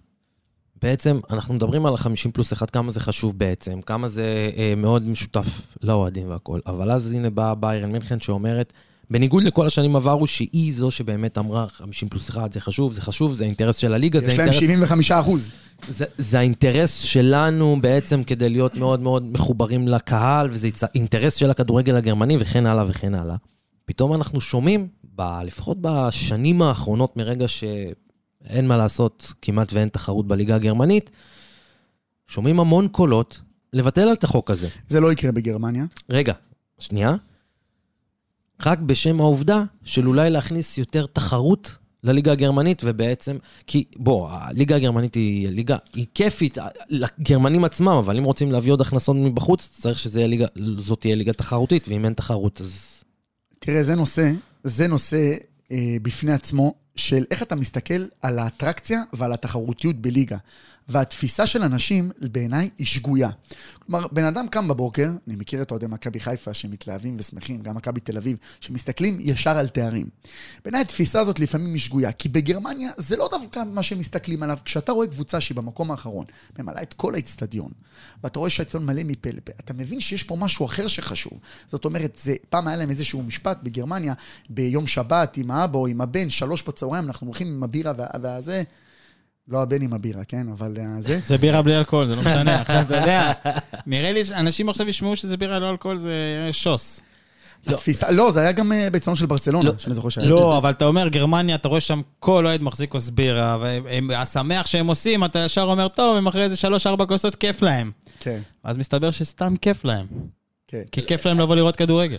בעצם, 0.82 1.20
אנחנו 1.30 1.54
מדברים 1.54 1.86
על 1.86 1.94
ה-50 1.94 2.30
פלוס 2.32 2.52
1, 2.52 2.70
כמה 2.70 2.90
זה 2.90 3.00
חשוב 3.00 3.38
בעצם, 3.38 3.80
כמה 3.80 4.08
זה 4.08 4.50
אה, 4.56 4.74
מאוד 4.76 5.08
משותף 5.08 5.46
לאוהדים 5.82 6.30
והכול. 6.30 6.60
אבל 6.66 6.90
אז 6.90 7.12
הנה 7.12 7.30
באה 7.30 7.54
ביירן 7.54 7.92
מינכן 7.92 8.20
שאומרת, 8.20 8.72
בניגוד 9.10 9.42
לכל 9.42 9.66
השנים 9.66 9.96
עברו, 9.96 10.26
שהיא 10.26 10.72
זו 10.72 10.90
שבאמת 10.90 11.38
אמרה 11.38 11.68
50 11.68 12.08
פלוס 12.08 12.30
1, 12.30 12.52
זה 12.52 12.60
חשוב, 12.60 12.92
זה 12.92 13.00
חשוב, 13.00 13.32
זה 13.32 13.44
האינטרס 13.44 13.76
של 13.76 13.94
הליגה, 13.94 14.20
זה 14.20 14.26
האינטרס... 14.26 14.48
יש 14.48 14.62
להם 14.62 14.68
75 14.68 15.10
אחוז. 15.10 15.50
זה, 15.88 16.04
זה 16.18 16.38
האינטרס 16.38 17.00
שלנו 17.00 17.76
בעצם 17.80 18.24
כדי 18.24 18.48
להיות 18.48 18.74
מאוד 18.74 19.00
מאוד 19.00 19.32
מחוברים 19.32 19.88
לקהל, 19.88 20.48
וזה 20.50 20.68
אינטרס 20.94 21.34
של 21.34 21.50
הכדורגל 21.50 21.96
הגרמני 21.96 22.36
וכן 22.40 22.66
הלאה 22.66 22.84
וכן 22.88 23.14
הלאה. 23.14 23.36
פתאום 23.84 24.14
אנחנו 24.14 24.40
שומעים, 24.40 24.88
ב, 25.16 25.22
לפחות 25.44 25.76
בשנים 25.80 26.62
האחרונות, 26.62 27.16
מרגע 27.16 27.48
שאין 27.48 28.68
מה 28.68 28.76
לעשות, 28.76 29.32
כמעט 29.42 29.72
ואין 29.72 29.88
תחרות 29.88 30.28
בליגה 30.28 30.54
הגרמנית, 30.54 31.10
שומעים 32.28 32.60
המון 32.60 32.88
קולות 32.88 33.40
לבטל 33.72 34.12
את 34.12 34.24
החוק 34.24 34.50
הזה. 34.50 34.68
זה 34.88 35.00
לא 35.00 35.12
יקרה 35.12 35.32
בגרמניה. 35.32 35.84
רגע, 36.10 36.32
שנייה. 36.78 37.14
רק 38.66 38.78
בשם 38.78 39.20
העובדה 39.20 39.62
של 39.84 40.08
אולי 40.08 40.30
להכניס 40.30 40.78
יותר 40.78 41.06
תחרות 41.06 41.76
לליגה 42.04 42.32
הגרמנית, 42.32 42.82
ובעצם, 42.84 43.36
כי 43.66 43.84
בוא, 43.96 44.28
הליגה 44.30 44.76
הגרמנית 44.76 45.14
היא 45.14 45.48
ליגה, 45.48 45.76
היא 45.94 46.06
כיפית 46.14 46.58
לגרמנים 46.88 47.64
עצמם, 47.64 47.88
אבל 47.88 48.16
אם 48.18 48.24
רוצים 48.24 48.52
להביא 48.52 48.72
עוד 48.72 48.80
הכנסות 48.80 49.16
מבחוץ, 49.16 49.68
צריך 49.80 49.98
שזאת 49.98 51.00
תהיה 51.00 51.14
ליגה 51.14 51.32
תחרותית, 51.32 51.88
ואם 51.88 52.04
אין 52.04 52.12
תחרות, 52.12 52.60
אז... 52.60 53.04
תראה, 53.58 53.82
זה 53.82 53.94
נושא, 53.94 54.32
זה 54.64 54.88
נושא 54.88 55.34
אה, 55.72 55.96
בפני 56.02 56.32
עצמו. 56.32 56.74
של 56.96 57.24
איך 57.30 57.42
אתה 57.42 57.54
מסתכל 57.54 58.06
על 58.22 58.38
האטרקציה 58.38 59.02
ועל 59.12 59.32
התחרותיות 59.32 59.96
בליגה. 59.96 60.36
והתפיסה 60.90 61.46
של 61.46 61.62
אנשים, 61.62 62.10
בעיניי, 62.20 62.70
היא 62.78 62.86
שגויה. 62.86 63.30
כלומר, 63.78 64.06
בן 64.12 64.24
אדם 64.24 64.48
קם 64.48 64.68
בבוקר, 64.68 65.10
אני 65.28 65.36
מכיר 65.36 65.62
את 65.62 65.70
אוהדי 65.70 65.86
מכבי 65.86 66.20
חיפה 66.20 66.54
שמתלהבים 66.54 67.16
ושמחים, 67.18 67.62
גם 67.62 67.76
מכבי 67.76 68.00
תל 68.00 68.16
אביב, 68.16 68.36
שמסתכלים 68.60 69.18
ישר 69.20 69.58
על 69.58 69.68
תארים. 69.68 70.06
בעיניי 70.64 70.80
התפיסה 70.80 71.20
הזאת 71.20 71.40
לפעמים 71.40 71.72
היא 71.72 71.80
שגויה, 71.80 72.12
כי 72.12 72.28
בגרמניה 72.28 72.90
זה 72.96 73.16
לא 73.16 73.28
דווקא 73.30 73.62
מה 73.72 73.82
שמסתכלים 73.82 74.42
עליו. 74.42 74.58
כשאתה 74.64 74.92
רואה 74.92 75.06
קבוצה 75.06 75.40
שהיא 75.40 75.56
במקום 75.56 75.90
האחרון, 75.90 76.24
ממלאה 76.58 76.82
את 76.82 76.94
כל 76.94 77.14
האצטדיון, 77.14 77.70
ואתה 78.24 78.38
רואה 78.38 78.50
שהאצטדיון 78.50 78.86
מלא 78.86 79.02
מפה 79.04 79.30
לפה, 79.30 79.52
אתה 79.60 79.72
מבין 79.72 80.00
שיש 80.00 80.22
פה 80.22 80.36
משהו 80.36 80.66
אחר 80.66 80.88
שחשוב. 80.88 81.38
זאת 81.68 81.84
אומרת, 81.84 82.18
זה, 82.22 82.34
פעם 82.48 82.68
היה 82.68 82.76
להם 82.76 82.90
איזשהו 82.90 83.22
משפט 83.22 83.58
בגרמניה, 83.62 84.14
ביום 84.48 84.86
שבת 84.86 85.36
עם 85.36 85.50
האבא 85.50 85.78
או 85.78 85.86
עם 85.86 86.00
הבן, 86.00 86.30
שלוש 86.30 86.62
בצהריים, 86.62 87.04
אנחנו 87.04 87.26
הולכים 87.26 87.46
עם 87.46 87.62
הבירה 87.62 87.92
והזה. 88.22 88.62
לא 89.48 89.62
הבן 89.62 89.82
עם 89.82 89.92
הבירה, 89.92 90.24
כן? 90.24 90.46
אבל 90.52 90.76
uh, 90.76 91.00
זה... 91.00 91.20
זה 91.24 91.38
בירה 91.38 91.62
בלי 91.62 91.76
אלכוהול, 91.76 92.06
זה 92.06 92.16
לא 92.16 92.20
משנה. 92.20 92.60
עכשיו, 92.60 92.80
אתה 92.80 92.96
יודע, 92.96 93.32
נראה 93.86 94.12
לי 94.12 94.24
שאנשים 94.24 94.68
עכשיו 94.68 94.88
ישמעו 94.88 95.16
שזה 95.16 95.36
בירה 95.36 95.58
לא 95.58 95.70
אלכוהול, 95.70 95.96
זה 95.96 96.12
שוס. 96.52 97.00
התפיסה, 97.66 98.10
לא, 98.10 98.30
זה 98.30 98.40
היה 98.40 98.52
גם 98.52 98.72
uh, 98.72 98.90
באצטדיון 98.90 99.16
של 99.16 99.26
ברצלונה, 99.26 99.70
שאני 99.78 99.94
זוכר 99.94 100.08
שהיה. 100.08 100.28
לא, 100.28 100.58
אבל 100.58 100.70
אתה 100.70 100.84
אומר, 100.84 101.08
גרמניה, 101.08 101.54
אתה 101.54 101.68
רואה 101.68 101.80
שם 101.80 102.00
כל 102.18 102.46
אוהד 102.46 102.62
מחזיק 102.62 102.90
כוס 102.90 103.10
בירה, 103.10 103.58
והשמח 104.08 104.66
שהם 104.66 104.86
עושים, 104.86 105.24
אתה 105.24 105.38
ישר 105.38 105.62
אומר, 105.62 105.88
טוב, 105.88 106.16
הם 106.16 106.26
אחרי 106.26 106.44
איזה 106.44 106.56
שלוש-ארבע 106.56 107.06
כוסות, 107.06 107.34
כיף 107.34 107.62
להם. 107.62 107.90
כן. 108.20 108.40
אז 108.64 108.76
מסתבר 108.76 109.10
שסתם 109.10 109.54
כיף 109.56 109.84
להם. 109.84 110.06
כן. 110.68 110.82
כי 110.92 111.06
כיף 111.06 111.26
להם 111.26 111.40
לבוא 111.40 111.56
לראות 111.56 111.76
כדורגל. 111.76 112.16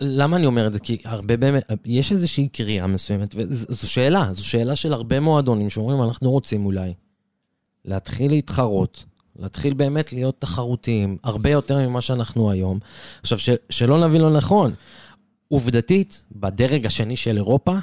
למה 0.00 0.36
אני 0.36 0.46
אומר 0.46 0.66
את 0.66 0.72
זה? 0.72 0.80
כי 0.80 0.98
הרבה 1.04 1.36
באמת, 1.36 1.72
יש 1.84 2.12
איזושהי 2.12 2.48
קריאה 2.48 2.86
מסוימת, 2.86 3.34
וזו 3.36 3.90
שאלה, 3.90 4.28
זו 4.32 4.46
שאלה 4.46 4.76
של 4.76 4.92
הרבה 4.92 5.20
מועדונים 5.20 5.70
שאומרים, 5.70 6.02
אנחנו 6.02 6.30
רוצים 6.30 6.66
אולי 6.66 6.94
להתחיל 7.84 8.30
להתחרות, 8.30 9.04
להתחיל 9.38 9.74
באמת 9.74 10.12
להיות 10.12 10.40
תחרותיים, 10.40 11.16
הרבה 11.22 11.50
יותר 11.50 11.88
ממה 11.88 12.00
שאנחנו 12.00 12.50
היום. 12.50 12.78
עכשיו, 13.22 13.38
ש, 13.38 13.50
שלא 13.70 14.08
נבין 14.08 14.20
לא 14.20 14.30
נכון, 14.30 14.72
עובדתית, 15.48 16.24
בדרג 16.32 16.86
השני 16.86 17.16
של 17.16 17.36
אירופה, 17.36 17.78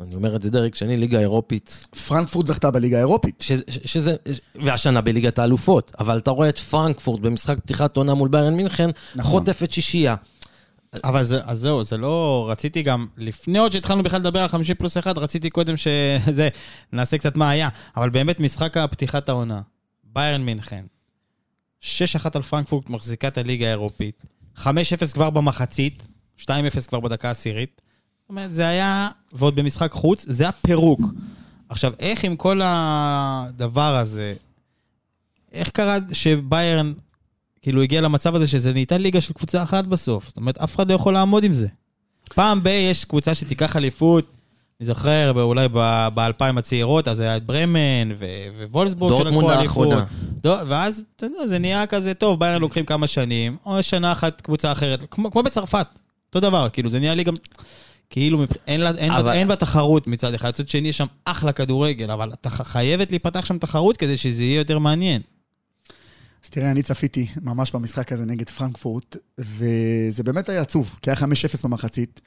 אני 0.00 0.14
אומר 0.14 0.36
את 0.36 0.42
זה 0.42 0.50
דרג 0.50 0.74
שני, 0.74 0.96
ליגה 0.96 1.18
אירופית. 1.18 1.86
פרנקפורט 2.08 2.46
זכתה 2.46 2.70
בליגה 2.70 2.96
האירופית. 2.96 3.34
שזה, 3.40 3.62
שזה, 3.66 4.16
והשנה 4.54 5.00
בליגת 5.00 5.38
האלופות, 5.38 5.92
אבל 5.98 6.18
אתה 6.18 6.30
רואה 6.30 6.48
את 6.48 6.58
פרנקפורט 6.58 7.20
במשחק 7.20 7.58
פתיחת 7.58 7.96
עונה 7.96 8.14
מול 8.14 8.28
ביירן 8.28 8.54
מינכן, 8.54 8.90
נכון. 9.14 9.30
חוטפת 9.30 9.72
שישייה. 9.72 10.14
אבל 11.04 11.24
זה, 11.24 11.40
אז 11.44 11.58
זהו, 11.58 11.84
זה 11.84 11.96
לא... 11.96 12.46
רציתי 12.50 12.82
גם, 12.82 13.06
לפני 13.16 13.58
עוד 13.58 13.72
שהתחלנו 13.72 14.02
בכלל 14.02 14.20
לדבר 14.20 14.42
על 14.42 14.48
50 14.48 14.76
פלוס 14.76 14.98
1, 14.98 15.18
רציתי 15.18 15.50
קודם 15.50 15.76
שזה, 15.76 16.48
נעשה 16.92 17.18
קצת 17.18 17.36
מה 17.36 17.50
היה. 17.50 17.68
אבל 17.96 18.10
באמת, 18.10 18.40
משחק 18.40 18.76
הפתיחת 18.76 19.28
העונה, 19.28 19.60
ביירן 20.04 20.42
מינכן, 20.42 20.84
6-1 21.82 21.84
על 22.34 22.42
פרנקפורט 22.42 22.90
מחזיקה 22.90 23.28
את 23.28 23.38
הליגה 23.38 23.66
האירופית, 23.66 24.22
5-0 24.58 24.64
כבר 25.12 25.30
במחצית, 25.30 26.02
2-0 26.40 26.44
כבר 26.88 27.00
בדקה 27.00 27.28
העשירית. 27.28 27.80
זאת 28.20 28.28
אומרת, 28.28 28.52
זה 28.52 28.68
היה, 28.68 29.08
ועוד 29.32 29.56
במשחק 29.56 29.92
חוץ, 29.92 30.24
זה 30.28 30.44
היה 30.44 30.52
פירוק. 30.52 31.00
עכשיו, 31.68 31.92
איך 31.98 32.24
עם 32.24 32.36
כל 32.36 32.60
הדבר 32.64 33.96
הזה, 33.96 34.34
איך 35.52 35.70
קרה 35.70 35.98
שביירן 36.12 36.92
כאילו 37.62 37.82
הגיע 37.82 38.00
למצב 38.00 38.34
הזה 38.34 38.46
שזה 38.46 38.72
נהייתה 38.72 38.98
ליגה 38.98 39.20
של 39.20 39.32
קבוצה 39.32 39.62
אחת 39.62 39.86
בסוף. 39.86 40.26
זאת 40.28 40.36
אומרת, 40.36 40.58
אף 40.58 40.76
אחד 40.76 40.88
לא 40.88 40.94
יכול 40.94 41.14
לעמוד 41.14 41.44
עם 41.44 41.54
זה. 41.54 41.68
פעם 42.34 42.62
ב- 42.62 42.66
יש 42.66 43.04
קבוצה 43.04 43.34
שתיקח 43.34 43.76
אליפות, 43.76 44.26
אני 44.80 44.86
זוכר, 44.86 45.32
אולי 45.42 45.68
באלפיים 46.14 46.58
הצעירות, 46.58 47.08
אז 47.08 47.20
היה 47.20 47.36
את 47.36 47.46
ברמן 47.46 48.08
ווולסבורג 48.70 49.24
שלקחו 49.24 49.52
אליפות. 49.52 49.88
דורטמונד 49.88 50.70
ואז, 50.70 51.02
אתה 51.16 51.26
יודע, 51.26 51.46
זה 51.46 51.58
נהיה 51.58 51.86
כזה 51.86 52.14
טוב, 52.14 52.40
ביירן 52.40 52.60
לוקחים 52.60 52.84
כמה 52.84 53.06
שנים, 53.06 53.56
או 53.66 53.82
שנה 53.82 54.12
אחת 54.12 54.40
קבוצה 54.40 54.72
אחרת, 54.72 55.04
כמו, 55.10 55.30
כמו 55.30 55.42
בצרפת, 55.42 55.86
אותו 56.28 56.40
דבר, 56.40 56.68
כאילו, 56.72 56.88
זה 56.88 57.00
נהיה 57.00 57.14
לי 57.14 57.24
גם... 57.24 57.34
כאילו, 58.10 58.44
אין, 58.66 58.80
לה, 58.80 58.90
אין, 58.98 59.10
אבל... 59.10 59.32
אין 59.32 59.48
בה 59.48 59.56
תחרות 59.56 60.06
מצד 60.06 60.34
אחד, 60.34 60.48
מצד 60.48 60.68
שני 60.68 60.88
יש 60.88 60.96
שם 60.96 61.06
אחלה 61.24 61.52
כדורגל, 61.52 62.10
אבל 62.10 62.32
אתה 62.32 62.50
חייבת 62.50 63.10
להיפתח 63.10 63.44
שם 63.44 63.58
תחרות 63.58 63.96
כדי 63.96 64.16
שזה 64.16 64.42
יהיה 64.42 64.58
יותר 64.58 64.78
מעניין. 64.78 65.22
אז 66.44 66.50
תראה, 66.50 66.70
אני 66.70 66.82
צפיתי 66.82 67.26
ממש 67.42 67.72
במשחק 67.72 68.12
הזה 68.12 68.24
נגד 68.24 68.50
פרנקפורט, 68.50 69.16
וזה 69.38 70.22
באמת 70.22 70.48
היה 70.48 70.60
עצוב, 70.60 70.94
כי 71.02 71.10
היה 71.10 71.16
5-0 71.16 71.22
במחצית. 71.64 72.20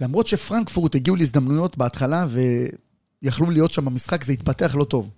למרות 0.00 0.26
שפרנקפורט 0.26 0.94
הגיעו 0.94 1.16
להזדמנויות 1.16 1.78
בהתחלה, 1.78 2.26
ויכלו 3.22 3.50
להיות 3.50 3.70
שם 3.70 3.84
במשחק, 3.84 4.24
זה 4.24 4.32
התפתח 4.32 4.74
לא 4.78 4.84
טוב. 4.84 5.10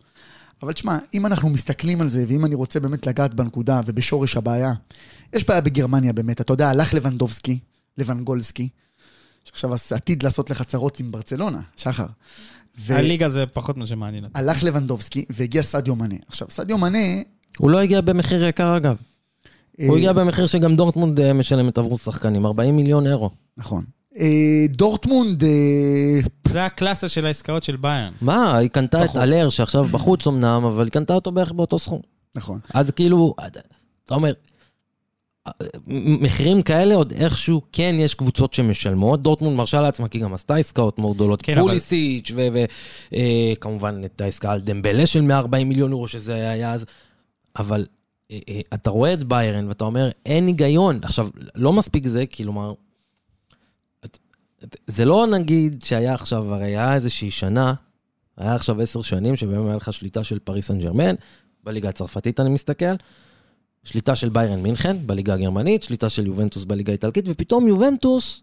אבל 0.62 0.72
תשמע, 0.72 0.98
אם 1.14 1.26
אנחנו 1.26 1.48
מסתכלים 1.50 2.00
על 2.00 2.08
זה, 2.08 2.24
ואם 2.28 2.44
אני 2.44 2.54
רוצה 2.54 2.80
באמת 2.80 3.06
לגעת 3.06 3.34
בנקודה 3.34 3.80
ובשורש 3.86 4.36
הבעיה, 4.36 4.72
יש 5.32 5.44
בעיה 5.44 5.60
בגרמניה 5.60 6.12
באמת. 6.12 6.40
אתה 6.40 6.52
יודע, 6.52 6.68
הלך 6.70 6.94
לבנדובסקי, 6.94 7.58
לבנגולסקי, 7.98 8.68
שעכשיו 9.44 9.70
עתיד 9.90 10.22
לעשות 10.22 10.50
לך 10.50 10.62
צרות 10.62 11.00
עם 11.00 11.12
ברצלונה, 11.12 11.60
שחר. 11.76 12.06
ו... 12.78 12.94
הליגה 12.94 13.30
זה 13.30 13.46
פחות 13.46 13.76
מה 13.76 13.86
שמעניין 13.86 14.24
אותי. 14.24 14.38
הלך 14.38 14.62
לבנדובסקי 14.62 15.24
והגיע 15.30 15.62
סדיו 15.62 15.96
מנה. 15.96 16.14
עכשיו, 16.28 16.48
סדיו 16.50 16.78
מנה 16.78 16.98
הוא 17.58 17.70
לא 17.70 17.80
הגיע 17.80 18.00
במחיר 18.00 18.44
יקר 18.44 18.76
אגב. 18.76 18.96
הוא 19.78 19.90
אה, 19.90 19.96
הגיע 19.96 20.12
במחיר 20.12 20.46
שגם 20.46 20.76
דורטמונד 20.76 21.20
אה, 21.20 21.32
משלמת 21.32 21.78
עבור 21.78 21.98
שחקנים, 21.98 22.46
40 22.46 22.76
מיליון 22.76 23.06
אירו. 23.06 23.30
נכון. 23.56 23.84
אה, 24.18 24.66
דורטמונד... 24.68 25.44
זה 26.48 26.64
הקלאסה 26.64 27.08
של 27.08 27.26
העסקאות 27.26 27.62
של 27.62 27.76
ביין. 27.76 28.12
מה, 28.20 28.56
היא 28.56 28.70
קנתה 28.70 29.04
את 29.04 29.16
אלר, 29.16 29.48
שעכשיו 29.48 29.84
בחוץ 29.84 30.26
אמנם, 30.26 30.64
אבל 30.64 30.84
היא 30.84 30.92
קנתה 30.92 31.14
אותו 31.14 31.32
בערך 31.32 31.52
באותו 31.52 31.78
סכום. 31.78 32.00
נכון. 32.34 32.58
אז 32.74 32.90
כאילו, 32.90 33.34
אתה 34.04 34.14
אומר, 34.14 34.32
מחירים 36.20 36.62
כאלה 36.62 36.94
עוד 36.94 37.12
איכשהו, 37.12 37.62
כן 37.72 37.94
יש 37.98 38.14
קבוצות 38.14 38.52
שמשלמות, 38.52 39.22
דורטמונד 39.22 39.56
מרשה 39.56 39.80
לעצמה 39.80 40.08
כי 40.08 40.18
גם 40.18 40.34
עשתה 40.34 40.56
עסקאות 40.56 40.98
מאוד 40.98 41.14
גדולות, 41.14 41.42
כן, 41.42 41.60
פוליסיץ' 41.60 42.32
וכמובן 43.12 44.02
את 44.04 44.20
העסקה 44.20 44.52
על 44.52 44.60
דמבלה 44.60 45.06
של 45.06 45.20
140 45.20 45.68
מיליון 45.68 45.90
אירו 45.92 46.08
שזה 46.08 46.50
היה 46.50 46.72
אז, 46.72 46.84
אבל 47.58 47.86
אה, 48.30 48.38
אה, 48.48 48.60
אתה 48.74 48.90
רואה 48.90 49.12
את 49.12 49.24
ביירן 49.24 49.68
ואתה 49.68 49.84
אומר, 49.84 50.10
אין 50.26 50.46
היגיון. 50.46 51.00
עכשיו, 51.02 51.28
לא 51.54 51.72
מספיק 51.72 52.06
זה, 52.06 52.26
כלומר, 52.26 52.74
זה 54.86 55.04
לא 55.04 55.26
נגיד 55.26 55.82
שהיה 55.84 56.14
עכשיו, 56.14 56.54
הרי 56.54 56.64
היה 56.64 56.94
איזושהי 56.94 57.30
שנה, 57.30 57.74
היה 58.36 58.54
עכשיו 58.54 58.80
עשר 58.80 59.02
שנים 59.02 59.36
שבהם 59.36 59.66
היה 59.66 59.76
לך 59.76 59.92
שליטה 59.92 60.24
של 60.24 60.38
פריס 60.38 60.66
סן 60.66 60.78
ג'רמן, 60.78 61.14
בליגה 61.64 61.88
הצרפתית 61.88 62.40
אני 62.40 62.50
מסתכל, 62.50 62.94
שליטה 63.84 64.16
של 64.16 64.28
ביירן 64.28 64.62
מינכן 64.62 65.06
בליגה 65.06 65.34
הגרמנית, 65.34 65.82
שליטה 65.82 66.08
של 66.08 66.26
יובנטוס 66.26 66.64
בליגה 66.64 66.92
האיטלקית, 66.92 67.24
ופתאום 67.28 67.68
יובנטוס, 67.68 68.40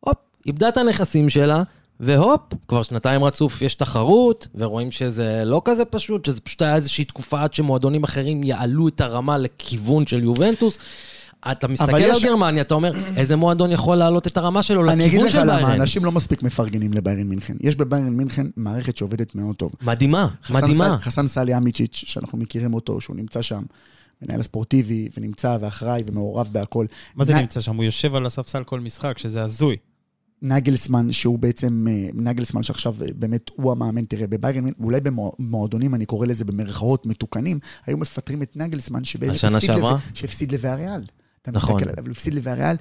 הופ, 0.00 0.18
איבדה 0.46 0.68
את 0.68 0.76
הנכסים 0.76 1.30
שלה, 1.30 1.62
והופ, 2.00 2.40
כבר 2.68 2.82
שנתיים 2.82 3.24
רצוף 3.24 3.62
יש 3.62 3.74
תחרות, 3.74 4.48
ורואים 4.54 4.90
שזה 4.90 5.42
לא 5.44 5.62
כזה 5.64 5.84
פשוט, 5.84 6.24
שזה 6.24 6.40
פשוט 6.40 6.62
היה 6.62 6.76
איזושהי 6.76 7.04
תקופה 7.04 7.42
עד 7.42 7.54
שמועדונים 7.54 8.04
אחרים 8.04 8.42
יעלו 8.42 8.88
את 8.88 9.00
הרמה 9.00 9.38
לכיוון 9.38 10.06
של 10.06 10.22
יובנטוס. 10.22 10.78
אתה 11.50 11.68
מסתכל 11.68 11.98
יש... 11.98 12.24
על 12.24 12.30
גרמניה, 12.30 12.62
אתה 12.62 12.74
אומר, 12.74 12.92
איזה 13.16 13.36
מועדון 13.36 13.72
יכול 13.72 13.96
להעלות 13.96 14.26
את 14.26 14.36
הרמה 14.36 14.62
שלו 14.62 14.82
לכיוון 14.82 14.98
של 15.00 15.12
ביירן? 15.12 15.20
אני 15.20 15.46
אגיד 15.46 15.56
לך 15.56 15.62
למה, 15.62 15.74
אנשים 15.74 16.04
לא 16.04 16.12
מספיק 16.12 16.42
מפרגנים 16.42 16.92
לביירן 16.92 17.22
מינכן. 17.22 17.56
יש 17.60 17.76
בביירן 17.76 18.08
מינכן 18.08 18.46
מערכת 18.56 18.96
שעובדת 18.96 19.34
מאוד 19.34 19.56
טוב. 19.56 19.72
מדהימה, 19.82 20.28
מדהימה. 20.50 20.98
חסן 21.00 21.26
סאלי 21.26 21.56
אמיצ'יץ', 21.56 22.04
שאנחנו 22.06 22.38
מכירים 22.38 22.74
אותו, 22.74 23.00
שהוא 23.00 23.16
נמצא 23.16 23.42
שם. 23.42 23.62
מנהל 24.22 24.40
הספורטיבי, 24.40 25.08
ונמצא 25.16 25.56
ואחראי 25.60 26.02
ומעורב 26.06 26.48
בהכל. 26.52 26.86
מה 27.16 27.24
זה 27.24 27.34
נמצא 27.34 27.60
שם? 27.60 27.76
הוא 27.76 27.84
יושב 27.84 28.14
על 28.14 28.26
הספסל 28.26 28.64
כל 28.64 28.80
משחק, 28.80 29.18
שזה 29.18 29.42
הזוי. 29.42 29.76
נגלסמן, 30.42 31.12
שהוא 31.12 31.38
בעצם, 31.38 31.86
אה, 31.90 32.08
נגלסמן 32.14 32.62
שעכשיו 32.62 32.94
אה, 33.02 33.06
באמת 33.18 33.50
הוא 33.54 33.72
המאמן, 33.72 34.04
תראה, 34.04 34.26
בביירן, 34.26 34.64
אולי 34.80 35.00
במועדונים, 35.00 35.94
אני 35.94 36.06
קורא 36.06 36.26
לזה 36.26 36.44
במרכאות 36.44 37.06
מתוקנים, 37.06 37.58
היו 37.86 37.96
מפטרים 37.96 38.42
את 38.42 38.56
נגלסמן, 38.56 39.04
שבאמת 39.04 39.36
הפסיד 40.24 40.52
לוויאריאל. 40.52 41.02
אתה 41.48 41.56
נכון. 41.56 41.74
מסתכל 41.74 41.90
עליו, 41.90 42.12
הפסיד 42.12 42.34
לוויאריאל 42.34 42.76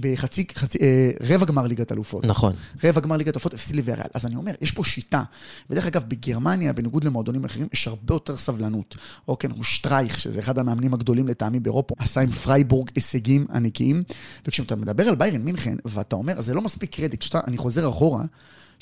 בחצי, 0.00 0.46
חצי, 0.54 0.78
אה, 0.82 1.10
רבע 1.20 1.46
גמר 1.46 1.66
ליגת 1.66 1.92
אלופות. 1.92 2.26
נכון. 2.26 2.52
רבע 2.84 3.00
גמר 3.00 3.16
ליגת 3.16 3.34
אלופות, 3.34 3.54
הפסיד 3.54 3.76
לוויאריאל. 3.76 4.06
אז 4.14 4.26
אני 4.26 4.36
אומר, 4.36 4.52
יש 4.60 4.70
פה 4.70 4.84
שיטה. 4.84 5.22
ודרך 5.70 5.86
אגב, 5.86 6.04
בגרמניה, 6.08 6.72
בניגוד 6.72 7.04
למועדונים 7.04 7.44
אחרים, 7.44 7.68
יש 7.72 7.88
הרבה 7.88 8.14
יותר 8.14 8.36
סבלנות. 8.36 8.96
אוקיי, 9.28 9.50
הוא 9.50 9.64
שטרייך, 9.64 10.20
שזה 10.20 10.40
אחד 10.40 10.58
המאמנים 10.58 10.94
הגדולים 10.94 11.28
לטעמי 11.28 11.60
באירופה, 11.60 11.94
עשה 11.98 12.20
עם 12.20 12.30
פרייבורג 12.30 12.90
הישגים 12.94 13.46
ענקיים. 13.54 14.02
וכשאתה 14.46 14.76
מדבר 14.76 15.08
על 15.08 15.14
ביירן 15.14 15.42
מינכן, 15.42 15.76
ואתה 15.84 16.16
אומר, 16.16 16.40
זה 16.40 16.54
לא 16.54 16.60
מספיק 16.60 16.94
קרדיט, 16.94 17.20
כשאתה, 17.20 17.40
אני 17.46 17.58
חוזר 17.58 17.88
אחורה, 17.88 18.24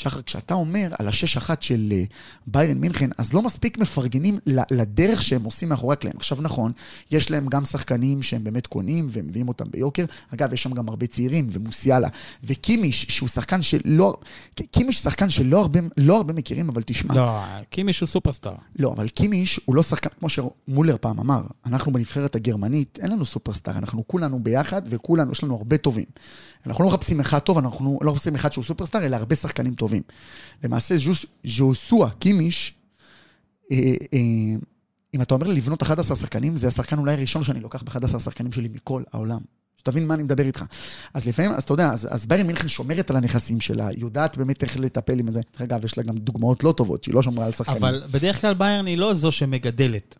שחר, 0.00 0.22
כשאתה 0.22 0.54
אומר 0.54 0.88
על 0.98 1.08
ה-6-1 1.08 1.50
של 1.60 1.88
אה, 1.92 2.04
ביירן 2.46 2.78
מינכן, 2.78 3.10
אז 3.18 3.32
לא 3.32 3.42
מספיק 3.42 3.78
מפרגנים 3.78 4.38
לדרך 4.70 5.22
שהם 5.22 5.44
עושים 5.44 5.68
מאחורי 5.68 5.92
הקלעים. 5.92 6.16
עכשיו, 6.16 6.38
נכון, 6.40 6.72
יש 7.10 7.30
להם 7.30 7.46
גם 7.46 7.64
שחקנים 7.64 8.22
שהם 8.22 8.44
באמת 8.44 8.66
קונים 8.66 9.08
ומביאים 9.12 9.48
אותם 9.48 9.64
ביוקר. 9.70 10.04
אגב, 10.34 10.52
יש 10.52 10.62
שם 10.62 10.72
גם 10.72 10.88
הרבה 10.88 11.06
צעירים, 11.06 11.50
ומוסיאלה, 11.52 12.08
וקימיש, 12.44 13.06
שהוא 13.08 13.28
שחקן 13.28 13.62
שלא... 13.62 14.16
קימיש 14.70 14.98
שחקן 14.98 15.30
שלא 15.30 15.60
הרבה, 15.60 15.80
לא 15.96 16.16
הרבה 16.16 16.32
מכירים, 16.32 16.68
אבל 16.68 16.82
תשמע. 16.82 17.14
לא, 17.14 17.40
קימיש 17.70 18.00
הוא 18.00 18.06
סופרסטאר. 18.06 18.54
לא, 18.78 18.92
אבל 18.92 19.08
קימיש 19.08 19.60
הוא 19.64 19.76
לא 19.76 19.82
שחקן, 19.82 20.08
כמו 20.18 20.28
שמולר 20.28 20.96
פעם 21.00 21.20
אמר, 21.20 21.42
אנחנו 21.66 21.92
בנבחרת 21.92 22.34
הגרמנית, 22.34 22.98
אין 23.02 23.10
לנו 23.10 23.24
סופרסטאר, 23.24 23.78
אנחנו 23.78 24.04
כולנו 24.06 24.42
ביחד, 24.42 24.82
וכולנו, 24.86 25.32
יש 25.32 25.44
לנו 25.44 25.54
הרבה 25.56 25.76
טובים. 25.76 26.04
אנחנו 26.66 26.84
לא 26.84 26.90
מחפשים 26.90 27.20
אחד 27.20 27.38
טוב, 27.38 27.58
אנחנו 27.58 27.98
לא 28.02 28.12
מחפשים 28.12 28.34
אחד 28.34 28.52
שהוא 28.52 28.64
סופרסטאר, 28.64 29.04
אלא 29.04 29.16
הרבה 29.16 29.34
שחקנים 29.34 29.74
טובים. 29.74 29.89
למעשה, 30.64 30.94
ז'וס- 30.96 31.26
ז'וסואה, 31.44 32.10
קימיש, 32.10 32.74
אה, 33.72 33.76
אה, 34.14 34.18
אם 35.14 35.22
אתה 35.22 35.34
אומר 35.34 35.46
לי 35.46 35.54
לבנות 35.56 35.82
11 35.82 36.16
שחקנים, 36.16 36.56
זה 36.56 36.68
השחקן 36.68 36.98
אולי 36.98 37.12
הראשון 37.12 37.44
שאני 37.44 37.60
לוקח 37.60 37.82
ב-11 37.82 38.16
השחקנים 38.16 38.52
שלי 38.52 38.68
מכל 38.68 39.02
העולם. 39.12 39.40
שתבין 39.76 40.06
מה 40.06 40.14
אני 40.14 40.22
מדבר 40.22 40.44
איתך. 40.44 40.64
אז 41.14 41.26
לפעמים, 41.26 41.52
אז 41.52 41.62
אתה 41.62 41.72
יודע, 41.72 41.90
אז, 41.92 42.08
אז 42.10 42.26
ביירן 42.26 42.46
מינכן 42.46 42.68
שומרת 42.68 43.10
על 43.10 43.16
הנכסים 43.16 43.60
שלה, 43.60 43.88
יודעת 43.96 44.36
באמת 44.38 44.62
איך 44.62 44.76
לטפל 44.76 45.18
עם 45.18 45.30
זה. 45.30 45.40
אגב, 45.56 45.84
יש 45.84 45.98
לה 45.98 46.04
גם 46.04 46.18
דוגמאות 46.18 46.64
לא 46.64 46.72
טובות, 46.72 47.04
שהיא 47.04 47.14
לא 47.14 47.22
שמרה 47.22 47.46
על 47.46 47.52
שחקנים. 47.52 47.76
אבל 47.76 48.02
בדרך 48.10 48.40
כלל 48.40 48.54
ביירן 48.54 48.86
היא 48.86 48.98
לא 48.98 49.14
זו 49.14 49.32
שמגדלת 49.32 50.16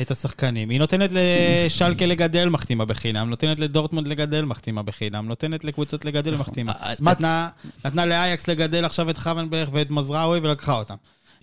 את 0.00 0.10
השחקנים. 0.10 0.70
היא 0.70 0.78
נותנת 0.78 1.10
לשלקה 1.12 2.06
לגדל, 2.06 2.48
מחתימה 2.48 2.84
בחינם, 2.84 3.30
נותנת 3.30 3.60
לדורטמונד 3.60 4.06
לגדל, 4.06 4.44
מחתימה 4.44 4.82
בחינם, 4.82 5.28
נותנת 5.28 5.64
לקבוצות 5.64 6.04
לגדל, 6.04 6.30
נכון. 6.34 6.40
מחתימה. 6.46 6.72
אה, 6.72 6.94
נתנה- 7.00 7.48
נתנה 7.84 8.06
לאייקס 8.06 8.48
לגדל 8.48 8.84
עכשיו 8.84 9.10
את 9.10 9.18
חוונברג 9.18 9.68
ואת 9.72 9.90
מזרעוי 9.90 10.38
ולקחה 10.38 10.72
אותם. 10.78 10.94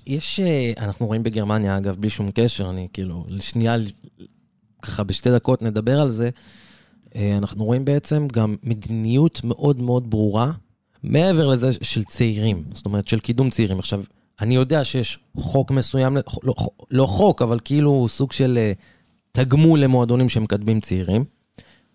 יש, 0.07 0.39
אה, 0.39 0.73
אנחנו 0.77 1.05
רואים 1.07 1.23
בגרמניה, 1.23 1.77
אגב, 1.77 1.95
בלי 1.99 2.09
שום 2.09 2.29
קשר, 2.33 2.69
אני 2.69 2.87
כאילו, 2.93 3.25
לשנייה, 3.27 3.75
ככה 4.81 5.03
בשתי 5.03 5.31
דקות 5.31 5.61
נדבר 5.61 5.99
על 6.01 6.09
זה. 6.09 6.29
אה, 7.15 7.37
אנחנו 7.37 7.65
רואים 7.65 7.85
בעצם 7.85 8.27
גם 8.33 8.55
מדיניות 8.63 9.41
מאוד 9.43 9.81
מאוד 9.81 10.09
ברורה, 10.09 10.51
מעבר 11.03 11.47
לזה 11.47 11.69
של 11.81 12.03
צעירים, 12.03 12.63
זאת 12.71 12.85
אומרת, 12.85 13.07
של 13.07 13.19
קידום 13.19 13.49
צעירים. 13.49 13.79
עכשיו, 13.79 14.03
אני 14.41 14.55
יודע 14.55 14.85
שיש 14.85 15.19
חוק 15.37 15.71
מסוים, 15.71 16.17
לא, 16.43 16.53
לא 16.91 17.05
חוק, 17.05 17.41
אבל 17.41 17.59
כאילו 17.63 18.07
סוג 18.07 18.31
של 18.31 18.57
אה, 18.57 18.71
תגמול 19.31 19.79
למועדונים 19.79 20.29
שמקדמים 20.29 20.79
צעירים, 20.79 21.25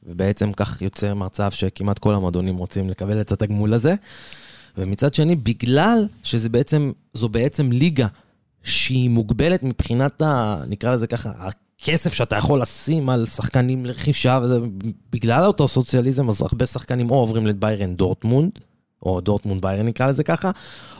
ובעצם 0.02 0.52
כך 0.52 0.82
יוצא 0.82 1.14
מצב 1.14 1.50
שכמעט 1.50 1.98
כל 1.98 2.14
המועדונים 2.14 2.56
רוצים 2.56 2.90
לקבל 2.90 3.20
את 3.20 3.32
התגמול 3.32 3.74
הזה. 3.74 3.94
ומצד 4.78 5.14
שני, 5.14 5.36
בגלל 5.36 6.06
שזה 6.22 6.48
בעצם, 6.48 6.92
זו 7.14 7.28
בעצם 7.28 7.72
ליגה 7.72 8.06
שהיא 8.62 9.10
מוגבלת 9.10 9.62
מבחינת 9.62 10.22
ה... 10.22 10.62
נקרא 10.68 10.94
לזה 10.94 11.06
ככה, 11.06 11.32
הכסף 11.80 12.12
שאתה 12.12 12.36
יכול 12.36 12.60
לשים 12.62 13.10
על 13.10 13.26
שחקנים 13.26 13.86
לרכישה, 13.86 14.38
וזה, 14.42 14.58
בגלל 15.12 15.44
אותו 15.44 15.68
סוציאליזם, 15.68 16.28
אז 16.28 16.42
הרבה 16.42 16.66
שחקנים 16.66 17.10
או 17.10 17.16
עוברים 17.16 17.46
לביירן 17.46 17.96
דורטמונד, 17.96 18.50
או 19.02 19.20
דורטמונד 19.20 19.62
ביירן 19.62 19.86
נקרא 19.86 20.06
לזה 20.06 20.24
ככה, 20.24 20.50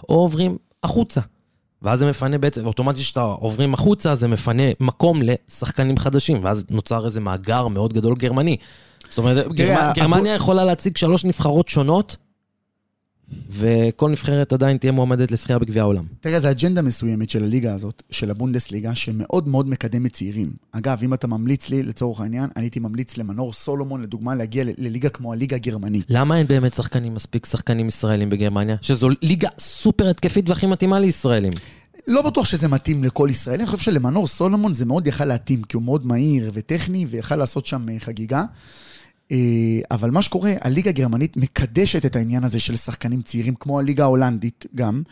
או 0.09 0.14
עוברים 0.14 0.57
החוצה. 0.85 1.20
ואז 1.83 1.99
זה 1.99 2.07
מפנה 2.07 2.39
בעצם, 2.39 2.66
אוטומטית 2.66 3.03
כשאתה 3.03 3.20
עוברים 3.20 3.74
החוצה, 3.74 4.14
זה 4.14 4.29
מפנה 4.29 4.62
מקום 4.81 5.20
לשחקנים 5.22 5.97
חדשים, 5.97 6.45
ואז 6.45 6.64
נוצר 6.70 7.07
איזה 7.07 7.20
מאגר 7.20 7.68
מאוד 7.68 7.93
גדול 7.93 8.14
גרמני. 8.16 8.57
זאת 9.09 9.18
אומרת, 9.18 9.47
גרמניה, 9.95 10.35
יכולה 10.35 10.64
להציג 10.64 10.97
שלוש 10.97 11.24
נבחרות 11.24 11.68
שונות, 11.68 12.16
וכל 13.51 14.11
נבחרת 14.11 14.53
עדיין 14.53 14.76
תהיה 14.76 14.93
מועמדת 14.93 15.31
לזכייה 15.33 15.59
בגביע 15.59 15.83
העולם. 15.83 16.05
תראה, 16.20 16.41
זו 16.41 16.51
אג'נדה 16.51 16.83
מסוימת 16.83 17.31
של 17.31 17.45
הליגה 17.45 17.74
הזאת, 17.74 18.03
של 18.11 18.31
הבונדסליגה, 18.31 18.95
שמאוד 18.95 19.49
מאוד 19.49 19.68
מקדמת 19.68 20.12
צעירים. 20.12 20.51
אגב, 20.72 20.99
אם 21.03 21.14
אתה 21.14 21.26
ממליץ 21.26 21.68
לי, 21.68 21.83
לצורך 21.83 22.20
העניין, 22.20 22.49
אני 22.57 22.64
הייתי 22.64 22.81
ממליץ 22.81 23.16
למנור 23.16 23.53
סולומון, 23.53 24.03
לדוגמה, 24.03 24.35
להגיע 24.35 24.64
לליגה 24.79 25.09
כמו 25.09 25.33
הליגה 25.33 25.57
הגרמנית. 25.57 26.05
למה 26.09 26.39
אין 26.39 26.47
באמת 26.47 26.74
שחקנים, 26.74 27.14
מספיק 27.14 27.47
שחקנים 27.47 27.89
ישראלים 27.89 28.31
בגרמניה? 28.31 28.76
שזו 28.83 29.09
ליגה 29.22 29.49
סופר 29.59 30.09
התקפית 30.09 30.49
והכי 30.49 30.66
מתאימה 30.66 30.99
לישראלים. 30.99 31.53
לא 32.07 32.22
בטוח 32.22 32.47
שזה 32.47 32.68
מתאים 32.68 33.05
לכל 33.05 33.29
ישראלי, 33.31 33.59
אני 33.59 33.66
חושב 33.66 33.83
שלמנור 33.83 34.26
סולומון 34.26 34.74
זה 34.74 34.85
מאוד 34.85 35.07
יכל 35.07 35.24
להתאים, 35.24 35.62
כי 35.62 35.76
הוא 35.76 35.83
מאוד 35.83 36.07
מהיר 36.07 36.51
וטכני, 36.55 37.07
ויכל 37.11 37.37
לעשות 37.37 37.66
שם 37.66 37.89
אה, 37.89 37.95
חגיגה. 37.99 38.45
אה, 39.33 39.37
אבל 39.91 40.11
מה 40.11 40.22
שקורה, 40.22 40.53
הליגה 40.61 40.91
הגרמנית 40.91 41.37
מקדשת 41.37 42.07
את 42.07 42.16
העניין 42.16 42.45
הזה 42.45 42.61
של 42.61 42.76
שחקנים 42.76 43.22
צעירים, 43.22 43.55
כמו 43.55 43.79
הליגה 43.79 44.05
ההולנדית 44.05 44.66
גם, 44.74 45.03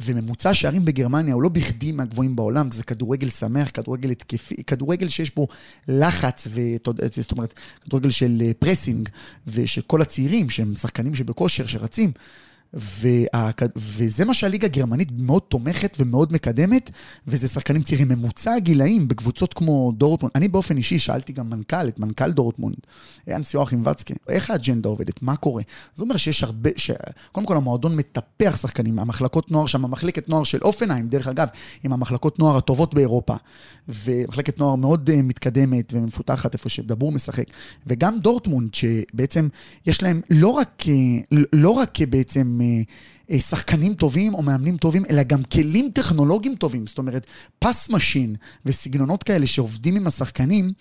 וממוצע 0.00 0.54
שערים 0.54 0.84
בגרמניה 0.84 1.34
הוא 1.34 1.42
לא 1.42 1.48
בכדי 1.48 1.92
מהגבוהים 1.92 2.36
בעולם, 2.36 2.70
זה 2.70 2.82
כדורגל 2.82 3.28
שמח, 3.28 3.70
כדורגל 3.74 4.10
התקפי, 4.10 4.62
כדורגל 4.62 5.08
שיש 5.08 5.34
בו 5.34 5.48
לחץ, 5.88 6.46
ות- 6.50 6.88
זאת 7.16 7.32
אומרת, 7.32 7.54
כדורגל 7.84 8.10
של 8.10 8.42
אה, 8.44 8.50
pressing, 8.58 9.08
ושל 9.46 9.82
כל 9.82 10.02
הצעירים, 10.02 10.50
שהם 10.50 10.74
שחקנים 10.74 11.14
שבכושר, 11.14 11.66
שרצים. 11.66 12.12
וה... 12.74 13.50
וזה 13.76 14.24
מה 14.24 14.34
שהליגה 14.34 14.66
הגרמנית 14.66 15.08
מאוד 15.18 15.42
תומכת 15.42 15.96
ומאוד 16.00 16.32
מקדמת, 16.32 16.90
וזה 17.26 17.48
שחקנים 17.48 17.82
צעירים. 17.82 18.10
ממוצע 18.10 18.52
הגילאים 18.52 19.08
בקבוצות 19.08 19.54
כמו 19.54 19.92
דורטמונד, 19.96 20.32
אני 20.34 20.48
באופן 20.48 20.76
אישי 20.76 20.98
שאלתי 20.98 21.32
גם 21.32 21.50
מנכ"ל, 21.50 21.88
את 21.88 21.98
מנכ"ל 21.98 22.32
דורטמונד, 22.32 22.76
יאנס 23.26 23.54
יואכים 23.54 23.86
וצקה, 23.86 24.14
איך 24.28 24.50
האג'נדה 24.50 24.88
עובדת, 24.88 25.22
מה 25.22 25.36
קורה? 25.36 25.62
זה 25.94 26.04
אומר 26.04 26.16
שיש 26.16 26.42
הרבה, 26.42 26.70
ש... 26.76 26.90
קודם 27.32 27.46
כל 27.46 27.56
המועדון 27.56 27.96
מטפח 27.96 28.58
שחקנים, 28.62 28.98
המחלקות 28.98 29.50
נוער 29.50 29.66
שם, 29.66 29.84
המחלקת 29.84 30.28
נוער 30.28 30.44
של 30.44 30.58
הופנהיים, 30.62 31.08
דרך 31.08 31.28
אגב, 31.28 31.48
עם 31.84 31.92
המחלקות 31.92 32.38
נוער 32.38 32.56
הטובות 32.56 32.94
באירופה, 32.94 33.34
ומחלקת 33.88 34.58
נוער 34.58 34.74
מאוד 34.74 35.10
אה, 35.10 35.22
מתקדמת 35.22 35.92
ומפותחת, 35.96 36.54
איפה 36.54 36.68
שדבור 36.68 37.12
משחק, 37.12 37.44
וגם 37.86 38.18
דורטמונד, 38.18 38.74
שבעצם 38.74 39.48
יש 39.86 40.02
להם 40.02 40.20
לא 40.30 40.48
רק, 40.48 40.82
אה, 40.88 40.94
לא 41.52 41.70
רק 41.70 42.00
אה, 42.00 42.06
בעצם 42.06 42.59
אה, 42.60 42.66
אה, 43.30 43.40
שחקנים 43.40 43.94
טובים 43.94 44.34
או 44.34 44.42
מאמנים 44.42 44.76
טובים, 44.76 45.04
אלא 45.10 45.22
גם 45.22 45.42
כלים 45.42 45.90
טכנולוגיים 45.94 46.54
טובים, 46.54 46.86
זאת 46.86 46.98
אומרת, 46.98 47.26
pass 47.58 47.90
machine 47.90 48.34
וסגנונות 48.66 49.22
כאלה 49.22 49.46
שעובדים 49.46 49.96
עם 49.96 50.06
השחקנים. 50.06 50.72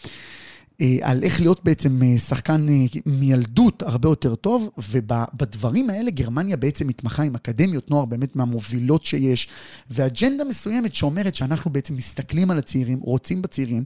אה, 0.82 0.97
על 1.01 1.23
איך 1.23 1.39
להיות 1.39 1.63
בעצם 1.63 2.03
אה, 2.03 2.17
שחקן 2.17 2.69
אה, 2.69 2.73
מילדות 3.05 3.84
הרבה 3.84 4.09
יותר 4.09 4.36
טוב, 4.36 4.69
ובדברים 4.91 5.89
האלה 5.89 6.11
גרמניה 6.11 6.57
בעצם 6.57 6.88
מתמחה 6.88 7.23
עם 7.23 7.36
אקדמיות 7.36 7.91
נוער 7.91 8.05
באמת 8.05 8.36
מהמובילות 8.36 9.03
שיש, 9.03 9.47
ואג'נדה 9.89 10.43
מסוימת 10.43 10.95
שאומרת 10.95 11.36
שאנחנו 11.36 11.71
בעצם 11.71 11.95
מסתכלים 11.95 12.51
על 12.51 12.57
הצעירים, 12.57 12.99
רוצים 12.99 13.41
בצעירים, 13.41 13.84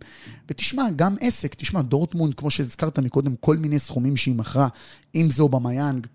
ותשמע, 0.49 0.83
גם 0.95 1.15
עסק, 1.21 1.55
תשמע, 1.55 1.81
דורטמונד, 1.81 2.33
כמו 2.33 2.51
שהזכרת 2.51 2.99
מקודם, 2.99 3.35
כל 3.35 3.57
מיני 3.57 3.79
סכומים 3.79 4.17
שהיא 4.17 4.35
מכרה, 4.35 4.67
אם 5.15 5.29
זה 5.29 5.43
אובמיאנג, 5.43 6.07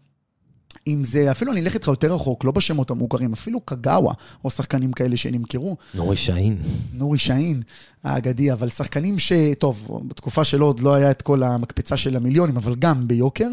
אם 0.89 1.05
זה, 1.05 1.31
אפילו 1.31 1.53
אני 1.53 1.61
אלך 1.61 1.75
איתך 1.75 1.89
יותר 1.89 2.15
רחוק, 2.15 2.45
לא 2.45 2.53
בשמות 2.53 2.91
המוכרים, 2.91 3.33
אפילו 3.33 3.61
קגאווה, 3.61 4.13
או 4.45 4.51
שחקנים 4.51 4.93
כאלה 4.93 5.17
שנמכרו, 5.17 5.77
נורי 5.95 6.17
שאהין. 6.17 6.59
נורי 6.93 7.19
שאהין 7.19 7.63
האגדי, 8.05 8.53
אבל 8.53 8.69
שחקנים 8.69 9.19
ש... 9.19 9.33
טוב, 9.59 10.01
בתקופה 10.09 10.45
שלו 10.45 10.67
עוד 10.67 10.81
לא 10.81 10.95
היה 10.95 11.11
את 11.11 11.23
כל 11.23 11.43
המקפצה 11.43 11.97
של 11.97 12.17
המיליונים, 12.17 12.57
אבל 12.57 12.75
גם 12.75 13.09
ביוקר. 13.09 13.49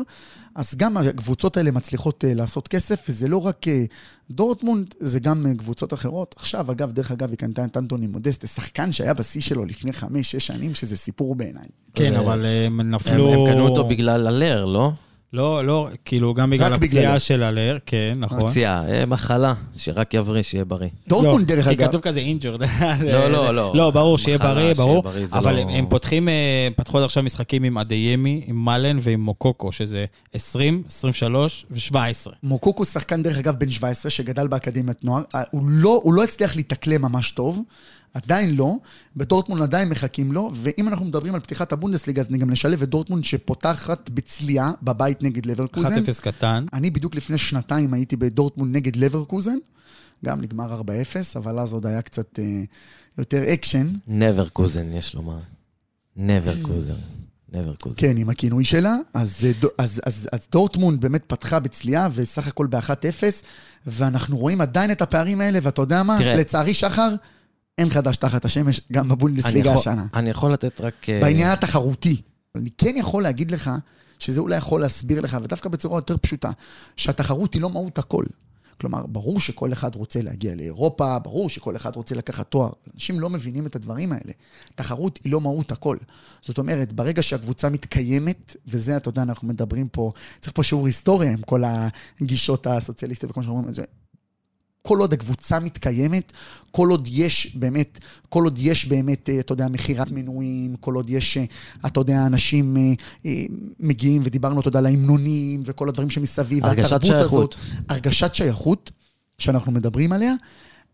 אז 0.56 0.76
גם 0.76 0.98
הקבוצות 0.98 1.58
האלה 1.58 1.72
מצליחות 1.72 2.26
אה, 2.26 2.34
לעשות 2.34 2.68
כסף, 2.68 3.06
וזה 3.10 3.28
לא 3.28 3.46
רק 3.46 3.68
אה, 3.68 3.86
דורטמונד, 4.32 4.94
זה 5.00 5.20
גם 5.20 5.46
אה, 5.46 5.52
קבוצות 5.58 5.94
אחרות. 5.94 6.36
עכשיו, 6.38 6.72
אגב, 6.72 6.92
דרך 6.92 7.12
אגב, 7.12 7.30
היא 7.30 7.38
קנתה 7.38 7.66
את 7.66 7.78
אנטוני 7.78 8.08
מודסט, 8.08 8.48
שחקן 8.48 8.92
שהיה 8.92 9.14
בשיא 9.14 9.42
שלו 9.42 9.66
לפני 9.66 9.94
חמש-שש 9.94 10.48
שנים, 10.48 10.76
שזה 10.76 10.98
סיפור 10.98 11.36
בעיניי. 11.36 11.68
כן, 11.94 12.16
אבל 12.16 12.46
הם, 12.46 12.82
נפלו... 12.82 13.34
הם 13.34 13.54
קנו 13.54 13.68
אותו 13.68 13.88
בגלל 13.88 14.28
האלר, 14.28 14.66
לא? 14.66 14.92
לא, 15.36 15.66
לא, 15.66 15.88
כאילו, 16.06 16.34
גם 16.34 16.50
בגלל 16.50 16.74
הפציעה. 16.74 17.20
של 17.20 17.44
האלר, 17.44 17.78
כן, 17.86 18.18
נכון. 18.20 18.48
פציעה, 18.48 18.84
אה, 18.90 19.06
מחלה, 19.06 19.54
שרק 19.78 20.14
יבריא, 20.14 20.44
שיהיה 20.44 20.66
בריא. 20.66 20.90
דורטמונד, 21.08 21.50
לא, 21.52 21.56
דרך 21.56 21.66
כי 21.68 21.72
אגב, 21.74 21.88
כתוב 21.88 22.02
כזה 22.02 22.20
injured. 22.20 22.62
לא, 23.04 23.28
לא, 23.34 23.56
לא. 23.56 23.72
לא, 23.76 23.90
ברור, 23.92 24.18
שיהיה 24.18 24.38
בריא, 24.38 24.74
ברור. 24.74 25.04
אבל 25.34 25.56
לא- 25.56 25.60
הם- 25.70 25.86
פותחים, 25.90 26.30
אה, 26.30 26.68
פתחו 26.76 26.98
עד 26.98 27.04
עכשיו 27.04 27.24
משחקים 27.24 27.64
עם 27.64 27.78
אדיימי, 27.78 28.42
עם 28.48 28.66
מאלן 28.66 29.00
ועם 29.02 29.22
מוקוקו, 29.22 29.72
שזה 29.72 30.06
20, 30.34 30.84
23 30.88 31.66
ו-17. 31.72 31.96
מוקוקו 32.44 32.86
שחקן, 32.86 33.24
דרך 33.24 33.38
אגב, 33.38 33.56
בן 33.56 33.70
17, 33.70 34.10
שגדל 34.10 34.48
באקדמיית 34.48 35.04
נוער. 35.04 35.24
אה, 35.36 35.44
לא, 35.68 36.00
הוא 36.04 36.14
לא 36.14 36.24
הצליח 36.24 36.56
להתאקלם 36.56 37.02
ממש 37.02 37.32
טוב, 37.32 37.62
עדיין 38.16 38.56
לא. 38.56 38.76
בדורטמונד 39.16 39.62
עדיין 39.62 39.90
מחכים 39.90 40.32
לו, 40.32 40.52
ואם 40.54 40.88
אנחנו 40.88 41.06
מדברים 41.06 41.36
על 41.36 41.40
פתיחת 41.40 41.72
הבונדסליגה, 41.72 42.22
אז 42.22 42.30
אני 42.30 42.38
גם 42.38 42.50
נשלב 42.50 42.82
את 42.82 42.90
דורטמונד 42.90 43.24
שפותחת 43.24 44.10
בצליעה 44.10 44.72
בבית 44.84 45.24
נגד 45.24 45.46
1-0 45.46 45.50
לברקוזן. 45.50 46.04
קטן. 46.22 46.66
אני 46.74 46.90
בדיוק 46.90 47.16
לפני 47.16 47.38
שנתיים 47.38 47.94
הייתי 47.94 48.16
בדורטמונד 48.16 48.76
נגד 48.76 48.96
לברקוזן, 48.96 49.58
גם 50.26 50.42
נגמר 50.42 50.82
4-0, 50.82 50.86
אבל 51.36 51.60
אז 51.60 51.74
עוד 51.74 51.86
היה 51.86 52.02
קצת 52.02 52.40
אה, 52.40 52.64
יותר 53.18 53.54
אקשן. 53.54 53.88
נברקוזן, 54.08 54.94
יש 54.94 55.16
לומר. 55.16 55.40
נברקוזן. 56.16 56.94
לברקוזן. 57.54 57.96
כן, 57.98 58.18
עם 58.18 58.30
הכינוי 58.30 58.66
שלה. 58.66 58.98
אז, 59.14 59.46
אה, 59.46 59.68
אז, 59.78 60.02
אז, 60.06 60.30
אז 60.32 60.40
דורטמונד 60.52 61.02
באמת 61.02 61.24
פתחה 61.28 61.60
בצליעה, 61.60 62.10
וסך 62.14 62.48
הכל 62.48 62.68
ב-1-0, 62.68 63.24
ואנחנו 63.88 64.38
רואים 64.38 64.62
עדיין 64.62 64.92
את 64.92 65.02
הפערים 65.02 65.42
האלה, 65.42 65.60
ואתה 65.62 65.82
יודע 65.82 66.04
מה? 66.04 66.18
תראה. 66.20 66.36
לצערי, 66.36 66.74
שחר, 66.74 67.16
אין 67.78 67.90
חדש 67.90 68.18
תחת 68.18 68.46
השמש, 68.46 68.82
גם 68.92 69.10
בבונדסליגה 69.10 69.74
השנה. 69.74 70.06
אני 70.14 70.30
יכול 70.30 70.54
לתת 70.54 70.82
רק... 70.82 71.10
אה, 71.10 71.20
בעניין 71.22 71.52
התחרותי. 71.52 72.22
אני 72.56 72.70
כן 72.78 72.96
יכול 72.98 73.24
להגיד 73.24 73.52
לך, 73.52 73.72
שזה 74.20 74.40
אולי 74.40 74.58
יכול 74.58 74.82
להסביר 74.82 75.22
לך, 75.22 75.38
ודווקא 75.44 75.70
בצורה 75.70 75.98
יותר 75.98 76.18
פשוטה, 76.18 76.52
שהתחרות 76.96 77.54
היא 77.54 77.62
לא 77.62 77.70
מהות 77.70 77.98
הכל. 77.98 78.26
כלומר, 78.82 79.06
ברור 79.06 79.40
שכל 79.40 79.74
אחד 79.74 79.96
רוצה 79.96 80.22
להגיע 80.22 80.56
לאירופה, 80.56 81.20
ברור 81.20 81.50
שכל 81.50 81.76
אחד 81.76 81.96
רוצה 81.96 82.16
לקחת 82.16 82.48
תואר. 82.50 82.70
אנשים 82.94 83.20
לא 83.20 83.30
מבינים 83.30 83.66
את 83.66 83.76
הדברים 83.76 84.12
האלה. 84.12 84.32
תחרות 84.76 85.20
היא 85.24 85.32
לא 85.32 85.42
מהות 85.42 85.72
הכל. 85.72 85.98
זאת 86.42 86.58
אומרת, 86.58 86.94
ברגע 86.94 87.24
שהקבוצה 87.24 87.70
מתקיימת, 87.70 88.56
וזה, 88.68 88.98
אתה 88.98 89.10
יודע, 89.10 89.22
אנחנו 89.22 89.48
מדברים 89.48 89.88
פה, 89.88 90.12
צריך 90.40 90.54
פה 90.56 90.64
שיעור 90.64 90.86
היסטוריה 90.86 91.32
עם 91.32 91.42
כל 91.42 91.64
הגישות 92.22 92.68
הסוציאליסטיות 92.68 93.32
וכמו 93.32 93.44
שאומרים 93.44 93.70
את 93.70 93.76
זה. 93.76 93.84
כל 94.86 95.00
עוד 95.00 95.14
הקבוצה 95.14 95.60
מתקיימת, 95.60 96.32
כל 96.72 96.90
עוד 96.90 97.08
יש 97.12 97.56
באמת, 97.56 98.00
כל 98.30 98.44
עוד 98.44 98.60
יש 98.62 98.86
באמת, 98.86 99.30
אה, 99.30 99.40
אתה 99.40 99.54
יודע, 99.54 99.68
מכירת 99.68 100.12
מנויים, 100.12 100.76
כל 100.80 100.96
עוד 100.96 101.10
יש, 101.10 101.38
אה, 101.38 101.46
אתה 101.86 102.00
יודע, 102.00 102.26
אנשים 102.26 102.78
אה, 103.26 103.32
מגיעים, 103.80 104.22
ודיברנו, 104.26 104.60
אתה 104.60 104.68
יודע, 104.68 104.80
על 104.80 104.86
ההמנונים 104.86 105.64
וכל 105.66 105.90
הדברים 105.90 106.10
שמסביב, 106.10 106.66
הרגשת 106.66 107.02
שייכות. 107.02 107.22
הזאת, 107.22 107.56
הרגשת 107.90 108.36
שייכות 108.36 108.92
שאנחנו 109.38 109.72
מדברים 109.72 110.12
עליה, 110.12 110.34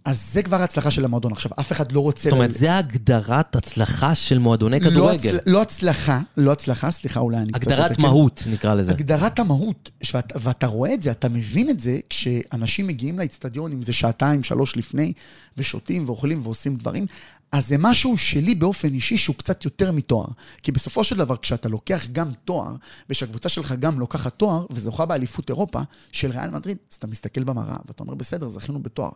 אז 0.06 0.30
זה 0.34 0.44
כבר 0.44 0.62
ההצלחה 0.62 0.92
של 0.92 1.06
המועדון. 1.06 1.32
עכשיו, 1.32 1.52
אף 1.60 1.72
אחד 1.72 1.92
לא 1.92 2.00
רוצה... 2.00 2.30
זאת 2.30 2.34
אומרת, 2.34 2.50
ל- 2.50 2.54
זה 2.54 2.78
הגדרת 2.78 3.56
הצלחה 3.56 4.16
של 4.16 4.40
מועדוני 4.40 4.80
לא, 4.80 4.90
כדורגל. 4.90 5.38
לא 5.46 5.62
הצלחה, 5.62 6.22
לא 6.38 6.52
הצלחה, 6.52 6.92
סליחה, 6.92 7.20
אולי 7.20 7.38
אני 7.38 7.52
קצת... 7.52 7.62
הגדרת. 7.62 8.00
מהות, 8.00 8.44
נקרא 8.54 8.74
לזה. 8.74 8.92
הגדרת 8.92 9.40
המהות, 9.40 9.92
ואת, 10.14 10.34
ואתה 10.36 10.68
רואה 10.68 10.94
את 10.94 11.02
זה, 11.02 11.12
אתה 11.12 11.30
מבין 11.30 11.70
את 11.70 11.80
זה, 11.80 12.00
כשאנשים 12.10 12.88
מגיעים 12.88 13.20
לאצטדיון, 13.20 13.72
אם 13.72 13.84
זה 13.84 13.94
שעתיים, 13.94 14.44
שלוש 14.44 14.78
לפני, 14.78 15.14
ושותים 15.58 16.04
ואוכלים 16.06 16.42
ועושים 16.44 16.76
דברים, 16.76 17.06
אז 17.52 17.68
זה 17.68 17.76
משהו 17.80 18.18
שלי 18.18 18.56
באופן 18.56 18.94
אישי 18.94 19.18
שהוא 19.18 19.36
קצת 19.36 19.66
יותר 19.66 19.92
מתואר. 19.92 20.28
כי 20.62 20.72
בסופו 20.72 21.04
של 21.04 21.18
דבר, 21.18 21.38
כשאתה 21.38 21.70
לוקח 21.70 22.08
גם 22.12 22.32
תואר, 22.46 22.76
ושהקבוצה 23.10 23.50
שלך 23.50 23.72
גם 23.80 24.00
לוקחת 24.00 24.34
תואר, 24.38 24.66
וזוכה 24.70 25.06
באליפות 25.06 25.50
אירופה 25.50 25.82
של 26.12 26.32
ריאל 26.32 26.50
מדריד, 26.50 26.78
אז 26.92 26.96
אתה 26.96 27.08
מסתכל 27.08 27.44
במראה, 27.44 27.78
ואתה 27.86 28.04
אומר, 28.04 28.16
בסדר, 28.16 28.48
זכינו 28.48 28.84
בתואר. 28.84 29.12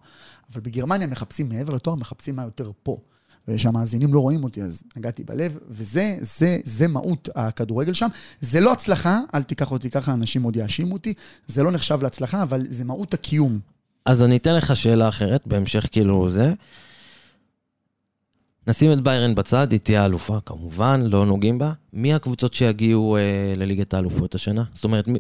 אבל 0.53 0.61
בגרמניה 0.61 1.07
מחפשים 1.07 1.49
מעבר 1.49 1.73
לתואר, 1.73 1.95
מחפשים 1.95 2.35
מה 2.35 2.43
יותר 2.43 2.71
פה. 2.83 2.97
ושהמאזינים 3.47 4.13
לא 4.13 4.19
רואים 4.19 4.43
אותי, 4.43 4.61
אז 4.61 4.83
נגעתי 4.95 5.23
בלב, 5.23 5.57
וזה 5.69 6.17
זה, 6.21 6.57
זה 6.63 6.87
מהות 6.87 7.29
הכדורגל 7.35 7.93
שם. 7.93 8.07
זה 8.41 8.59
לא 8.59 8.71
הצלחה, 8.71 9.19
אל 9.33 9.43
תיקח 9.43 9.71
אותי 9.71 9.89
ככה, 9.89 10.13
אנשים 10.13 10.43
עוד 10.43 10.55
יאשימו 10.55 10.93
אותי, 10.93 11.13
זה 11.47 11.63
לא 11.63 11.71
נחשב 11.71 12.03
להצלחה, 12.03 12.43
אבל 12.43 12.61
זה 12.69 12.83
מהות 12.83 13.13
הקיום. 13.13 13.59
אז 14.05 14.23
אני 14.23 14.37
אתן 14.37 14.55
לך 14.55 14.75
שאלה 14.75 15.09
אחרת, 15.09 15.47
בהמשך 15.47 15.87
כאילו 15.91 16.29
זה. 16.29 16.53
נשים 18.67 18.91
את 18.91 19.01
ביירן 19.01 19.35
בצד, 19.35 19.71
היא 19.71 19.79
תהיה 19.79 20.05
אלופה 20.05 20.37
כמובן, 20.45 21.01
לא 21.05 21.25
נוגעים 21.25 21.57
בה. 21.57 21.71
מי 21.93 22.13
הקבוצות 22.13 22.53
שיגיעו 22.53 23.17
אה, 23.17 23.21
לליגת 23.57 23.93
האלופות 23.93 24.35
השנה? 24.35 24.63
זאת 24.73 24.83
אומרת, 24.83 25.07
מי, 25.07 25.19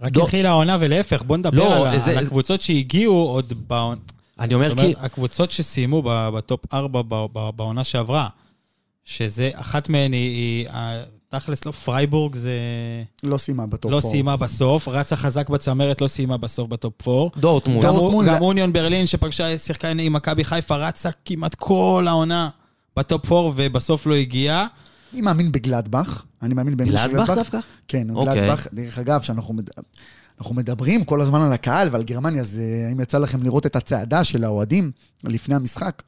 רק 0.00 0.12
דור- 0.12 0.24
התחילה 0.24 0.48
העונה 0.50 0.76
ולהפך, 0.80 1.22
בוא 1.22 1.36
נדבר 1.36 1.56
לא, 1.56 1.88
על, 1.90 1.98
זה- 1.98 2.18
על 2.18 2.24
הקבוצות 2.24 2.62
שהגיעו 2.62 3.14
עוד 3.28 3.68
בעונה. 3.68 4.00
אני 4.38 4.54
אומר 4.54 4.74
כי... 4.74 4.80
אומרת, 4.80 4.96
הקבוצות 5.00 5.50
שסיימו 5.50 6.02
ב 6.04 6.22
top 6.22 6.74
4 6.74 7.02
ב- 7.02 7.26
ב- 7.32 7.50
בעונה 7.56 7.84
שעברה, 7.84 8.28
שזה, 9.04 9.50
אחת 9.54 9.88
מהן 9.88 10.12
היא, 10.12 10.28
היא 10.34 10.68
ה- 10.68 11.02
תכלס, 11.28 11.64
לא 11.66 11.70
פרייבורג, 11.70 12.34
זה 12.34 12.52
לא 13.22 13.38
סיימה 13.38 13.66
ב 13.66 13.73
top 13.73 13.92
לא 13.92 14.00
four. 14.00 14.10
סיימה 14.10 14.36
בסוף, 14.36 14.88
רצה 14.88 15.16
חזק 15.16 15.48
בצמרת, 15.48 16.00
לא 16.00 16.08
סיימה 16.08 16.36
בסוף 16.36 16.68
ב 16.68 16.78
top 16.78 17.08
4. 17.08 17.40
דורטמונד. 17.40 17.84
גם, 17.86 17.94
דורטמונד, 17.94 18.28
גם 18.28 18.34
לא- 18.34 18.40
אוניון 18.40 18.72
ברלין 18.72 19.06
שפגשה, 19.06 19.58
שיחקה 19.58 19.88
עם 19.88 20.12
מכבי 20.12 20.44
חיפה, 20.44 20.76
רצה 20.76 21.10
כמעט 21.24 21.54
כל 21.54 22.04
העונה 22.08 22.48
ב 22.96 23.05
top 23.05 23.32
4 23.32 23.52
ובסוף 23.56 24.06
לא 24.06 24.14
הגיעה. 24.14 24.66
אני 25.12 25.20
מאמין 25.20 25.52
בגלדבך, 25.52 26.24
אני 26.42 26.54
מאמין 26.54 26.76
במישהו 26.76 27.08
גלדבך 27.08 27.30
דווקא? 27.30 27.58
כן, 27.88 28.06
אוקיי. 28.10 28.34
גלדבך, 28.34 28.66
דרך 28.72 28.98
אגב, 28.98 29.22
שאנחנו 29.22 29.54
מד... 29.54 29.70
אנחנו 30.40 30.54
מדברים 30.54 31.04
כל 31.04 31.20
הזמן 31.20 31.40
על 31.40 31.52
הקהל 31.52 31.88
ועל 31.90 32.02
גרמניה, 32.02 32.40
אז 32.40 32.60
האם 32.88 33.00
יצא 33.00 33.18
לכם 33.18 33.42
לראות 33.42 33.66
את 33.66 33.76
הצעדה 33.76 34.24
של 34.24 34.44
האוהדים 34.44 34.90
לפני 35.24 35.54
המשחק? 35.54 36.02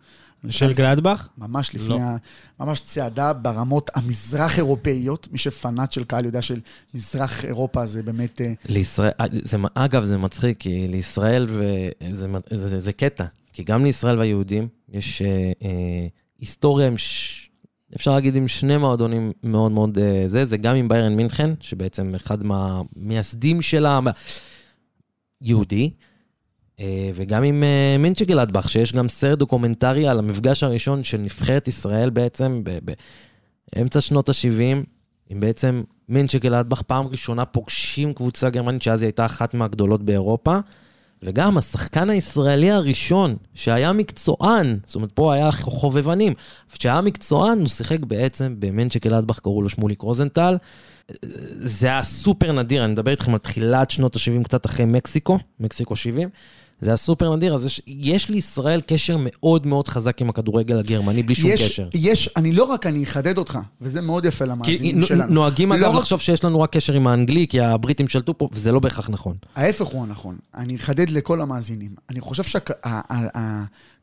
של 0.49 0.73
גלדבך? 0.73 1.29
ממש 1.39 1.75
לפני, 1.75 1.89
לא. 1.89 2.01
ה... 2.01 2.17
ממש 2.61 2.81
צעדה 2.81 3.33
ברמות 3.33 3.91
המזרח-אירופאיות. 3.95 5.29
מי 5.33 5.39
שפנאט 5.39 5.93
של 5.93 6.05
קהל 6.05 6.25
יודע 6.25 6.43
של 6.43 6.61
מזרח 6.95 7.45
אירופה 7.45 7.87
זה 7.87 8.03
באמת... 8.03 8.41
אה, 8.41 8.53
לישראל, 8.69 9.11
אה, 9.21 9.27
זה, 9.31 9.57
אגב, 9.75 10.05
זה 10.05 10.19
מצחיק, 10.19 10.59
כי 10.59 10.89
לישראל, 10.89 11.47
וזה 11.51 12.27
זה, 12.51 12.69
זה, 12.69 12.79
זה 12.79 12.93
קטע, 12.93 13.25
כי 13.53 13.65
גם 13.65 13.85
לישראל 13.85 14.19
והיהודים 14.19 14.69
יש 14.89 15.23
אה, 15.23 15.53
אה, 15.63 16.07
היסטוריה 16.39 16.87
עם, 16.87 16.99
ש... 16.99 17.45
אפשר 17.97 18.13
להגיד, 18.13 18.37
עם 18.37 18.49
שני 18.49 18.77
מועדונים 18.77 19.33
מאוד 19.43 19.73
מאוד 19.73 19.99
אה, 19.99 20.23
זה, 20.27 20.45
זה 20.45 20.57
גם 20.57 20.75
עם 20.75 20.89
ביירן 20.89 21.17
מינכן, 21.17 21.51
שבעצם 21.61 22.15
אחד 22.15 22.43
מהמייסדים 22.43 23.63
שלה, 23.63 24.01
יהודי, 25.41 25.91
וגם 27.15 27.43
עם 27.43 27.63
אה, 27.63 27.97
מנשנגלדבך, 27.99 28.69
שיש 28.69 28.93
גם 28.93 29.09
סרט 29.09 29.39
דוקומנטרי 29.39 30.09
על 30.09 30.19
המפגש 30.19 30.63
הראשון 30.63 31.05
של 31.05 31.19
נבחרת 31.19 31.69
ישראל 31.69 32.11
בעצם, 32.11 32.63
באמצע 33.75 34.01
שנות 34.01 34.29
ה-70, 34.29 34.85
עם 35.31 35.41
בעצם 35.41 35.83
מינצ'ה 36.09 36.39
גלדבך, 36.39 36.83
פעם 36.83 37.07
ראשונה 37.07 37.45
פוגשים 37.45 38.15
קבוצה 38.15 38.51
גרמנית, 38.51 38.83
שאז 38.83 39.03
היא 39.03 39.07
הייתה 39.07 39.27
אחת 39.27 39.55
מהגדולות 39.55 40.03
באירופה, 40.03 40.59
וגם 41.23 41.59
השחקן 41.59 42.11
הישראלי 42.11 42.71
הראשון, 42.71 43.37
שהיה 43.55 43.93
מקצוען, 43.93 44.79
זאת 44.87 44.95
אומרת, 44.95 45.13
פה 45.13 45.35
היה 45.35 45.53
חובבנים, 45.53 46.35
כשהיה 46.73 47.01
מקצוען, 47.01 47.59
הוא 47.59 47.69
שיחק 47.69 48.01
בעצם 48.01 48.55
במנצ'ה 48.59 48.99
גלדבך, 48.99 49.39
קראו 49.39 49.63
לו 49.63 49.69
שמוליק 49.69 50.03
רוזנטל. 50.03 50.57
זה 51.51 51.87
היה 51.87 52.03
סופר 52.03 52.53
נדיר, 52.53 52.85
אני 52.85 52.93
מדבר 52.93 53.11
איתכם 53.11 53.33
על 53.33 53.39
תחילת 53.39 53.91
שנות 53.91 54.17
ה-70, 54.17 54.45
קצת 54.45 54.67
אחרי 54.67 54.85
מקסיקו, 54.85 55.39
מקסיקו 55.61 55.97
70. 55.97 56.29
זה 56.81 56.91
היה 56.91 56.97
סופר 56.97 57.37
נדיר, 57.37 57.55
אז 57.55 57.67
יש, 57.67 57.83
יש 57.87 58.29
לישראל 58.29 58.81
קשר 58.87 59.17
מאוד 59.21 59.67
מאוד 59.67 59.89
חזק 59.89 60.21
עם 60.23 60.29
הכדורגל 60.29 60.79
הגרמני, 60.79 61.23
בלי 61.23 61.35
שום 61.35 61.51
יש, 61.51 61.63
קשר. 61.69 61.89
יש, 61.95 62.29
אני 62.37 62.53
לא 62.53 62.65
רק, 62.65 62.87
אני 62.87 63.05
אחדד 63.05 63.39
אותך, 63.39 63.59
וזה 63.81 64.01
מאוד 64.01 64.25
יפה 64.25 64.45
למאזינים 64.45 64.99
נו- 64.99 65.07
שלנו. 65.07 65.35
נוהגים 65.35 65.73
לא 65.73 65.77
אגב 65.77 65.91
רק- 65.95 65.99
לחשוב 66.01 66.21
שיש 66.21 66.45
לנו 66.45 66.61
רק 66.61 66.73
קשר 66.73 66.93
עם 66.93 67.07
האנגלי, 67.07 67.47
כי 67.49 67.61
הבריטים 67.61 68.09
שלטו 68.09 68.39
פה, 68.39 68.49
וזה 68.53 68.73
לא 68.73 68.79
בהכרח 68.81 69.11
נכון. 69.11 69.37
ההפך 69.57 69.87
הוא 69.87 70.03
הנכון. 70.03 70.37
אני 70.55 70.77
אחדד 70.77 71.11
לכל 71.11 71.41
המאזינים. 71.41 71.91
אני 72.11 72.21
חושב 72.21 72.43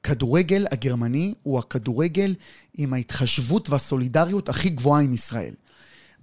שהכדורגל 0.01 0.65
הגרמני 0.71 1.34
הוא 1.43 1.59
הכדורגל 1.59 2.36
עם 2.78 2.93
ההתחשבות 2.93 3.69
והסולידריות 3.69 4.49
הכי 4.49 4.69
גבוהה 4.69 5.01
עם 5.01 5.13
ישראל. 5.13 5.53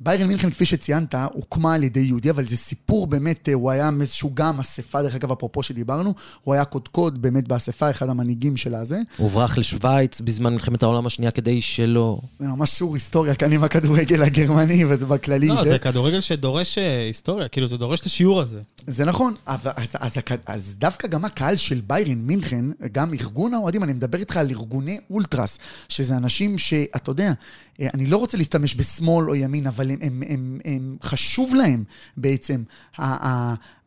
ביירן 0.02 0.28
מינכן, 0.28 0.50
כפי 0.50 0.64
שציינת, 0.64 1.14
הוקמה 1.32 1.74
על 1.74 1.82
ידי 1.82 2.00
יהודי, 2.00 2.30
אבל 2.30 2.48
זה 2.48 2.56
סיפור 2.56 3.06
באמת, 3.06 3.48
אה, 3.48 3.54
הוא 3.54 3.70
היה 3.70 3.90
איזשהו 4.00 4.30
גם 4.34 4.60
אספה, 4.60 5.02
דרך 5.02 5.14
אגב, 5.14 5.32
אפרופו 5.32 5.62
שדיברנו, 5.62 6.14
הוא 6.44 6.54
היה 6.54 6.64
קודקוד 6.64 7.22
באמת 7.22 7.48
באספה, 7.48 7.90
אחד 7.90 8.08
המנהיגים 8.08 8.56
של 8.56 8.74
הזה. 8.74 8.96
הוא 8.96 9.24
הוברח 9.24 9.58
לשוויץ 9.58 10.20
בזמן 10.20 10.52
מלחמת 10.52 10.82
העולם 10.82 11.06
השנייה 11.06 11.30
כדי 11.30 11.62
שלא... 11.62 12.20
זה 12.38 12.46
ממש 12.46 12.70
שיעור 12.70 12.94
היסטוריה 12.94 13.34
כאן 13.34 13.52
עם 13.52 13.64
הכדורגל 13.64 14.22
הגרמני, 14.22 14.84
וזה 14.84 15.06
בכללי. 15.06 15.48
לא, 15.48 15.64
זה, 15.64 15.70
זה 15.70 15.78
כדורגל 15.78 16.20
שדורש 16.20 16.78
אה, 16.78 17.06
היסטוריה, 17.06 17.48
כאילו 17.48 17.66
זה 17.66 17.76
דורש 17.76 18.00
את 18.00 18.06
השיעור 18.06 18.40
הזה. 18.40 18.60
זה 18.86 19.04
נכון, 19.04 19.34
אבל, 19.46 19.70
אז, 19.76 19.88
אז, 19.94 20.16
אז, 20.16 20.38
אז 20.46 20.74
דווקא 20.78 21.08
גם 21.08 21.24
הקהל 21.24 21.56
של 21.56 21.80
ביירן 21.86 22.18
מינכן, 22.18 22.64
גם 22.92 23.14
ארגון 23.14 23.54
האוהדים, 23.54 23.84
אני 23.84 23.92
מדבר 23.92 24.18
איתך 24.18 24.36
על 24.36 24.50
ארגוני 24.50 24.98
אולטרס, 25.10 25.58
שזה 25.88 26.16
אנשים 26.16 26.58
שאתה 26.58 27.10
יודע, 27.10 27.32
אני 27.80 28.06
לא 28.06 28.16
רוצה 28.16 28.36
להשתמש 28.36 28.76
בשמאל 28.76 29.28
או 29.30 29.34
ימין, 29.34 29.66
אבל 29.66 29.90
הם, 29.90 29.98
הם, 30.02 30.22
הם, 30.28 30.58
הם 30.64 30.96
חשוב 31.02 31.54
להם 31.54 31.84
בעצם 32.16 32.62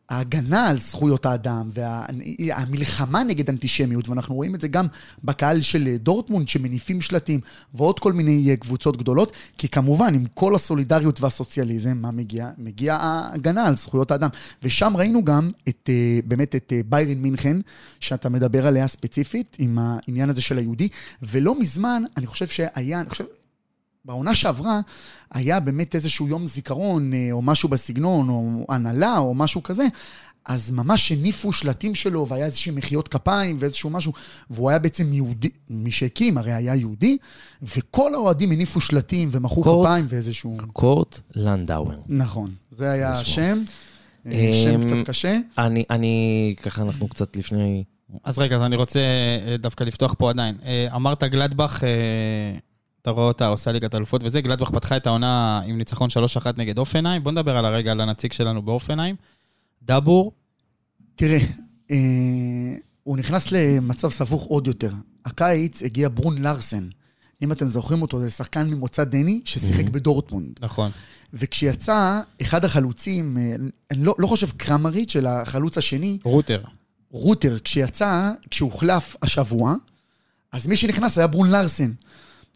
ההגנה 0.08 0.68
על 0.68 0.78
זכויות 0.78 1.26
האדם 1.26 1.70
והמלחמה 1.74 3.24
נגד 3.24 3.48
אנטישמיות, 3.48 4.08
ואנחנו 4.08 4.34
רואים 4.34 4.54
את 4.54 4.60
זה 4.60 4.68
גם 4.68 4.86
בקהל 5.24 5.60
של 5.60 5.96
דורטמונד 5.96 6.48
שמניפים 6.48 7.00
שלטים 7.00 7.40
ועוד 7.74 8.00
כל 8.00 8.12
מיני 8.12 8.50
אה, 8.50 8.56
קבוצות 8.56 8.96
גדולות, 8.96 9.32
כי 9.58 9.68
כמובן, 9.68 10.14
עם 10.14 10.24
כל 10.34 10.54
הסולידריות 10.54 11.20
והסוציאליזם, 11.20 11.96
מה 11.96 12.10
מגיע? 12.10 12.50
מגיע 12.58 12.94
ההגנה 12.94 13.66
על 13.66 13.76
זכויות 13.76 14.10
האדם. 14.10 14.28
ושם 14.62 14.92
ראינו 14.96 15.24
גם 15.24 15.50
את, 15.68 15.90
אה, 15.92 16.18
באמת 16.24 16.54
את 16.54 16.72
אה, 16.76 16.80
ביירן 16.88 17.18
מינכן, 17.18 17.56
שאתה 18.00 18.28
מדבר 18.28 18.66
עליה 18.66 18.86
ספציפית, 18.86 19.56
עם 19.58 19.78
העניין 19.78 20.30
הזה 20.30 20.42
של 20.42 20.58
היהודי, 20.58 20.88
ולא 21.22 21.60
מזמן, 21.60 22.02
אני 22.16 22.26
חושב 22.26 22.46
שהיה, 22.46 23.00
אני 23.00 23.10
חושב... 23.10 23.24
בעונה 24.06 24.34
שעברה 24.34 24.80
היה 25.30 25.60
באמת 25.60 25.94
איזשהו 25.94 26.28
יום 26.28 26.46
זיכרון, 26.46 27.14
אה, 27.14 27.28
או 27.32 27.42
משהו 27.42 27.68
בסגנון, 27.68 28.28
או 28.28 28.66
הנהלה, 28.68 29.18
או 29.18 29.34
משהו 29.34 29.62
כזה, 29.62 29.86
אז 30.44 30.70
ממש 30.70 31.12
הניפו 31.12 31.52
שלטים 31.52 31.94
שלו, 31.94 32.28
והיה 32.28 32.46
איזושהי 32.46 32.72
מחיאות 32.72 33.08
כפיים 33.08 33.56
ואיזשהו 33.60 33.90
משהו, 33.90 34.12
והוא 34.50 34.70
היה 34.70 34.78
בעצם 34.78 35.12
יהודי, 35.12 35.48
מי 35.70 35.90
שהקים 35.90 36.38
הרי 36.38 36.52
היה 36.52 36.74
יהודי, 36.74 37.16
וכל 37.62 38.14
האוהדים 38.14 38.52
הניפו 38.52 38.80
שלטים 38.80 39.28
ומחאו 39.32 39.62
קורט. 39.62 39.86
כפיים 39.86 40.06
ואיזשהו... 40.08 40.56
קורט 40.72 41.20
לנדאואר. 41.34 41.98
נכון, 42.08 42.50
זה 42.70 42.90
היה. 42.90 43.12
השם. 43.12 43.62
אה, 44.26 44.50
שם 44.64 44.74
אמ, 44.74 44.82
קצת 44.82 44.96
קשה. 45.04 45.38
אני, 45.58 45.84
אני, 45.90 46.54
ככה 46.62 46.82
אנחנו 46.82 47.08
קצת 47.08 47.36
לפני... 47.36 47.84
אז 48.24 48.38
רגע, 48.38 48.56
אז 48.56 48.62
אני 48.62 48.76
רוצה 48.76 49.00
אה, 49.46 49.56
דווקא 49.56 49.84
לפתוח 49.84 50.14
פה 50.18 50.30
עדיין. 50.30 50.54
אמרת 50.94 51.24
גלדבך, 51.24 51.82
אתה 53.06 53.14
רואה 53.14 53.26
אותה 53.26 53.46
עושה 53.46 53.72
ליגת 53.72 53.94
אלופות 53.94 54.24
וזה, 54.24 54.40
גלדבך 54.40 54.70
פתחה 54.70 54.96
את 54.96 55.06
העונה 55.06 55.60
עם 55.66 55.78
ניצחון 55.78 56.08
3-1 56.10 56.46
נגד 56.56 56.78
אופנהיים. 56.78 57.22
בוא 57.24 57.32
נדבר 57.32 57.56
על 57.56 57.64
הרגע, 57.64 57.90
על 57.92 58.00
הנציג 58.00 58.32
שלנו 58.32 58.62
באופנהיים. 58.62 59.16
דבור, 59.82 60.32
תראה, 61.16 61.38
אה, 61.90 61.96
הוא 63.02 63.16
נכנס 63.18 63.52
למצב 63.52 64.10
סבוך 64.10 64.42
עוד 64.42 64.66
יותר. 64.66 64.90
הקיץ 65.24 65.82
הגיע 65.82 66.08
ברון 66.14 66.42
לארסן. 66.42 66.88
אם 67.42 67.52
אתם 67.52 67.66
זוכרים 67.66 68.02
אותו, 68.02 68.20
זה 68.20 68.30
שחקן 68.30 68.70
ממוצא 68.70 69.04
דני 69.04 69.40
ששיחק 69.44 69.84
Mhm. 69.86 69.90
בדורטמונד. 69.90 70.58
נכון. 70.60 70.90
וכשיצא, 71.34 72.20
אחד 72.42 72.64
החלוצים, 72.64 73.38
אה, 73.38 73.54
אני 73.90 74.04
לא, 74.04 74.14
לא 74.18 74.26
חושב 74.26 74.50
קרמריץ', 74.50 75.16
אלא 75.16 75.28
החלוץ 75.28 75.78
השני, 75.78 76.18
רוטר. 76.24 76.62
רוטר, 77.10 77.58
כשיצא, 77.64 78.30
כשהוחלף 78.50 79.16
השבוע, 79.22 79.74
אז 80.52 80.66
מי 80.66 80.76
שנכנס 80.76 81.18
היה 81.18 81.26
ברון 81.26 81.50
לארסן. 81.50 81.92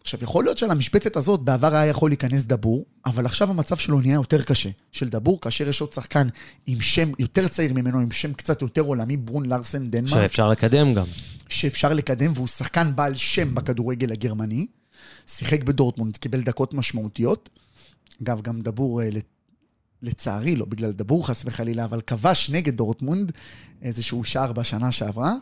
עכשיו, 0.01 0.23
יכול 0.23 0.43
להיות 0.43 0.57
שעל 0.57 0.71
המשבצת 0.71 1.15
הזאת 1.15 1.39
בעבר 1.39 1.75
היה 1.75 1.85
יכול 1.85 2.09
להיכנס 2.09 2.43
דבור, 2.43 2.85
אבל 3.05 3.25
עכשיו 3.25 3.49
המצב 3.49 3.77
שלו 3.77 3.99
נהיה 3.99 4.13
יותר 4.13 4.41
קשה. 4.41 4.69
של 4.91 5.09
דבור, 5.09 5.41
כאשר 5.41 5.69
יש 5.69 5.81
עוד 5.81 5.93
שחקן 5.93 6.27
עם 6.67 6.81
שם 6.81 7.11
יותר 7.19 7.47
צעיר 7.47 7.73
ממנו, 7.73 7.99
עם 7.99 8.11
שם 8.11 8.33
קצת 8.33 8.61
יותר 8.61 8.81
עולמי, 8.81 9.17
ברון 9.17 9.45
לארסן 9.45 9.89
דנמרק, 9.89 10.09
שאפשר 10.09 10.49
לקדם 10.49 10.93
גם. 10.93 11.05
שאפשר 11.49 11.93
לקדם, 11.93 12.31
והוא 12.35 12.47
שחקן 12.47 12.95
בעל 12.95 13.15
שם 13.15 13.55
בכדורגל 13.55 14.11
הגרמני. 14.11 14.67
שיחק 15.27 15.63
בדורטמונד, 15.63 16.17
קיבל 16.17 16.41
דקות 16.41 16.73
משמעותיות. 16.73 17.49
אגב, 18.23 18.41
גם 18.41 18.61
דבור, 18.61 19.01
אה, 19.01 19.09
לצערי, 20.01 20.55
לא 20.55 20.65
בגלל 20.65 20.91
דבור 20.91 21.27
חס 21.27 21.43
וחלילה, 21.45 21.85
אבל 21.85 22.01
כבש 22.01 22.49
נגד 22.49 22.75
דורטמונד 22.75 23.31
איזשהו 23.81 24.23
שער 24.23 24.53
בשנה 24.53 24.91
שעברה. 24.91 25.33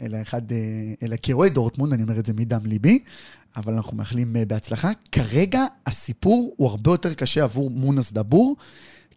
אלא 0.00 0.18
אחד, 0.22 0.52
אה, 0.52 0.56
אלא 1.02 1.16
כאוהד 1.22 1.54
דורטמונד, 1.54 1.92
אני 1.92 2.02
אומר 2.02 2.18
את 2.18 2.26
זה 2.26 2.32
מדם 2.32 2.60
ליבי, 2.66 2.98
אבל 3.56 3.74
אנחנו 3.74 3.96
מאחלים 3.96 4.36
אה, 4.36 4.44
בהצלחה. 4.44 4.90
כרגע 5.12 5.64
הסיפור 5.86 6.54
הוא 6.56 6.68
הרבה 6.68 6.90
יותר 6.90 7.14
קשה 7.14 7.42
עבור 7.42 7.70
מונס 7.70 8.12
דבור, 8.12 8.56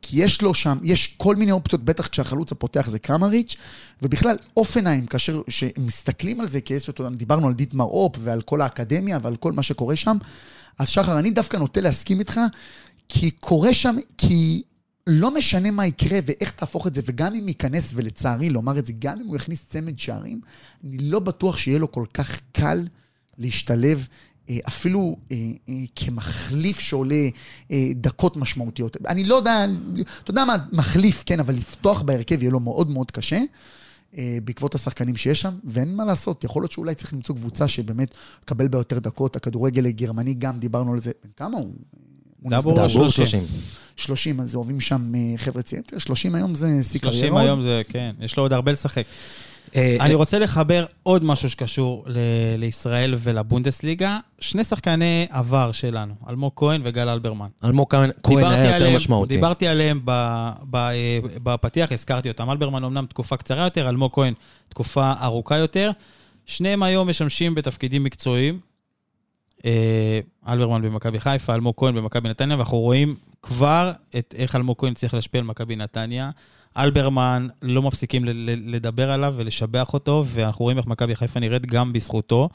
כי 0.02 0.24
יש 0.24 0.42
לו 0.42 0.54
שם, 0.54 0.78
יש 0.84 1.08
כל 1.18 1.36
מיני 1.36 1.52
אופציות, 1.52 1.86
בטח 1.86 2.08
כשהחלוץ 2.08 2.52
הפותח 2.52 2.90
זה 2.90 3.00
קמריץ', 3.00 3.56
ובכלל, 4.02 4.36
אופנהיים, 4.58 5.06
כאשר 5.06 5.42
שמסתכלים 5.48 6.40
על 6.42 6.50
זה, 6.50 6.62
כי 6.62 6.74
דיברנו 7.12 7.48
על 7.48 7.54
דיטמר 7.54 7.86
אופ 7.86 8.16
ועל 8.20 8.42
כל 8.42 8.62
האקדמיה 8.62 9.20
ועל 9.22 9.36
כל 9.36 9.52
מה 9.52 9.64
שקורה 9.64 9.96
שם, 9.96 10.18
אז 10.80 10.88
שחר, 10.88 11.20
אני 11.20 11.32
דווקא 11.32 11.58
נוטה 11.58 11.82
להסכים 11.82 12.20
איתך, 12.20 12.40
כי 13.10 13.32
קורה 13.32 13.74
שם, 13.74 13.96
כי 14.18 14.64
לא 15.08 15.34
משנה 15.34 15.72
מה 15.72 15.86
יקרה 15.86 16.20
ואיך 16.26 16.52
תהפוך 16.52 16.88
את 16.88 16.94
זה, 16.94 17.02
וגם 17.06 17.36
אם 17.36 17.48
ייכנס, 17.48 17.92
ולצערי, 17.96 18.50
לומר 18.50 18.80
את 18.80 18.86
זה, 18.86 18.94
גם 19.00 19.20
אם 19.22 19.28
הוא 19.28 19.36
יכניס 19.36 19.66
צמד 19.70 20.00
שערים, 20.00 20.42
אני 20.84 20.98
לא 20.98 21.20
בטוח 21.20 21.58
שיהיה 21.58 21.80
לו 21.80 21.92
כל 21.92 22.06
כך 22.14 22.42
קל 22.52 22.88
להשתלב. 23.38 24.08
אה, 24.50 24.58
אפילו 24.68 25.16
אה, 25.32 25.38
אה, 25.70 25.74
כמחליף 25.96 26.80
שעולה 26.80 27.30
אה, 27.72 27.92
דקות 27.96 28.38
משמעותיות. 28.38 28.98
אני 29.08 29.24
לא 29.24 29.36
יודע, 29.36 29.66
אתה 30.24 30.32
יודע 30.32 30.46
מה, 30.46 30.56
מחליף, 30.72 31.24
כן, 31.26 31.40
אבל 31.40 31.56
לפתוח 31.56 32.02
בהרכב 32.02 32.42
יהיה 32.42 32.52
לו 32.52 32.60
מאוד 32.60 32.90
מאוד 32.92 33.12
קשה. 33.12 33.40
אה, 34.18 34.38
בעקבות 34.44 34.76
השחקנים 34.76 35.18
שיש 35.18 35.42
שם, 35.42 35.54
ואין 35.64 35.96
מה 35.96 36.06
לעשות, 36.06 36.44
יכול 36.44 36.62
להיות 36.62 36.72
שאולי 36.72 36.96
צריך 36.96 37.14
למצוא 37.14 37.36
קבוצה 37.36 37.68
שבאמת 37.68 38.14
תקבל 38.46 38.68
בה 38.68 38.78
יותר 38.78 39.00
דקות. 39.00 39.36
הכדורגל 39.36 39.86
הגרמני 39.86 40.34
גם, 40.34 40.60
דיברנו 40.60 40.94
על 40.94 41.00
זה, 41.00 41.12
כמה 41.38 41.58
הוא? 41.58 41.74
דבור 42.46 42.88
30. 42.88 43.10
30. 43.26 43.40
30, 43.98 44.40
אז 44.40 44.56
אוהבים 44.56 44.80
שם 44.82 45.12
אה, 45.16 45.38
חבר'ה 45.38 45.62
צעירים. 45.62 45.84
תראה, 45.88 46.00
30 46.00 46.36
היום 46.36 46.56
זה 46.56 46.68
שיא 46.84 47.00
30 47.04 47.20
קריירה. 47.22 47.42
היום 47.42 47.62
זה, 47.62 47.82
כן, 47.90 48.12
יש 48.20 48.38
לו 48.38 48.44
עוד 48.44 48.54
הרבה 48.54 48.72
לשחק. 48.72 49.04
אה, 49.76 49.98
אני 50.00 50.14
רוצה 50.14 50.40
לחבר 50.40 50.86
עוד 51.04 51.24
משהו 51.24 51.50
שקשור 51.50 52.04
ל- 52.08 52.18
לישראל 52.58 53.16
ולבונדסליגה. 53.20 54.20
שני 54.40 54.64
שחקני 54.64 55.28
עבר 55.30 55.72
שלנו, 55.72 56.14
אלמוג 56.30 56.52
כהן 56.56 56.82
וגל 56.86 57.10
אלברמן. 57.10 57.48
אלמוג 57.64 57.88
כהן 57.90 58.12
היה 58.44 58.64
יותר 58.66 58.76
עליהם- 58.76 58.96
משמעותי. 58.96 59.34
דיברתי 59.36 59.68
עליהם 59.68 60.00
ב- 60.06 60.50
ב- 60.70 60.76
אה, 60.76 61.20
בפתיח, 61.44 61.92
הזכרתי 61.92 62.30
אותם. 62.30 62.50
אלברמן 62.50 62.84
אמנם 62.84 63.06
תקופה 63.10 63.38
קצרה 63.38 63.64
יותר, 63.64 63.90
אלמוג 63.90 64.12
כהן 64.14 64.34
תקופה 64.70 65.14
ארוכה 65.22 65.58
יותר. 65.58 65.92
שניהם 66.46 66.84
היום 66.84 67.10
משמשים 67.10 67.56
בתפקידים 67.56 68.04
מקצועיים. 68.04 68.60
אה, 69.66 70.20
אלברמן 70.48 70.82
במכבי 70.82 71.20
חיפה, 71.20 71.54
אלמוג 71.56 71.74
כהן 71.78 71.96
במכבי 71.96 72.30
נתניה, 72.30 72.58
ואנחנו 72.58 72.78
רואים 72.78 73.16
כבר 73.42 73.92
את 74.18 74.36
איך 74.38 74.56
אלמוג 74.56 74.78
כהן 74.80 74.94
צריך 74.94 75.14
להשפיע 75.14 75.42
על 75.42 75.48
מכבי 75.48 75.76
נתניה. 75.76 76.30
אלברמן, 76.78 77.48
לא 77.62 77.82
מפסיקים 77.82 78.26
לדבר 78.66 79.12
עליו 79.12 79.34
ולשבח 79.38 79.94
אותו, 79.94 80.26
ואנחנו 80.28 80.64
רואים 80.64 80.78
איך 80.78 80.88
מכבי 80.88 81.16
חיפה 81.16 81.40
נראית 81.40 81.66
גם 81.66 81.94
בזכותו. 81.94 82.50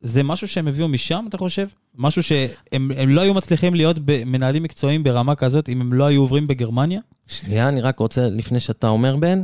זה 0.00 0.22
משהו 0.22 0.48
שהם 0.48 0.68
הביאו 0.68 0.88
משם, 0.88 1.24
אתה 1.28 1.38
חושב? 1.38 1.66
משהו 1.94 2.22
שהם 2.22 2.90
הם 2.96 3.08
לא 3.08 3.20
היו 3.20 3.34
מצליחים 3.34 3.74
להיות 3.74 3.96
מנהלים 4.26 4.62
מקצועיים 4.62 5.02
ברמה 5.02 5.34
כזאת 5.34 5.68
אם 5.68 5.80
הם 5.80 5.92
לא 5.92 6.04
היו 6.04 6.20
עוברים 6.20 6.46
בגרמניה? 6.46 7.00
שנייה, 7.26 7.68
אני 7.68 7.80
רק 7.80 7.98
רוצה, 7.98 8.28
לפני 8.28 8.60
שאתה 8.60 8.88
אומר, 8.88 9.16
בן, 9.16 9.42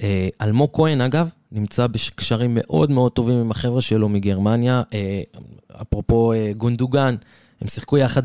אה, 0.00 0.28
אלמוג 0.40 0.70
כהן, 0.72 1.00
אגב, 1.00 1.28
נמצא 1.54 1.86
בקשרים 1.86 2.50
מאוד 2.54 2.90
מאוד 2.90 3.12
טובים 3.12 3.36
עם 3.38 3.50
החבר'ה 3.50 3.80
שלו 3.80 4.08
מגרמניה. 4.08 4.82
אה, 4.94 5.22
אפרופו 5.82 6.32
אה, 6.32 6.52
גונדוגן, 6.56 7.14
הם 7.60 7.68
שיחקו 7.68 7.98
יחד 7.98 8.22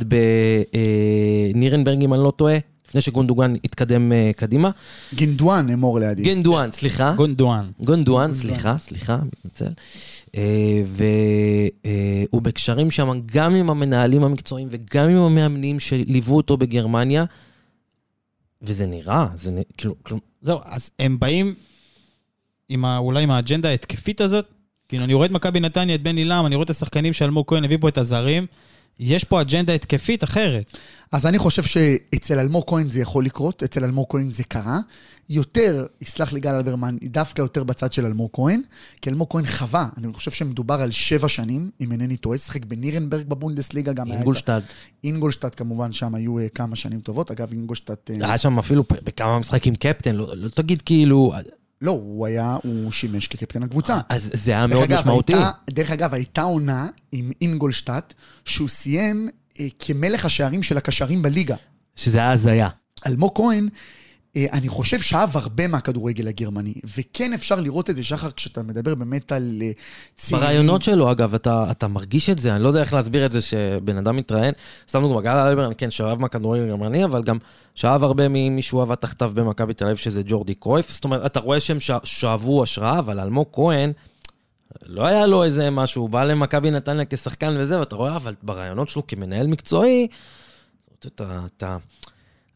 בנירנברג, 1.54 2.04
אם 2.04 2.14
אני 2.14 2.24
לא 2.24 2.32
טועה, 2.36 2.58
לפני 2.88 3.02
שגונדוגן 3.02 3.54
התקדם 3.64 4.12
אה, 4.12 4.32
קדימה. 4.36 4.70
גונדואן, 5.14 5.70
אמור 5.70 6.00
לידי. 6.00 6.24
גנדואן, 6.24 6.72
סליחה. 6.72 7.14
גונדואן. 7.18 7.70
גונדואן, 7.86 8.34
סליחה, 8.34 8.78
סליחה, 8.78 9.18
מתנצל. 9.26 9.72
והוא 10.86 12.42
בקשרים 12.42 12.92
שם 12.92 13.22
גם 13.26 13.56
עם 13.56 13.70
המנהלים 13.70 14.24
המקצועיים 14.24 14.68
וגם 14.72 15.10
עם 15.10 15.18
המאמנים 15.18 15.80
שליוו 15.80 16.36
אותו 16.38 16.58
בגרמניה, 16.58 17.26
וזה 18.62 18.86
נראה, 18.86 19.26
זה 19.36 19.52
נ- 19.52 19.58
כאילו, 19.78 19.96
כאילו, 20.04 20.20
זהו, 20.42 20.60
אז 20.66 20.92
הם 21.00 21.20
באים 21.20 21.54
עם 22.70 22.86
ה, 22.86 22.98
אולי 22.98 23.24
עם 23.24 23.32
האג'נדה 23.32 23.70
ההתקפית 23.70 24.22
הזאת. 24.22 24.46
כאילו, 24.90 25.04
אני 25.04 25.14
רואה 25.14 25.26
את 25.26 25.32
מכבי 25.32 25.60
נתניה, 25.60 25.96
את 25.96 26.02
בן 26.02 26.18
עילם, 26.18 26.44
אני 26.46 26.56
רואה 26.56 26.64
את 26.64 26.70
השחקנים 26.70 27.14
שאלמוג 27.14 27.46
כהן 27.48 27.64
הביא 27.64 27.78
פה 27.82 27.90
את 27.90 27.98
הזרים. 27.98 28.46
יש 29.00 29.24
פה 29.24 29.42
אג'נדה 29.42 29.74
התקפית 29.74 30.24
אחרת. 30.24 30.78
אז 31.12 31.26
אני 31.26 31.40
חושב 31.40 31.64
שאצל 31.64 32.40
אלמוג 32.40 32.64
כהן 32.68 32.90
זה 32.90 33.00
יכול 33.02 33.26
לקרות, 33.26 33.64
אצל 33.64 33.84
אלמוג 33.84 34.06
כהן 34.10 34.30
זה 34.30 34.44
קרה. 34.44 34.80
יותר, 35.30 35.86
יסלח 36.02 36.34
לי 36.34 36.40
גל 36.40 36.56
אלברמן, 36.56 36.96
דווקא 37.04 37.42
יותר 37.42 37.64
בצד 37.64 37.94
של 37.94 38.06
אלמוג 38.06 38.30
כהן, 38.34 38.62
כי 39.02 39.10
אלמוג 39.10 39.28
כהן 39.30 39.46
חווה, 39.46 39.90
אני 39.98 40.14
חושב 40.14 40.32
שמדובר 40.32 40.82
על 40.82 40.92
שבע 40.92 41.28
שנים, 41.28 41.70
אם 41.82 41.92
אינני 41.92 42.18
טועה, 42.18 42.38
שיחק 42.38 42.66
בנירנברג 42.66 43.28
בבונדסליגה, 43.28 43.94
גם 43.94 44.12
אינגולשטד, 44.12 44.62
אינגולשטט 45.04 45.58
כמובן, 45.58 45.92
שם 45.92 46.16
היו 46.16 46.40
אה, 46.40 46.50
כמה 46.50 46.76
שנים 46.76 47.00
טובות. 47.00 47.32
אגב, 47.32 47.52
אינגולשטט... 47.52 48.12
אה, 48.12 48.16
היה 48.28 48.38
שם 48.38 48.60
אפילו 48.60 48.84
בכמה 49.04 49.40
משחקים 49.40 49.76
קפטן, 49.76 50.16
לא 50.16 50.34
לא 50.36 50.50
תגיד 50.50 50.82
כאילו, 50.82 51.34
לא, 51.82 51.92
הוא 51.92 52.28
היה, 52.28 52.58
הוא 52.64 52.92
שימש 52.92 53.28
כקפטן 53.28 53.64
הקבוצה. 53.64 54.00
אז 54.10 54.30
זה 54.34 54.52
היה 54.52 54.68
מאוד 54.68 54.84
אגב, 54.84 55.00
משמעותי. 55.00 55.34
הייתה, 55.34 55.52
דרך 55.70 55.92
אגב, 55.92 56.14
הייתה 56.14 56.42
עונה 56.42 56.88
עם 57.12 57.32
אינגולשטט, 57.42 58.14
שהוא 58.46 58.70
סיים 58.70 59.30
אה, 59.60 59.68
כמלך 59.80 60.26
השערים 60.26 60.64
של 60.64 60.78
הקשרים 60.78 61.22
בליגה. 61.22 61.56
שזה 61.96 62.18
היה 62.18 62.32
הזיה. 62.32 62.70
אלמוג 63.08 63.32
כהן, 63.36 63.70
אני 64.38 64.70
חושב 64.70 65.02
שאהב 65.02 65.38
הרבה 65.38 65.68
מהכדורגל 65.68 66.28
הגרמני, 66.28 66.74
וכן 66.98 67.34
אפשר 67.34 67.60
לראות 67.60 67.90
את 67.90 67.96
זה, 67.96 68.04
שחר, 68.04 68.32
כשאתה 68.32 68.64
מדבר 68.64 68.96
באמת 68.96 69.32
על 69.32 69.60
אה, 69.62 69.72
צעירים. 70.16 70.46
ברעיונות 70.46 70.82
שלו, 70.82 71.12
אגב, 71.12 71.34
אתה, 71.34 71.72
אתה 71.72 71.88
מרגיש 71.88 72.30
את 72.30 72.40
זה, 72.40 72.56
אני 72.56 72.64
לא 72.64 72.68
יודע 72.68 72.82
איך 72.82 72.94
להסביר 72.94 73.26
את 73.26 73.32
זה 73.32 73.42
שבן 73.42 73.98
אדם 73.98 74.16
מתראיין. 74.16 74.54
סתם 74.90 75.02
דוגמא, 75.02 75.22
גל 75.22 75.38
אלברן, 75.38 75.72
כן, 75.78 75.92
שאוהב 75.92 76.20
מהכדורגל 76.20 76.64
הגרמני, 76.64 77.06
אבל 77.06 77.24
גם 77.24 77.38
שאהב 77.76 78.04
הרבה 78.04 78.28
ממי 78.28 78.62
שהוא 78.62 78.82
עבד 78.82 78.96
תחתיו 78.96 79.32
במכבי 79.34 79.74
תל 79.74 79.86
אביב, 79.86 79.98
שזה 79.98 80.22
ג'ורדי 80.26 80.56
קרויף. 80.56 80.92
זאת 80.92 81.04
אומרת, 81.04 81.26
אתה 81.26 81.40
רואה 81.40 81.60
שהם 81.60 81.78
שאבו 82.04 82.64
השראה, 82.64 83.00
אבל 83.00 83.20
אלמוג 83.20 83.48
כהן, 83.52 83.92
לא 84.86 85.06
היה 85.06 85.26
לו 85.26 85.44
איזה 85.44 85.70
משהו, 85.70 86.02
הוא 86.02 86.10
בא 86.10 86.24
למכבי 86.24 86.72
נתניה 86.72 87.06
כשחקן 87.06 87.56
וזה, 87.60 87.80
ואתה 87.80 87.96
רואה, 87.96 88.16
אבל 88.16 88.34
ברעיונות 88.44 88.90
שלו 88.90 89.08
כמנהל 89.08 89.48
מקצועי, 89.48 90.08
אתה, 91.00 91.40
אתה, 91.58 91.74
אני 91.74 91.80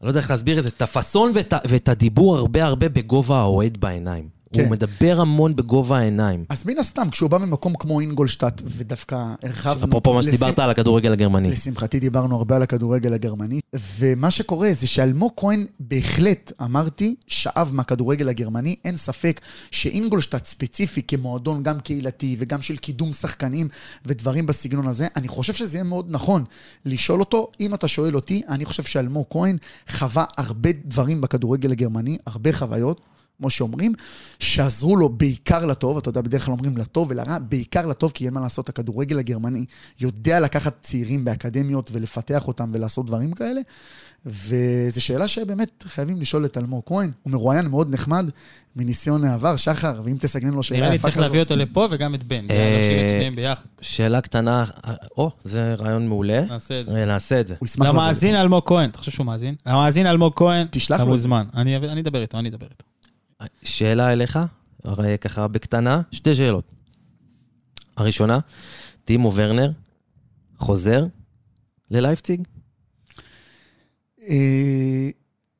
לא 0.04 0.08
יודע 0.08 0.20
איך 0.20 0.30
להסביר 0.30 0.58
את 0.58 0.62
זה, 0.62 0.68
את 0.68 0.82
הפאסון 0.82 1.32
ואת, 1.34 1.54
ואת 1.68 1.88
הדיבור 1.88 2.36
הרבה 2.36 2.64
הרבה 2.64 2.88
בגובה 2.88 3.40
האוהד 3.40 3.76
בעיניים. 3.80 4.33
כן. 4.54 4.62
הוא 4.62 4.70
מדבר 4.70 5.20
המון 5.20 5.56
בגובה 5.56 5.98
העיניים. 5.98 6.44
אז 6.48 6.66
מן 6.66 6.78
הסתם, 6.78 7.10
כשהוא 7.10 7.30
בא 7.30 7.38
ממקום 7.38 7.74
כמו 7.78 8.00
אינגולשטאט, 8.00 8.62
ודווקא 8.64 9.16
הרחבנו... 9.42 9.86
אפרופו 9.88 10.14
מה 10.14 10.22
שדיברת 10.22 10.58
על 10.58 10.70
הכדורגל 10.70 11.12
הגרמני. 11.12 11.50
לשמחתי 11.50 12.00
דיברנו 12.00 12.36
הרבה 12.36 12.56
על 12.56 12.62
הכדורגל 12.62 13.12
הגרמני, 13.14 13.60
ומה 13.98 14.30
שקורה 14.30 14.70
זה 14.72 14.86
שאלמוג 14.86 15.32
כהן 15.36 15.66
בהחלט, 15.80 16.52
אמרתי, 16.62 17.14
שאב 17.26 17.70
מהכדורגל 17.72 18.28
הגרמני, 18.28 18.76
אין 18.84 18.96
ספק 18.96 19.40
שאינגולשטאט 19.70 20.44
ספציפי 20.44 21.02
כמועדון 21.08 21.62
גם 21.62 21.80
קהילתי 21.80 22.36
וגם 22.38 22.62
של 22.62 22.76
קידום 22.76 23.12
שחקנים 23.12 23.68
ודברים 24.06 24.46
בסגנון 24.46 24.86
הזה, 24.86 25.06
אני 25.16 25.28
חושב 25.28 25.52
שזה 25.52 25.76
יהיה 25.76 25.84
מאוד 25.84 26.06
נכון 26.08 26.44
לשאול 26.84 27.20
אותו, 27.20 27.50
אם 27.60 27.74
אתה 27.74 27.88
שואל 27.88 28.16
אותי, 28.16 28.42
אני 28.48 28.64
חושב 28.64 28.82
שאלמוג 28.82 29.26
כהן 29.30 29.56
חווה 29.88 30.24
הרבה 30.36 30.70
דברים 30.84 31.20
בכדורגל 31.20 31.72
הגרמני, 31.72 32.18
הרבה 32.26 32.52
חוויות. 32.52 33.00
כמו 33.38 33.50
שאומרים, 33.50 33.92
שעזרו 34.38 34.96
לו 34.96 35.08
בעיקר 35.08 35.66
לטוב, 35.66 35.96
אתה 35.96 36.08
יודע, 36.08 36.20
בדרך 36.20 36.44
כלל 36.44 36.52
אומרים 36.52 36.76
לטוב 36.76 37.10
ולרע, 37.10 37.38
בעיקר 37.38 37.86
לטוב, 37.86 38.12
כי 38.14 38.26
אין 38.26 38.34
מה 38.34 38.40
לעשות, 38.40 38.68
הכדורגל 38.68 39.18
הגרמני 39.18 39.64
יודע 40.00 40.40
לקחת 40.40 40.74
צעירים 40.82 41.24
באקדמיות 41.24 41.90
ולפתח 41.92 42.48
אותם 42.48 42.70
ולעשות 42.72 43.06
דברים 43.06 43.32
כאלה, 43.32 43.60
וזו 44.26 45.00
שאלה 45.00 45.28
שבאמת 45.28 45.84
חייבים 45.86 46.20
לשאול 46.20 46.44
את 46.44 46.58
אלמוג 46.58 46.82
כהן, 46.86 47.10
הוא 47.22 47.32
מרואיין 47.32 47.66
מאוד 47.66 47.94
נחמד 47.94 48.30
מניסיון 48.76 49.24
העבר, 49.24 49.56
שחר, 49.56 50.00
ואם 50.04 50.16
תסגנן 50.20 50.54
לו 50.54 50.62
שאלה 50.62 50.78
נראה 50.78 50.90
לי 50.90 50.96
יפה 50.96 51.02
צריך 51.02 51.14
כזאת. 51.14 51.26
להביא 51.26 51.40
אותו 51.40 51.56
לפה 51.56 51.88
וגם 51.90 52.14
את 52.14 52.22
בן. 52.24 52.46
אה, 52.50 52.76
להשאיר 52.76 53.04
את 53.04 53.10
שניהם 53.10 53.36
ביחד. 53.36 53.64
שאלה 53.80 54.20
קטנה, 54.20 54.64
או, 55.16 55.30
זה 55.44 55.74
רעיון 55.74 56.08
מעולה. 56.08 56.44
נעשה 56.44 56.80
את 56.80 56.86
זה. 56.86 56.92
אה, 56.92 57.04
נעשה 57.04 57.40
את 57.40 57.48
זה. 57.48 57.54
הוא 57.58 57.66
ישמח 57.66 57.86
לבוא 57.86 58.02
למאזין. 58.02 58.36
אלמוג 58.36 58.62
כהן, 58.66 58.90
אתה 58.90 58.98
חושב 58.98 59.12
שהוא 59.12 59.26
מאזין? 59.26 59.54
למאזין 59.66 60.06
אלמוג 60.06 60.32
כהן, 60.36 60.66
תשלח 60.70 61.00
אתה. 61.00 61.04
מוזמן. 61.04 61.44
אני 61.54 61.76
אני 61.76 62.00
אדבר 62.00 62.22
איתו, 62.22 62.38
אני 62.38 62.48
אדבר 62.48 62.66
איתו. 62.66 62.93
שאלה 63.64 64.12
אליך, 64.12 64.38
הרי 64.84 65.16
ככה 65.20 65.48
בקטנה, 65.48 66.02
שתי 66.12 66.34
שאלות. 66.34 66.64
הראשונה, 67.96 68.38
טימו 69.04 69.32
ורנר 69.34 69.70
חוזר 70.58 71.04
ללייפציג? 71.90 72.42
אה, 74.28 75.08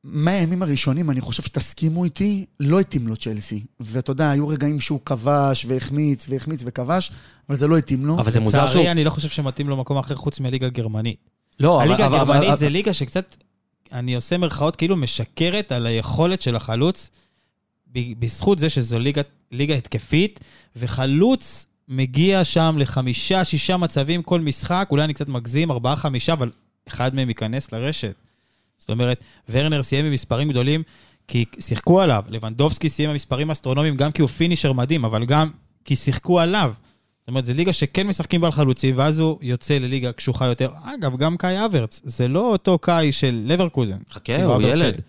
מהימים 0.03 0.63
הראשונים, 0.63 1.11
אני 1.11 1.21
חושב 1.21 1.43
שתסכימו 1.43 2.03
איתי, 2.03 2.45
לא 2.59 2.79
התאים 2.79 3.07
לו 3.07 3.17
צ'לסי. 3.17 3.63
ואתה 3.79 4.11
יודע, 4.11 4.31
היו 4.31 4.47
רגעים 4.47 4.79
שהוא 4.79 4.99
כבש 5.05 5.65
והחמיץ 5.69 6.25
והחמיץ 6.29 6.61
וכבש, 6.65 7.11
אבל 7.49 7.57
זה 7.57 7.67
לא 7.67 7.77
התאים 7.77 8.05
לו. 8.05 8.19
אבל 8.19 8.31
זה 8.31 8.39
מוזר 8.39 8.57
שהוא... 8.57 8.67
לצערי, 8.69 8.91
אני 8.91 9.03
לא 9.03 9.09
חושב 9.09 9.29
שמתאים 9.29 9.69
לו 9.69 9.77
מקום 9.77 9.97
אחר 9.97 10.15
חוץ 10.15 10.39
מליגה 10.39 10.69
גרמנית. 10.69 11.29
לא, 11.59 11.83
אבל- 11.83 11.91
הליגה 11.91 12.05
הגרמנית 12.05 12.57
זה 12.57 12.69
ליגה 12.69 12.93
שקצת, 12.93 13.35
אני 13.91 14.15
עושה 14.15 14.37
מירכאות 14.37 14.75
כאילו 14.75 14.95
משקרת 14.95 15.71
על 15.71 15.85
היכולת 15.85 16.41
של 16.41 16.55
החלוץ, 16.55 17.09
בזכות 18.19 18.59
זה 18.59 18.69
שזו 18.69 18.99
ליגה, 18.99 19.21
ליגה 19.51 19.75
התקפית, 19.75 20.39
וחלוץ 20.75 21.65
מגיע 21.87 22.43
שם 22.43 22.75
לחמישה, 22.79 23.43
שישה 23.43 23.77
מצבים 23.77 24.23
כל 24.23 24.39
משחק, 24.41 24.87
אולי 24.91 25.03
אני 25.03 25.13
קצת 25.13 25.27
מגזים, 25.27 25.71
ארבעה, 25.71 25.95
חמישה, 25.95 26.33
אבל 26.33 26.51
אחד 26.87 27.15
מהם 27.15 27.29
ייכנס 27.29 27.71
לרשת. 27.71 28.15
זאת 28.77 28.89
אומרת, 28.89 29.19
ורנר 29.49 29.83
סיים 29.83 30.05
עם 30.05 30.11
מספרים 30.11 30.49
גדולים, 30.49 30.83
כי 31.27 31.45
שיחקו 31.59 32.01
עליו. 32.01 32.23
לבנדובסקי 32.29 32.89
סיים 32.89 33.09
עם 33.09 33.15
מספרים 33.15 33.51
אסטרונומיים, 33.51 33.95
גם 33.97 34.11
כי 34.11 34.21
הוא 34.21 34.29
פינישר 34.29 34.73
מדהים, 34.73 35.05
אבל 35.05 35.25
גם 35.25 35.49
כי 35.85 35.95
שיחקו 35.95 36.39
עליו. 36.39 36.73
זאת 37.19 37.27
אומרת, 37.27 37.45
זו 37.45 37.53
ליגה 37.53 37.73
שכן 37.73 38.07
משחקים 38.07 38.41
בה 38.41 38.47
על 38.47 38.53
חלוצים, 38.53 38.97
ואז 38.97 39.19
הוא 39.19 39.37
יוצא 39.41 39.77
לליגה 39.77 40.11
קשוחה 40.11 40.45
יותר. 40.45 40.69
אגב, 40.83 41.17
גם 41.17 41.37
קאי 41.37 41.65
אברץ, 41.65 42.01
זה 42.03 42.27
לא 42.27 42.51
אותו 42.51 42.77
קאי 42.77 43.11
של 43.11 43.41
לברקוזן. 43.45 43.97
חכה, 44.11 44.43
הוא 44.43 44.61
ילד. 44.61 44.75
של- 44.77 45.01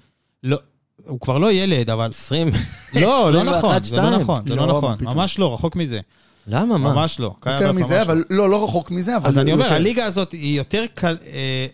לא, 0.42 0.58
הוא 1.06 1.20
כבר 1.20 1.38
לא 1.38 1.52
ילד, 1.52 1.90
אבל... 1.90 2.08
20. 2.08 2.48
לא, 2.94 3.32
לא 3.32 3.40
21, 3.40 3.58
נכון, 3.58 3.82
זה 3.84 3.96
לא. 3.96 4.16
נכון, 4.16 4.42
זה 4.46 4.54
לא, 4.54 4.66
מה 4.66 4.72
נכון. 4.72 4.96
ממש 5.00 5.38
לא, 5.38 5.54
רחוק 5.54 5.76
מזה. 5.76 6.00
למה, 6.46 6.78
מה? 6.78 6.94
ממש 6.94 7.20
לא. 7.20 7.34
יותר 7.46 7.72
מזה, 7.72 7.96
לא. 7.96 8.02
אבל 8.02 8.24
לא, 8.30 8.50
לא 8.50 8.64
רחוק 8.64 8.90
מזה, 8.90 9.16
אבל... 9.16 9.28
אז 9.28 9.38
אני 9.38 9.52
אומר. 9.52 9.72
הליגה 9.72 10.04
הזאת 10.04 10.32
היא 10.32 10.56
יותר 10.58 10.84
קל... 10.94 11.16
אה, 11.26 11.66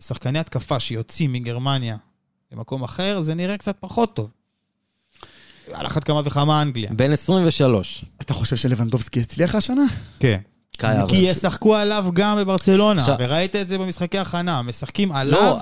שחקני 0.00 0.38
התקפה 0.38 0.80
שיוצאים 0.80 1.32
מגרמניה 1.32 1.96
למקום 2.52 2.82
אחר, 2.82 3.22
זה 3.22 3.34
נראה 3.34 3.56
קצת 3.56 3.76
פחות 3.80 4.14
טוב. 4.14 4.30
על 5.72 5.86
אחת 5.86 6.04
כמה 6.04 6.20
וכמה 6.24 6.62
אנגליה. 6.62 6.90
בן 6.92 7.12
23. 7.12 8.04
אתה 8.20 8.34
חושב 8.34 8.56
שלבנדובסקי 8.56 9.20
הצליח 9.20 9.54
השנה? 9.54 9.82
כן. 10.20 10.38
כי 11.08 11.16
ישחקו 11.16 11.76
עליו 11.76 12.06
גם 12.12 12.36
בברצלונה, 12.36 13.00
עכשיו- 13.00 13.16
וראית 13.18 13.56
את 13.56 13.68
זה 13.68 13.78
במשחקי 13.78 14.18
הכנה, 14.18 14.62
משחקים 14.62 15.12
עליו, 15.12 15.40
לא, 15.40 15.58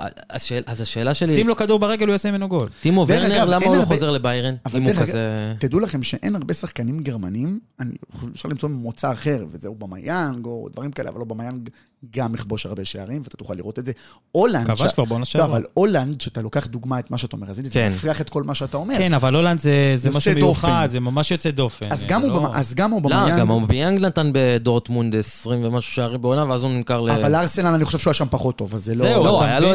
אז 0.65 0.81
השאלה 0.81 1.13
שלי, 1.13 1.35
שים 1.35 1.47
לו 1.47 1.55
כדור 1.55 1.79
ברגל, 1.79 2.05
הוא 2.05 2.11
יעשה 2.11 2.31
ממנו 2.31 2.49
גול. 2.49 2.67
טימו 2.81 3.05
ורנר, 3.07 3.45
למה 3.45 3.65
הוא 3.65 3.75
לא 3.75 3.85
חוזר 3.85 4.11
לביירן? 4.11 4.55
אבל 4.65 4.79
אם 4.79 4.83
הוא 4.83 4.93
כזה... 4.93 5.53
תדעו 5.59 5.79
לכם 5.79 6.03
שאין 6.03 6.35
הרבה 6.35 6.53
שחקנים 6.53 6.99
גרמנים, 7.03 7.59
אני, 7.79 7.91
אפשר 8.33 8.49
למצוא 8.49 8.69
ממוצא 8.69 9.11
אחר, 9.11 9.45
וזהו 9.51 9.75
במיאנג 9.75 10.45
או 10.45 10.67
דברים 10.73 10.91
כאלה, 10.91 11.09
אבל 11.09 11.19
לא 11.19 11.25
במיאנג 11.25 11.69
גם 12.15 12.35
יכבוש 12.35 12.65
הרבה 12.65 12.85
שערים, 12.85 13.21
ואתה 13.23 13.37
תוכל 13.37 13.53
לראות 13.53 13.79
את 13.79 13.85
זה. 13.85 13.91
הולנד... 14.31 14.67
כבש 14.67 14.81
ש- 14.81 14.93
כבר 14.93 15.05
בעונה 15.05 15.19
לא, 15.21 15.25
שעברה. 15.25 15.45
אבל 15.45 15.63
הולנד, 15.73 16.21
שאתה 16.21 16.41
לוקח 16.41 16.67
דוגמה 16.67 16.99
את 16.99 17.11
מה 17.11 17.17
שאתה 17.17 17.35
אומר, 17.35 17.49
אז 17.49 17.59
הנה, 17.59 17.69
כן. 17.69 17.89
זה 17.89 17.95
מפריח 17.95 18.21
את 18.21 18.29
כל 18.29 18.43
מה 18.43 18.55
שאתה 18.55 18.77
אומר. 18.77 18.97
כן, 18.97 19.13
אבל 19.13 19.35
הולנד 19.35 19.59
זה 19.59 19.71
זה 19.95 20.07
יוצא 20.07 20.17
משהו 20.17 20.33
מיוחד, 20.35 20.67
דופן. 20.81 20.89
זה 20.89 20.99
ממש 20.99 21.31
יוצא 21.31 21.51
דופן. 21.51 21.91
אז 21.91 22.01
זה 22.01 22.07
גם 22.07 22.21
הוא 22.21 22.29
לא- 22.31 22.39
במ- 22.39 22.51
אז 22.53 22.73
גם 22.75 22.91
הוא 22.91 23.01
לא, 23.03 23.17
במיאנג, 23.17 23.39
גם 23.39 23.49
אוביאנג 23.49 24.01
נתן 24.01 24.29
בדורטמונד 24.33 25.15
20 25.15 25.63
ומשהו 25.65 25.91
שערים 25.93 26.21
בעונה, 26.21 26.45
ואז 26.49 26.63
הוא 26.63 26.71
נמכר 26.71 27.01
ל... 27.01 27.09
אבל 27.11 27.35
ארסנל, 27.35 27.67
אני 27.67 27.85
חושב 27.85 27.97
שהוא 27.99 28.11
היה 28.11 28.15
שם 28.15 28.25
פחות 28.29 28.55
טוב, 28.57 28.75
אז 28.75 28.83
זה 28.85 28.95
לא... 28.95 29.05
זהו, 29.05 29.23
לא, 29.23 29.43
היה 29.43 29.59
לו 29.59 29.67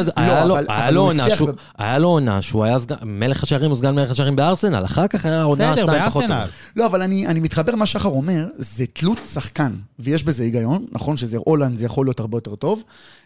לא, 0.91 0.99
הוא 0.99 1.07
עונה 1.09 1.29
שהוא- 1.35 1.49
היה 1.77 1.97
לו 1.99 2.07
עונה 2.07 2.41
שהוא 2.41 2.63
היה 2.63 2.79
סגן- 2.79 2.95
מלך 3.03 3.43
השערים 3.43 3.71
או 3.71 3.75
סגן 3.75 3.95
מלך 3.95 4.11
השערים 4.11 4.35
בארסנל, 4.35 4.85
אחר 4.85 5.07
כך 5.07 5.25
היה 5.25 5.43
עונה 5.43 5.75
שתיים 5.77 6.05
פחות. 6.09 6.23
טוב. 6.27 6.37
לא, 6.75 6.85
אבל 6.85 7.01
אני, 7.01 7.27
אני 7.27 7.39
מתחבר 7.39 7.75
מה 7.75 7.85
שחר 7.85 8.09
אומר, 8.09 8.47
זה 8.57 8.85
תלות 8.93 9.17
שחקן, 9.33 9.73
ויש 9.99 10.23
בזה 10.23 10.43
היגיון, 10.43 10.85
נכון 10.91 11.17
שזה 11.17 11.37
הולנד, 11.37 11.77
זה 11.77 11.85
יכול 11.85 12.05
להיות 12.13 12.19
הרבה 12.19 12.37
יותר 12.37 12.55
טוב, 12.55 12.83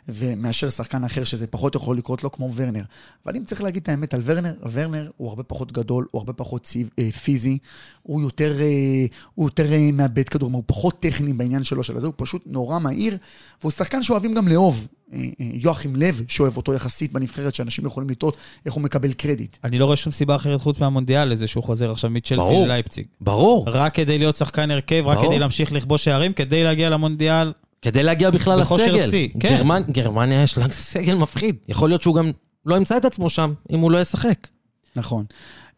ומאשר 0.07 0.69
שחקן 0.69 1.03
אחר 1.03 1.23
שזה 1.23 1.47
פחות 1.47 1.75
יכול 1.75 1.97
לקרות 1.97 2.23
לו 2.23 2.31
כמו 2.31 2.51
ורנר. 2.55 2.83
אבל 3.25 3.35
אם 3.35 3.43
צריך 3.45 3.61
להגיד 3.61 3.83
את 3.83 3.89
האמת 3.89 4.13
על 4.13 4.21
ורנר, 4.23 4.53
ורנר 4.71 5.09
הוא 5.17 5.29
הרבה 5.29 5.43
פחות 5.43 5.71
גדול, 5.71 6.07
הוא 6.11 6.19
הרבה 6.19 6.33
פחות 6.33 6.63
ציב, 6.63 6.89
אה, 6.99 7.11
פיזי, 7.11 7.57
הוא 8.03 8.21
יותר, 8.21 8.61
אה, 8.61 9.05
הוא 9.35 9.45
יותר 9.45 9.73
אה, 9.73 9.89
מאבד 9.93 10.29
כדור, 10.29 10.51
הוא 10.51 10.63
פחות 10.65 10.99
טכני 10.99 11.33
בעניין 11.33 11.63
שלו, 11.63 11.83
של 11.83 11.97
הזה, 11.97 12.07
הוא 12.07 12.13
פשוט 12.17 12.43
נורא 12.45 12.79
מהיר, 12.79 13.17
והוא 13.61 13.71
שחקן 13.71 14.01
שאוהבים 14.01 14.33
גם 14.33 14.47
לאהוב. 14.47 14.87
אה, 15.13 15.19
אה, 15.19 15.45
יואכים 15.53 15.95
לב, 15.95 16.21
שאוהב 16.27 16.57
אותו 16.57 16.73
יחסית 16.73 17.13
בנבחרת, 17.13 17.55
שאנשים 17.55 17.85
יכולים 17.85 18.09
לטעות 18.09 18.37
איך 18.65 18.73
הוא 18.73 18.83
מקבל 18.83 19.13
קרדיט. 19.13 19.57
אני 19.63 19.79
לא 19.79 19.85
רואה 19.85 19.95
שום 19.95 20.13
סיבה 20.13 20.35
אחרת 20.35 20.61
חוץ 20.61 20.79
מהמונדיאל 20.79 21.29
לזה 21.29 21.47
שהוא 21.47 21.63
חוזר 21.63 21.91
עכשיו 21.91 22.09
מצ'לסי. 22.09 22.53
ללייפציג. 22.65 23.05
ברור. 23.21 23.65
רק 23.69 23.95
כדי 23.95 24.17
להיות 24.17 24.35
שחקן 24.35 24.71
הרכב, 24.71 25.03
רק 25.05 25.17
ברור. 25.17 25.29
כדי 25.29 25.39
להמשיך 25.39 25.71
לכבוש 25.71 26.03
שערים, 26.03 26.33
כדי 26.33 26.63
להגיע 26.63 26.89
למונדיאל. 26.89 27.51
כדי 27.81 28.03
להגיע 28.03 28.29
בכלל 28.29 28.59
לסגל. 28.61 29.09
שיא, 29.09 29.27
כן. 29.39 29.57
גרמנ- 29.57 29.91
גרמניה 29.91 30.43
יש 30.43 30.57
לה 30.57 30.69
סגל 30.69 31.15
מפחיד. 31.15 31.55
יכול 31.67 31.89
להיות 31.89 32.01
שהוא 32.01 32.15
גם 32.15 32.31
לא 32.65 32.75
ימצא 32.75 32.97
את 32.97 33.05
עצמו 33.05 33.29
שם, 33.29 33.53
אם 33.71 33.79
הוא 33.79 33.91
לא 33.91 34.01
ישחק. 34.01 34.47
נכון. 34.95 35.25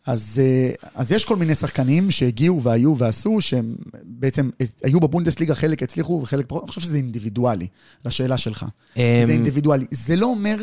אז, 0.05 0.41
אה, 0.43 0.71
אז 0.95 1.11
יש 1.11 1.25
כל 1.25 1.35
מיני 1.35 1.55
שחקנים 1.55 2.11
שהגיעו 2.11 2.63
והיו 2.63 2.97
ועשו, 2.97 3.41
שהם 3.41 3.75
בעצם 4.03 4.49
היו 4.83 4.99
בבונדסליגה, 4.99 5.55
חלק 5.55 5.83
הצליחו 5.83 6.19
וחלק 6.23 6.45
פחות, 6.47 6.63
אני 6.63 6.69
חושב 6.69 6.81
שזה 6.81 6.97
אינדיבידואלי, 6.97 7.67
לשאלה 8.05 8.37
שלך. 8.37 8.65
אמ, 8.97 9.01
זה 9.25 9.31
אינדיבידואלי. 9.31 9.85
זה 9.91 10.15
לא 10.15 10.25
אומר, 10.25 10.57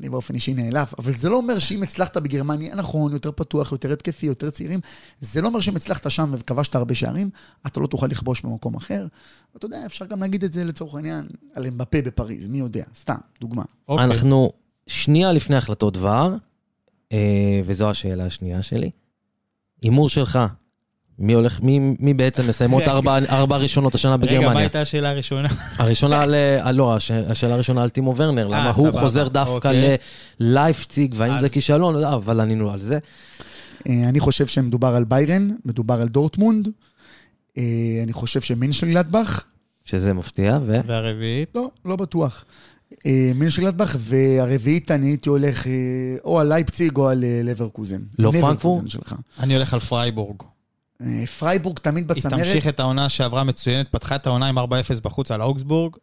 אני 0.00 0.08
באופן 0.08 0.34
אישי 0.34 0.54
נעלב, 0.54 0.86
אבל 0.98 1.12
זה 1.12 1.28
לא 1.28 1.36
אומר 1.36 1.58
שאם 1.58 1.82
הצלחת 1.82 2.16
בגרמניה, 2.16 2.74
נכון, 2.74 3.12
יותר 3.12 3.32
פתוח, 3.32 3.72
יותר 3.72 3.92
התקפי, 3.92 4.26
יותר 4.26 4.50
צעירים, 4.50 4.80
זה 5.20 5.42
לא 5.42 5.48
אומר 5.48 5.60
שאם 5.60 5.76
הצלחת 5.76 6.10
שם 6.10 6.34
וכבשת 6.38 6.74
הרבה 6.74 6.94
שערים, 6.94 7.30
אתה 7.66 7.80
לא 7.80 7.86
תוכל 7.86 8.06
לכבוש 8.06 8.40
במקום 8.40 8.74
אחר. 8.74 9.06
אתה 9.56 9.66
יודע, 9.66 9.86
אפשר 9.86 10.06
גם 10.06 10.20
להגיד 10.20 10.44
את 10.44 10.52
זה 10.52 10.64
לצורך 10.64 10.94
העניין 10.94 11.26
על 11.54 11.66
אמבפה 11.66 12.02
בפריז, 12.02 12.46
מי 12.46 12.58
יודע, 12.58 12.84
סתם, 12.96 13.18
דוגמה. 13.40 13.62
אוקיי. 13.88 14.04
אנחנו 14.04 14.52
שנייה 14.86 15.32
לפני 15.32 15.56
החלטות 15.56 15.96
אה, 15.96 16.28
וזו 17.64 17.90
השאלה 17.90 18.24
השנייה 18.26 18.62
שלי. 18.62 18.90
הימור 19.82 20.08
שלך, 20.08 20.38
מי 21.18 21.32
הולך, 21.32 21.60
מי, 21.60 21.78
מי 21.98 22.14
בעצם 22.14 22.46
מסיימות. 22.48 22.82
ארבע, 22.82 23.18
ארבע 23.28 23.56
ראשונות 23.56 23.94
השנה 23.94 24.14
רגע, 24.14 24.20
מה 24.20 24.26
בגרמניה? 24.26 24.58
הייתה 24.62 24.80
השאלה 24.80 25.10
הראשונה? 25.10 25.48
הראשונה 25.78 26.22
על, 26.22 26.34
אה, 26.34 26.72
לא, 26.72 26.96
הש, 26.96 27.10
השאלה 27.10 27.54
הראשונה 27.54 27.82
על 27.82 27.90
טימו 27.90 28.16
ורנר, 28.16 28.46
למה 28.48 28.70
הוא 28.70 28.88
סבבה, 28.88 29.00
חוזר 29.00 29.28
דווקא 29.28 29.54
אוקיי. 29.68 29.96
ללייפציג, 30.40 31.14
והאם 31.16 31.32
אז- 31.32 31.40
זה 31.40 31.48
כישלון, 31.48 31.94
לא, 31.94 32.14
אבל 32.14 32.40
ענינו 32.40 32.70
על 32.70 32.80
זה. 32.80 32.98
אה, 33.88 34.08
אני 34.08 34.20
חושב 34.20 34.46
שמדובר 34.46 34.88
על 34.94 35.04
ביירן, 35.04 35.50
מדובר 35.64 36.00
על 36.00 36.08
דורטמונד. 36.08 36.68
אה, 37.58 37.62
אני 38.02 38.12
חושב 38.12 38.40
שמינשלגלדבך, 38.40 39.44
שזה 39.84 40.12
מפתיע, 40.12 40.58
ו... 40.66 40.80
והרביעית? 40.86 41.48
לא, 41.54 41.70
לא 41.84 41.96
בטוח. 41.96 42.44
אה, 43.06 43.32
מינשלגלדבך, 43.34 43.96
והרביעית 43.98 44.90
אני 44.90 45.08
הייתי 45.08 45.28
הולך 45.28 45.66
אה, 45.66 45.72
או 46.24 46.40
על 46.40 46.48
לייפציג 46.48 46.96
או 46.96 47.08
על 47.08 47.24
אה, 47.24 47.40
לברקוזן. 47.44 48.00
לא 48.18 48.32
פרנקפורט? 48.40 48.84
אני 49.40 49.54
הולך 49.54 49.74
על 49.74 49.80
פרייבורג. 49.80 50.42
פרייבורג 51.38 51.78
תמיד 51.78 52.10
היא 52.10 52.18
בצמרת. 52.18 52.40
תמשיך 52.40 52.68
את 52.68 52.80
העונה 52.80 53.08
שעברה 53.08 53.44
מצוינת, 53.44 53.86
פתחה 53.90 54.16
את 54.16 54.26
העונה 54.26 54.46
עם 54.46 54.58
4-0 54.58 54.62
בחוץ 55.02 55.30
על 55.30 55.42
אוגסבורג, 55.42 55.96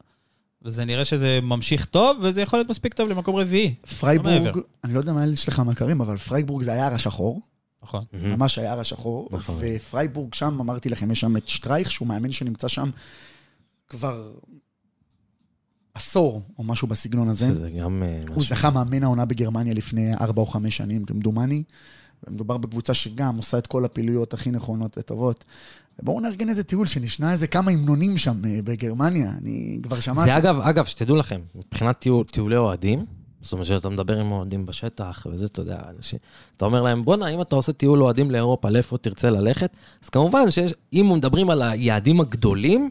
וזה 0.61 0.85
נראה 0.85 1.05
שזה 1.05 1.39
ממשיך 1.41 1.85
טוב, 1.85 2.17
וזה 2.21 2.41
יכול 2.41 2.59
להיות 2.59 2.69
מספיק 2.69 2.93
טוב 2.93 3.09
למקום 3.09 3.35
רביעי. 3.35 3.73
לא 3.83 3.89
פרייבורג, 3.89 4.41
מעבר. 4.41 4.59
אני 4.83 4.93
לא 4.93 4.99
יודע 4.99 5.13
מה 5.13 5.25
יש 5.25 5.47
לך 5.47 5.59
מכרים, 5.59 6.01
אבל 6.01 6.17
פרייבורג 6.17 6.63
זה 6.63 6.73
היער 6.73 6.93
השחור. 6.93 7.41
נכון. 7.83 8.03
ממש 8.13 8.57
היער 8.57 8.79
השחור. 8.79 9.29
נכון. 9.31 9.55
ופרייבורג 9.59 10.33
שם, 10.33 10.57
אמרתי 10.59 10.89
לכם, 10.89 11.11
יש 11.11 11.19
שם 11.19 11.37
את 11.37 11.47
שטרייך, 11.47 11.91
שהוא 11.91 12.07
מאמן 12.07 12.31
שנמצא 12.31 12.67
שם 12.67 12.89
כבר 13.89 14.31
עשור, 15.99 16.41
או 16.57 16.63
משהו 16.63 16.87
בסגנון 16.87 17.29
הזה. 17.29 17.53
זה 17.53 17.69
גם... 17.69 18.03
אה, 18.03 18.23
הוא. 18.33 18.43
זכה 18.43 18.69
מאמן 18.69 19.03
העונה 19.03 19.25
בגרמניה 19.25 19.73
לפני 19.73 20.13
ארבע 20.15 20.41
או 20.41 20.45
חמש 20.45 20.77
שנים, 20.77 21.05
כמדומני. 21.05 21.63
מדובר 22.27 22.57
בקבוצה 22.57 22.93
שגם 22.93 23.37
עושה 23.37 23.57
את 23.57 23.67
כל 23.67 23.85
הפעילויות 23.85 24.33
הכי 24.33 24.51
נכונות 24.51 24.97
וטובות. 24.97 25.45
בואו 26.01 26.19
נארגן 26.19 26.49
איזה 26.49 26.63
טיול, 26.63 26.87
שנשמע 26.87 27.31
איזה 27.31 27.47
כמה 27.47 27.71
המנונים 27.71 28.17
שם 28.17 28.45
אה, 28.45 28.59
בגרמניה. 28.63 29.31
אני 29.41 29.79
כבר 29.83 29.99
שמעתי. 29.99 30.29
זה 30.29 30.37
אגב, 30.37 30.59
אגב, 30.59 30.85
שתדעו 30.85 31.15
לכם, 31.15 31.41
מבחינת 31.55 31.99
טיול, 31.99 32.23
טיולי 32.23 32.57
אוהדים, 32.57 33.05
זאת 33.41 33.53
אומרת 33.53 33.65
שאתה 33.65 33.89
מדבר 33.89 34.19
עם 34.19 34.31
אוהדים 34.31 34.65
בשטח, 34.65 35.27
וזה, 35.31 35.45
אתה 35.45 35.61
יודע, 35.61 35.79
אנשים, 35.97 36.19
אתה 36.57 36.65
אומר 36.65 36.81
להם, 36.81 37.05
בואנה, 37.05 37.27
אם 37.27 37.41
אתה 37.41 37.55
עושה 37.55 37.73
טיול 37.73 38.03
אוהדים 38.03 38.31
לאירופה, 38.31 38.69
לאיפה 38.69 38.97
תרצה 38.97 39.29
ללכת? 39.29 39.77
אז 40.03 40.09
כמובן 40.09 40.49
שיש, 40.49 40.73
אם 40.93 41.11
מדברים 41.15 41.49
על 41.49 41.61
היעדים 41.61 42.21
הגדולים, 42.21 42.89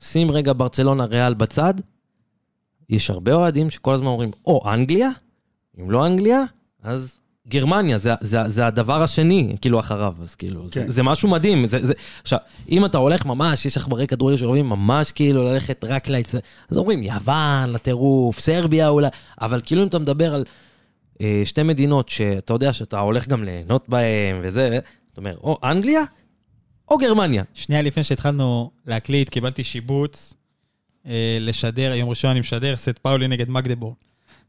שים 0.00 0.30
רגע 0.30 0.52
ברצלונה 0.56 1.04
ריאל 1.04 1.34
בצד, 1.34 1.74
יש 2.90 3.10
הרבה 3.10 3.34
אוהדים 3.34 3.70
שכל 3.70 3.94
הזמן 3.94 4.06
אומרים, 4.06 4.30
או 4.46 4.72
אנגליה, 4.72 5.10
אם 5.80 5.90
לא 5.90 6.06
אנגליה, 6.06 6.42
אז 6.82 7.18
גרמניה, 7.48 7.98
זה, 7.98 8.14
זה, 8.20 8.38
זה 8.46 8.66
הדבר 8.66 9.02
השני, 9.02 9.56
כאילו 9.60 9.80
אחריו, 9.80 10.14
אז 10.20 10.34
כאילו, 10.34 10.60
כן. 10.60 10.86
זה, 10.86 10.92
זה 10.92 11.02
משהו 11.02 11.28
מדהים. 11.28 11.66
זה, 11.66 11.86
זה, 11.86 11.92
עכשיו, 12.22 12.38
אם 12.70 12.84
אתה 12.84 12.98
הולך 12.98 13.26
ממש, 13.26 13.66
יש 13.66 13.76
עכברי 13.76 14.06
כדורגל 14.06 14.36
שאומרים 14.36 14.68
ממש 14.68 15.12
כאילו 15.12 15.44
ללכת 15.44 15.84
רק 15.84 16.08
להצ... 16.08 16.34
אז 16.70 16.78
אומרים, 16.78 17.02
יוון, 17.02 17.70
לטירוף, 17.70 18.40
סרביה 18.40 18.88
אולי, 18.88 19.08
אבל 19.40 19.60
כאילו 19.64 19.82
אם 19.82 19.86
אתה 19.86 19.98
מדבר 19.98 20.34
על 20.34 20.44
אה, 21.20 21.42
שתי 21.44 21.62
מדינות 21.62 22.08
שאתה 22.08 22.52
יודע 22.52 22.72
שאתה 22.72 23.00
הולך 23.00 23.28
גם 23.28 23.44
ליהנות 23.44 23.88
בהן 23.88 24.36
וזה, 24.42 24.78
אתה 25.12 25.20
אומר, 25.20 25.36
או 25.36 25.58
אנגליה, 25.64 26.02
או 26.90 26.98
גרמניה. 26.98 27.42
שנייה 27.54 27.82
לפני 27.82 28.04
שהתחלנו 28.04 28.70
להקליט, 28.86 29.28
קיבלתי 29.28 29.64
שיבוץ 29.64 30.34
לשדר, 31.40 31.94
יום 31.94 32.08
ראשון 32.08 32.30
אני 32.30 32.40
משדר, 32.40 32.76
סט 32.76 32.98
פאולי 32.98 33.28
נגד 33.28 33.50
מגדבורג. 33.50 33.94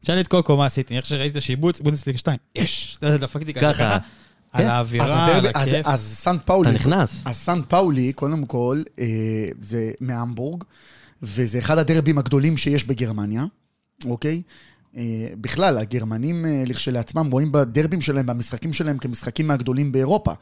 תשאל 0.00 0.20
את 0.20 0.28
קוקו 0.28 0.56
מה 0.56 0.66
עשיתי, 0.66 0.96
איך 0.96 1.04
שראיתי 1.04 1.28
את 1.28 1.36
השיבוץ, 1.36 1.80
בונדסליגה 1.80 2.18
2, 2.18 2.38
יש, 2.54 2.98
דפקתי 3.02 3.54
ככה, 3.54 3.92
על 3.92 4.00
כן. 4.00 4.06
אז, 4.52 4.64
האווירה, 4.64 5.36
על 5.36 5.46
הכיף. 5.46 5.86
אז 5.86 6.00
סן 6.00 6.36
פאולי, 6.38 6.70
אתה 6.70 6.78
נכנס. 6.78 7.22
אז 7.24 7.36
סן 7.36 7.62
פאולי, 7.68 8.12
קודם 8.12 8.46
כל, 8.46 8.82
אה, 8.98 9.04
זה 9.60 9.90
מהמבורג, 10.00 10.64
וזה 11.22 11.58
אחד 11.58 11.78
הדרבים 11.78 12.18
הגדולים 12.18 12.56
שיש 12.56 12.84
בגרמניה, 12.84 13.44
אוקיי? 14.04 14.34
אה, 14.36 14.42
בכלל, 15.40 15.78
הגרמנים 15.78 16.46
אה, 16.46 16.62
לכשלעצמם 16.66 17.30
רואים 17.30 17.52
בדרבים 17.52 18.00
שלהם, 18.00 18.26
במשחקים 18.26 18.72
שלהם, 18.72 18.98
כמשחקים 18.98 19.46
מהגדולים 19.46 19.92
באירופה. 19.92 20.32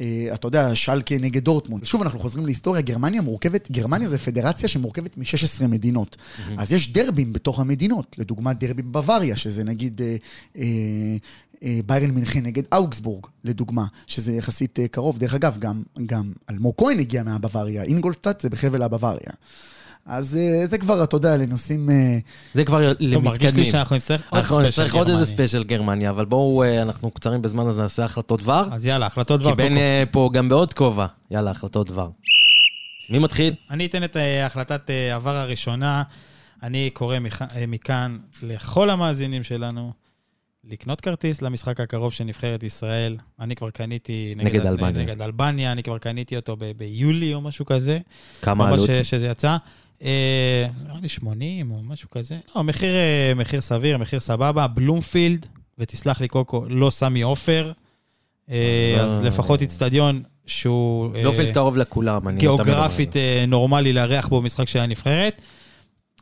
אה, 0.00 0.28
אתה 0.34 0.46
יודע, 0.46 0.74
שלקה 0.74 1.14
נגד 1.20 1.44
דורטמונד. 1.44 1.84
שוב, 1.84 2.02
אנחנו 2.02 2.18
חוזרים 2.18 2.46
להיסטוריה, 2.46 2.82
גרמניה 2.82 3.22
מורכבת, 3.22 3.70
גרמניה 3.70 4.08
זה 4.08 4.18
פדרציה 4.18 4.68
שמורכבת 4.68 5.16
מ-16 5.16 5.66
מדינות. 5.66 6.16
אז 6.58 6.72
יש 6.72 6.92
דרבים 6.92 7.32
בתוך 7.32 7.60
המדינות, 7.60 8.16
לדוגמה 8.18 8.52
דרבי 8.52 8.82
בבוואריה, 8.82 9.36
שזה 9.36 9.64
נגיד 9.64 10.00
אה, 10.02 10.16
אה, 10.56 10.64
אה, 11.62 11.80
ביירן 11.86 12.10
מינכן 12.10 12.42
נגד 12.42 12.62
אוגסבורג, 12.72 13.26
לדוגמה, 13.44 13.86
שזה 14.06 14.32
יחסית 14.32 14.78
אה, 14.78 14.88
קרוב. 14.88 15.18
דרך 15.18 15.34
אגב, 15.34 15.56
גם, 15.58 15.82
גם 16.06 16.32
אלמוג 16.50 16.74
כהן 16.76 16.98
הגיע 16.98 17.22
מהבוואריה, 17.22 17.82
אינגולשטאט 17.82 18.40
זה 18.40 18.48
בחבל 18.48 18.82
הבוואריה. 18.82 19.32
אז 20.06 20.36
אה, 20.36 20.66
זה 20.66 20.78
כבר, 20.78 21.04
אתה 21.04 21.16
יודע, 21.16 21.36
לנושאים... 21.36 21.90
אה, 21.90 22.18
זה 22.54 22.64
כבר 22.64 22.94
טוב, 22.94 23.02
מרגיש 23.02 23.10
לי 23.10 23.16
למתקדמים. 23.16 23.64
שאנחנו 23.64 23.96
נצטרך 23.96 24.22
עוד 24.30 24.38
אנחנו 24.40 24.56
special 24.56 24.68
נצטרך 24.82 24.94
עוד 24.94 25.08
איזה. 25.08 25.26
ספיישל 25.26 25.64
גרמניה, 25.64 26.10
אבל 26.10 26.24
בואו, 26.24 26.62
אה, 26.62 26.82
אנחנו 26.82 27.10
קצרים 27.10 27.42
בזמן, 27.42 27.66
אז 27.68 27.78
נעשה 27.78 28.04
החלטות 28.04 28.42
דבר. 28.42 28.68
אז 28.72 28.86
יאללה, 28.86 29.06
החלטות 29.06 29.40
כי 29.40 29.46
דבר. 29.46 29.54
בן 29.54 29.68
קוקו. 29.68 29.80
אה, 29.80 30.02
פה 30.10 30.30
גם 30.32 30.48
בעוד 30.48 30.72
כובע. 30.74 31.06
יאללה, 31.30 31.50
החלטות 31.50 31.88
דבר. 31.90 32.08
מי 33.10 33.18
מתחיל? 33.18 33.54
אני 33.70 33.86
אתן 33.86 34.04
את 34.04 34.16
החלטת 34.46 34.90
עבר 35.14 35.36
הראשונה. 35.36 36.02
אני 36.62 36.90
קורא 36.92 37.18
מכ- 37.18 37.42
מכאן 37.68 38.18
לכל 38.42 38.90
המאזינים 38.90 39.42
שלנו 39.42 39.92
לקנות 40.64 41.00
כרטיס 41.00 41.42
למשחק 41.42 41.80
הקרוב 41.80 42.12
של 42.12 42.24
נבחרת 42.24 42.62
ישראל. 42.62 43.16
אני 43.40 43.56
כבר 43.56 43.70
קניתי 43.70 44.34
נגד 44.36 44.66
אלבניה. 44.66 45.02
נגד 45.02 45.22
אלבניה, 45.22 45.72
אני 45.72 45.82
כבר 45.82 45.98
קניתי 45.98 46.36
אותו 46.36 46.56
ביולי 46.76 47.34
או 47.34 47.40
משהו 47.40 47.66
כזה. 47.66 47.98
כמה 48.42 48.68
עלות? 48.68 48.90
שזה 49.02 49.26
יצא. 49.26 49.56
אה, 50.02 50.66
נראה 50.84 51.00
לי 51.02 51.08
80 51.08 51.70
או 51.70 51.82
משהו 51.82 52.10
כזה. 52.10 52.38
לא, 52.56 52.64
מחיר, 52.64 52.94
אה, 52.94 53.32
מחיר 53.36 53.60
סביר, 53.60 53.98
מחיר 53.98 54.20
סבבה. 54.20 54.66
בלומפילד, 54.66 55.46
ותסלח 55.78 56.20
לי 56.20 56.28
קוקו, 56.28 56.64
לא 56.68 56.90
סמי 56.90 57.22
עופר. 57.22 57.72
אה, 58.50 58.96
אז. 59.00 59.20
לפחות 59.20 59.62
איצטדיון 59.62 60.22
שהוא... 60.46 61.08
בלומפילד 61.12 61.54
קרוב 61.54 61.76
לכולם, 61.76 62.36
גיאוגרפית 62.38 63.14
נורמלי 63.48 63.92
לארח 63.92 64.28
בו 64.28 64.42
משחק 64.42 64.68
של 64.68 64.78
הנבחרת. 64.78 65.40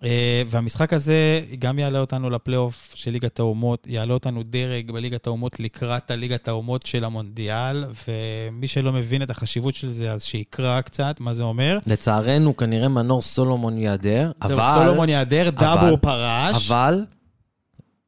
אה, 0.04 0.42
והמשחק 0.48 0.92
הזה 0.92 1.40
גם 1.58 1.78
יעלה 1.78 1.98
אותנו 1.98 2.30
לפלייאוף 2.30 2.92
של 2.94 3.10
ליגת 3.10 3.38
האומות, 3.38 3.86
יעלה 3.86 4.14
אותנו 4.14 4.42
דרג 4.42 4.90
בליגת 4.90 5.26
האומות 5.26 5.60
לקראת 5.60 6.10
הליגת 6.10 6.48
האומות 6.48 6.86
של 6.86 7.04
המונדיאל, 7.04 7.84
ומי 8.08 8.68
שלא 8.68 8.92
מבין 8.92 9.22
את 9.22 9.30
החשיבות 9.30 9.74
של 9.74 9.92
זה, 9.92 10.12
אז 10.12 10.22
שיקרא 10.24 10.80
קצת 10.80 11.16
מה 11.20 11.34
זה 11.34 11.42
אומר. 11.42 11.78
לצערנו, 11.86 12.56
כנראה 12.56 12.88
מנור 12.88 13.22
סולומון 13.22 13.78
ייעדר, 13.78 14.32
זהו, 14.46 14.58
אבל... 14.58 14.74
סולומון 14.74 15.08
ייעדר, 15.08 15.48
אבל- 15.48 15.60
דאבור 15.60 15.96
פרש, 15.96 16.70
אבל... 16.70 17.04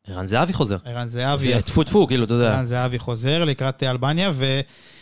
ערן 0.09 0.27
זהבי 0.27 0.53
חוזר. 0.53 0.77
ערן 0.85 1.09
זהבי, 1.09 1.63
טפו 1.63 1.85
טפו, 1.85 2.07
כאילו, 2.07 2.25
אתה 2.25 2.35
יודע. 2.35 2.53
ערן 2.55 2.65
זהבי 2.65 2.99
חוזר 2.99 3.45
לקראת 3.45 3.83
אלבניה, 3.83 4.31
ו... 4.35 4.61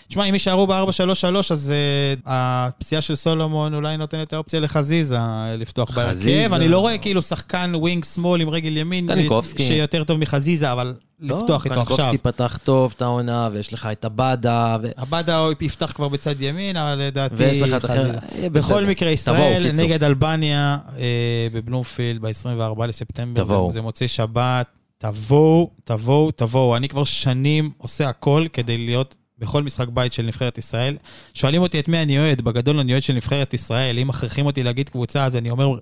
תשמע, 0.09 0.25
אם 0.25 0.35
יישארו 0.35 0.67
ב-4-3-3, 0.67 1.37
אז 1.51 1.73
uh, 1.73 2.21
הפציעה 2.27 3.01
של 3.01 3.15
סולומון 3.15 3.75
אולי 3.75 3.97
נותנת 3.97 4.29
את 4.29 4.33
האופציה 4.33 4.61
לחזיזה 4.61 5.19
אה, 5.19 5.57
לפתוח. 5.57 5.91
בהרכב. 5.91 6.53
אני 6.53 6.69
לא 6.69 6.79
רואה 6.79 6.99
כאילו 6.99 7.23
שחקן 7.23 7.73
wing 7.75 8.05
שמאל 8.05 8.41
עם 8.41 8.49
רגל 8.49 8.77
ימין, 8.77 9.07
קניחובסקי. 9.07 9.67
שיותר 9.67 10.05
טוב 10.05 10.19
מחזיזה, 10.19 10.73
אבל 10.73 10.95
לפתוח 11.21 11.65
איתו 11.65 11.81
עכשיו. 11.81 11.97
קניקובסקי 11.97 12.19
פתח 12.19 12.59
טוב 12.65 12.93
את 12.97 13.03
העונה, 13.03 13.49
ויש 13.53 13.73
לך 13.73 13.89
את 13.93 14.05
עבדה, 14.05 14.77
ו... 14.83 14.91
עבדה 14.97 15.47
יפתח 15.61 15.93
כבר 15.95 16.09
בצד 16.09 16.43
ימין, 16.43 16.77
אבל 16.77 16.99
לדעתי 16.99 17.35
ויש 17.39 17.59
לך 17.59 17.75
את. 17.77 17.85
אחר... 17.85 18.11
בכל. 18.53 18.85
מקרה, 18.85 19.17
תבואו, 19.17 19.39
ישראל 19.39 19.71
קיצור. 19.71 19.85
נגד 19.85 20.05
אלבניה 20.05 20.79
אה, 20.99 21.47
בבלומפילד 21.53 22.21
ב-24 22.21 22.87
לספטמבר, 22.87 23.45
תבואו. 23.45 23.73
זה, 23.73 23.75
זה 23.75 23.83
מוצאי 23.83 24.09
שבת. 24.09 24.67
תבואו, 24.99 25.71
תבואו, 25.85 26.31
תבואו. 26.31 26.77
אני 26.77 26.89
כבר 26.89 27.05
שנים 27.05 27.71
עושה 27.79 28.09
הכל 28.09 28.47
כדי 28.53 28.79
להיות 28.79 29.15
בכל 29.39 29.63
משחק 29.63 29.89
בית 29.89 30.13
של 30.13 30.23
נבחרת 30.23 30.59
ישראל. 30.59 30.97
שואלים 31.35 31.63
אותי 31.63 31.81
את 31.81 31.89
מי 31.89 32.03
אני 32.03 32.19
אוהד, 32.19 32.41
בגדול 32.41 32.79
אני 32.79 32.93
אוהד 32.93 33.03
של 33.03 33.13
נבחרת 33.13 33.55
ישראל. 33.55 33.99
אם 33.99 34.09
מכריחים 34.09 34.47
אותי 34.47 34.63
להגיד 34.63 34.89
קבוצה, 34.89 35.25
אז 35.25 35.37
אני 35.37 35.51
אומר 35.51 35.79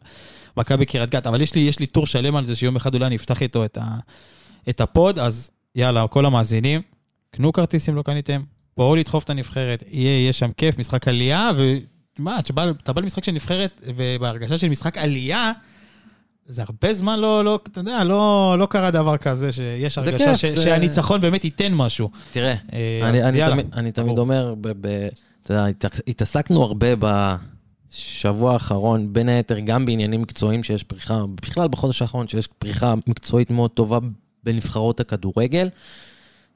מכבי 0.56 0.86
קריית 0.86 1.10
גת. 1.10 1.26
אבל 1.26 1.40
יש 1.40 1.54
לי, 1.54 1.60
יש 1.60 1.78
לי 1.78 1.86
טור 1.86 2.06
שלם 2.06 2.36
על 2.36 2.46
זה 2.46 2.56
שיום 2.56 2.76
אחד 2.76 2.94
אולי 2.94 3.06
אני 3.06 3.16
אפתח 3.16 3.42
איתו 3.42 3.64
את, 3.64 3.78
ה, 3.80 3.96
את 4.68 4.80
ה 4.80 4.88
pod, 4.88 5.18
אז 5.18 5.50
יאללה, 5.74 6.08
כל 6.08 6.26
המאזינים, 6.26 6.80
קנו 7.30 7.52
כרטיס 7.52 7.88
אם 7.88 7.96
לא 7.96 8.02
קניתם, 8.02 8.42
בואו 8.76 8.96
לדחוף 8.96 9.24
את 9.24 9.30
הנבחרת, 9.30 9.84
יהיה, 9.90 10.20
יהיה 10.20 10.32
שם 10.32 10.52
כיף, 10.56 10.78
משחק 10.78 11.08
עלייה, 11.08 11.50
ומה, 11.56 12.38
אתה 12.38 12.92
בא 12.92 13.00
למשחק 13.00 13.24
של 13.24 13.32
נבחרת, 13.32 13.80
ובהרגשה 13.96 14.58
של 14.58 14.68
משחק 14.68 14.98
עלייה, 14.98 15.52
זה 16.46 16.62
הרבה 16.62 16.94
זמן 16.94 17.18
לא, 17.20 17.44
לא, 17.44 17.58
אתה 17.72 17.80
יודע, 17.80 18.04
לא, 18.04 18.56
לא 18.58 18.66
קרה 18.66 18.90
דבר 18.90 19.16
כזה, 19.16 19.52
שיש 19.52 19.98
הרגשה 19.98 20.24
כיף, 20.30 20.36
ש, 20.36 20.44
זה- 20.44 20.62
שהניצחון 20.62 21.20
באמת 21.20 21.44
ייתן 21.44 21.74
משהו. 21.74 22.08
תראה, 22.32 22.54
אה, 22.72 23.08
אני, 23.08 23.22
אני. 23.22 23.40
תמיד, 23.50 23.66
אני 23.74 23.92
תמיד. 23.92 24.18
אומר, 24.18 24.54
ב, 24.60 24.68
ב, 24.86 25.08
אתה 25.42 25.52
יודע, 25.54 25.64
הת- 25.66 26.00
התעסקנו 26.08 26.62
הרבה 26.62 26.86
בשבוע 27.92 28.52
האחרון, 28.52 29.12
בין 29.12 29.28
היתר 29.28 29.58
גם 29.58 29.84
בעניינים 29.86 30.22
מקצועיים 30.22 30.62
שיש 30.62 30.82
פריחה, 30.82 31.20
בכלל 31.42 31.68
בחודש 31.68 32.02
האחרון 32.02 32.28
שיש 32.28 32.46
פריחה 32.46 32.94
מקצועית 33.06 33.50
מאוד 33.50 33.70
טובה 33.70 33.98
בנבחרות 34.44 35.00
הכדורגל. 35.00 35.68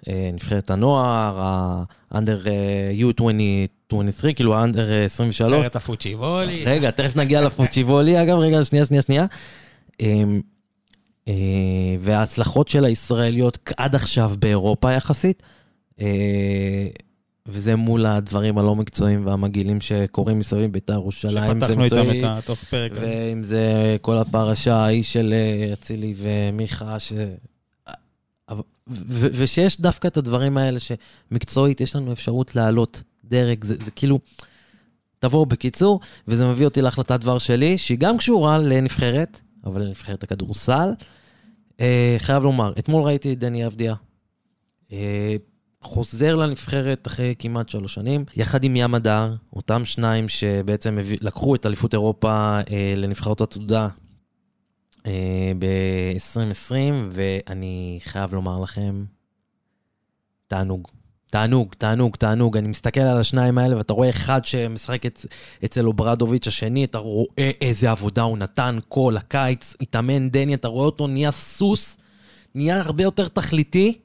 אה, 0.08 0.30
נבחרת 0.32 0.70
הנוער, 0.70 1.40
ה-under 1.40 2.46
אה, 2.46 3.10
U23, 3.10 3.94
כאילו 4.36 4.54
ה-under 4.54 4.78
23. 5.04 5.52
נבחרת 5.52 5.76
הפוצ'יבולי. 5.76 6.64
רגע, 6.64 6.90
תכף 6.90 7.16
נגיע 7.16 7.40
לפוצ'יבולי, 7.40 8.22
אגב, 8.22 8.38
רגע, 8.38 8.64
שנייה, 8.64 8.84
שנייה, 8.84 9.02
שנייה. 9.02 9.26
אמ, 10.00 10.40
אה, 11.28 11.34
וההצלחות 12.00 12.68
של 12.68 12.84
הישראליות 12.84 13.58
עד 13.76 13.94
עכשיו 13.94 14.32
באירופה 14.38 14.92
יחסית, 14.92 15.42
אה, 16.00 16.88
וזה 17.48 17.76
מול 17.76 18.06
הדברים 18.06 18.58
הלא 18.58 18.74
מקצועיים 18.74 19.26
והמגעילים 19.26 19.80
שקורים 19.80 20.38
מסביב 20.38 20.72
בית"ר 20.72 20.92
ירושלים, 20.92 21.60
שפתחנו 21.60 21.84
איתם 21.84 22.10
את 22.10 22.24
התוך 22.24 22.64
פרק 22.64 22.92
הזה. 22.92 23.06
ואם 23.06 23.42
זה 23.42 23.96
כל 24.00 24.18
הפרשה 24.18 24.74
ההיא 24.74 25.02
של 25.02 25.34
אה, 25.36 25.72
אצילי 25.72 26.14
ומיכה, 26.16 26.98
ש... 26.98 27.12
ושיש 29.08 29.80
דווקא 29.80 30.08
את 30.08 30.16
הדברים 30.16 30.58
האלה 30.58 30.78
שמקצועית 30.80 31.80
יש 31.80 31.96
לנו 31.96 32.12
אפשרות 32.12 32.56
לעלות 32.56 33.02
דרג, 33.24 33.64
זה, 33.64 33.74
זה 33.84 33.90
כאילו, 33.90 34.18
תבואו 35.18 35.46
בקיצור, 35.46 36.00
וזה 36.28 36.46
מביא 36.46 36.64
אותי 36.64 36.82
להחלטת 36.82 37.20
דבר 37.20 37.38
שלי, 37.38 37.78
שהיא 37.78 37.98
גם 37.98 38.18
קשורה 38.18 38.58
לנבחרת, 38.58 39.40
אבל 39.66 39.82
לנבחרת 39.82 40.22
הכדורסל. 40.22 40.88
אה, 41.80 42.16
חייב 42.18 42.42
לומר, 42.42 42.72
אתמול 42.78 43.02
ראיתי 43.02 43.32
את 43.32 43.38
דני 43.38 43.66
אבדיה. 43.66 43.94
אה, 44.92 45.36
חוזר 45.86 46.34
לנבחרת 46.34 47.06
אחרי 47.06 47.34
כמעט 47.38 47.68
שלוש 47.68 47.94
שנים, 47.94 48.24
יחד 48.36 48.64
עם 48.64 48.76
ים 48.76 48.94
הדר, 48.94 49.34
אותם 49.52 49.84
שניים 49.84 50.28
שבעצם 50.28 50.98
לקחו 51.20 51.54
את 51.54 51.66
אליפות 51.66 51.94
אירופה 51.94 52.60
אה, 52.70 52.94
לנבחרות 52.96 53.40
עתודה 53.40 53.88
אה, 55.06 55.52
ב-2020, 55.58 56.74
ואני 57.10 57.98
חייב 58.02 58.34
לומר 58.34 58.60
לכם, 58.60 59.04
תענוג. 60.48 60.95
תענוג, 61.36 61.74
תענוג, 61.78 62.16
תענוג. 62.16 62.56
אני 62.56 62.68
מסתכל 62.68 63.00
על 63.00 63.20
השניים 63.20 63.58
האלה, 63.58 63.76
ואתה 63.76 63.92
רואה 63.92 64.08
אחד 64.08 64.44
שמשחק 64.44 65.06
אצ... 65.06 65.26
אצל 65.64 65.86
אוברדוביץ', 65.86 66.46
השני, 66.46 66.84
אתה 66.84 66.98
רואה 66.98 67.50
איזה 67.60 67.90
עבודה 67.90 68.22
הוא 68.22 68.38
נתן 68.38 68.78
כל 68.88 69.16
הקיץ, 69.16 69.74
התאמן 69.80 70.30
דני, 70.30 70.54
אתה 70.54 70.68
רואה 70.68 70.86
אותו 70.86 71.06
נהיה 71.06 71.30
סוס, 71.30 71.98
נהיה 72.54 72.80
הרבה 72.80 73.02
יותר 73.02 73.28
תכליתי, 73.28 73.98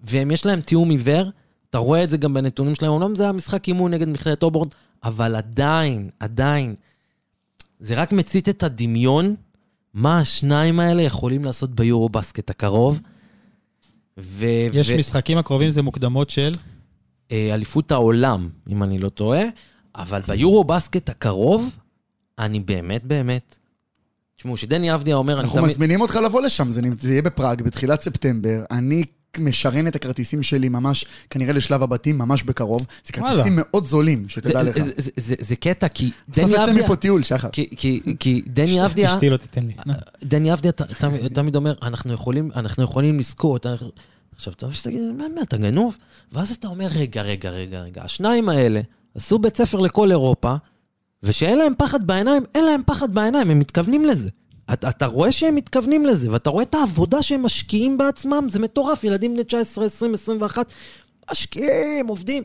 והם 0.00 0.30
יש 0.30 0.46
להם 0.46 0.60
תיאום 0.60 0.90
עיוור, 0.90 1.30
אתה 1.70 1.78
רואה 1.78 2.04
את 2.04 2.10
זה 2.10 2.16
גם 2.16 2.34
בנתונים 2.34 2.74
שלהם, 2.74 2.92
אומנם 2.92 3.14
זה 3.14 3.22
היה 3.22 3.32
משחק 3.32 3.68
אימון 3.68 3.94
נגד 3.94 4.08
מכללת 4.08 4.42
אובורן, 4.42 4.68
אבל 5.04 5.36
עדיין, 5.36 6.10
עדיין, 6.20 6.74
זה 7.80 7.94
רק 7.94 8.12
מצית 8.12 8.48
את 8.48 8.62
הדמיון, 8.62 9.34
מה 9.94 10.18
השניים 10.18 10.80
האלה 10.80 11.02
יכולים 11.02 11.44
לעשות 11.44 11.70
ביורובאסקט 11.74 12.50
הקרוב. 12.50 13.00
ו- 14.18 14.46
יש 14.72 14.90
ו- 14.90 14.98
משחקים 14.98 15.38
הקרובים, 15.38 15.70
זה 15.70 15.82
מוקדמות 15.82 16.30
של... 16.30 16.52
אה, 17.32 17.54
אליפות 17.54 17.92
העולם, 17.92 18.48
אם 18.68 18.82
אני 18.82 18.98
לא 18.98 19.08
טועה, 19.08 19.42
אבל 19.96 20.20
ביורו 20.28 20.64
בסקט 20.64 21.08
הקרוב, 21.08 21.70
אני 22.38 22.60
באמת 22.60 23.04
באמת... 23.04 23.58
תשמעו, 24.36 24.56
שדני 24.56 24.94
אבדיה 24.94 25.16
אומר, 25.16 25.34
אני 25.34 25.42
אנחנו 25.42 25.58
תמיד... 25.58 25.70
מזמינים 25.70 26.00
אותך 26.00 26.16
לבוא 26.16 26.40
לשם, 26.42 26.70
זה, 26.70 26.80
נמצ- 26.80 27.00
זה 27.00 27.12
יהיה 27.12 27.22
בפראג 27.22 27.62
בתחילת 27.62 28.00
ספטמבר. 28.00 28.64
אני 28.70 29.04
משרן 29.38 29.86
את 29.86 29.96
הכרטיסים 29.96 30.42
שלי 30.42 30.68
ממש, 30.68 31.04
כנראה 31.30 31.52
לשלב 31.52 31.82
הבתים, 31.82 32.18
ממש 32.18 32.42
בקרוב. 32.42 32.80
זה 32.80 33.12
וואלה. 33.18 33.32
כרטיסים 33.36 33.52
מאוד 33.56 33.84
זולים, 33.84 34.22
זה, 34.22 34.28
שתדע 34.30 34.62
לך. 34.62 34.78
זה, 34.78 34.92
זה, 34.96 35.10
זה, 35.16 35.34
זה 35.40 35.56
קטע, 35.56 35.88
כי 35.88 36.10
בסוף 36.28 36.44
דני 36.44 36.52
יוצא 36.52 36.64
אבדיה... 36.70 36.84
מפה 36.84 36.96
טיול, 36.96 37.22
שחר. 37.22 37.48
כי, 37.52 37.68
כי, 37.76 38.00
כי 38.20 38.42
דני 38.46 38.84
אבדיה... 38.86 39.14
אשתי 39.14 39.30
לא 39.30 39.36
תיתן 39.36 39.66
לי. 39.66 39.72
דני 40.24 40.52
אבדיה 40.52 40.72
ת- 40.72 40.82
תמיד- 41.34 41.56
אומר, 41.56 41.74
אנחנו 41.82 42.12
יכולים, 42.12 42.50
אנחנו 42.56 42.82
יכולים 42.82 43.18
לזכות. 43.18 43.66
אנחנו-" 43.66 43.90
עכשיו, 44.34 44.52
אתה 44.52 44.66
אומר 44.66 44.74
שתגיד, 44.74 45.00
מה, 45.18 45.24
מה, 45.34 45.42
אתה 45.42 45.56
גנוב? 45.56 45.96
ואז 46.32 46.50
אתה 46.50 46.68
אומר, 46.68 46.86
רגע, 46.94 47.22
רגע, 47.22 47.50
רגע, 47.50 47.80
רגע, 47.80 48.02
השניים 48.04 48.48
האלה 48.48 48.80
עשו 49.14 49.38
בית 49.38 49.56
ספר 49.56 49.80
לכל 49.80 50.10
אירופה, 50.10 50.54
ושאין 51.22 51.58
להם 51.58 51.72
פחד 51.78 52.06
בעיניים, 52.06 52.42
אין 52.54 52.64
להם 52.64 52.80
פחד 52.86 53.14
בעיניים, 53.14 53.50
הם 53.50 53.58
מתכוונים 53.58 54.04
לזה. 54.04 54.30
אתה, 54.72 54.88
אתה 54.88 55.06
רואה 55.06 55.32
שהם 55.32 55.54
מתכוונים 55.54 56.06
לזה, 56.06 56.30
ואתה 56.32 56.50
רואה 56.50 56.62
את 56.62 56.74
העבודה 56.74 57.22
שהם 57.22 57.42
משקיעים 57.42 57.98
בעצמם, 57.98 58.46
זה 58.48 58.58
מטורף, 58.58 59.04
ילדים 59.04 59.34
בני 59.34 59.44
19, 59.44 59.84
20, 59.84 60.14
21, 60.14 60.72
משקיעים, 61.30 62.06
עובדים. 62.06 62.42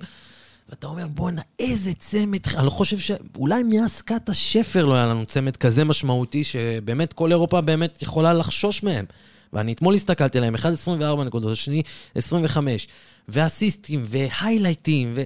ואתה 0.70 0.88
אומר, 0.88 1.08
בואנה, 1.08 1.42
איזה 1.60 1.92
צמד, 2.00 2.40
אני 2.56 2.66
לא 2.66 2.70
חושב 2.70 3.00
ש... 3.00 3.12
אולי 3.36 3.64
מאז 3.64 4.02
קאטה 4.02 4.34
שפר 4.34 4.86
לא 4.86 4.94
היה 4.94 5.06
לנו 5.06 5.26
צמד 5.26 5.58
כזה 5.58 5.84
משמעותי, 5.84 6.44
שבאמת 6.44 7.14
כל 7.14 7.32
אירופה 7.32 7.62
באמת 7.62 8.02
יכולה 8.02 8.34
לחשוש 8.34 8.84
מהם. 8.84 9.06
ואני 9.54 9.74
אתמול 9.74 9.96
הסתכלתי 9.96 10.38
עליהם, 10.38 10.56
אחד 10.56 10.74
24 10.74 11.24
נקודות, 11.24 11.52
השני 11.52 11.84
25, 12.16 12.88
ואסיסטים, 13.30 14.04
וה 14.06 14.20
highlights 14.20 14.95
ים, 14.95 15.18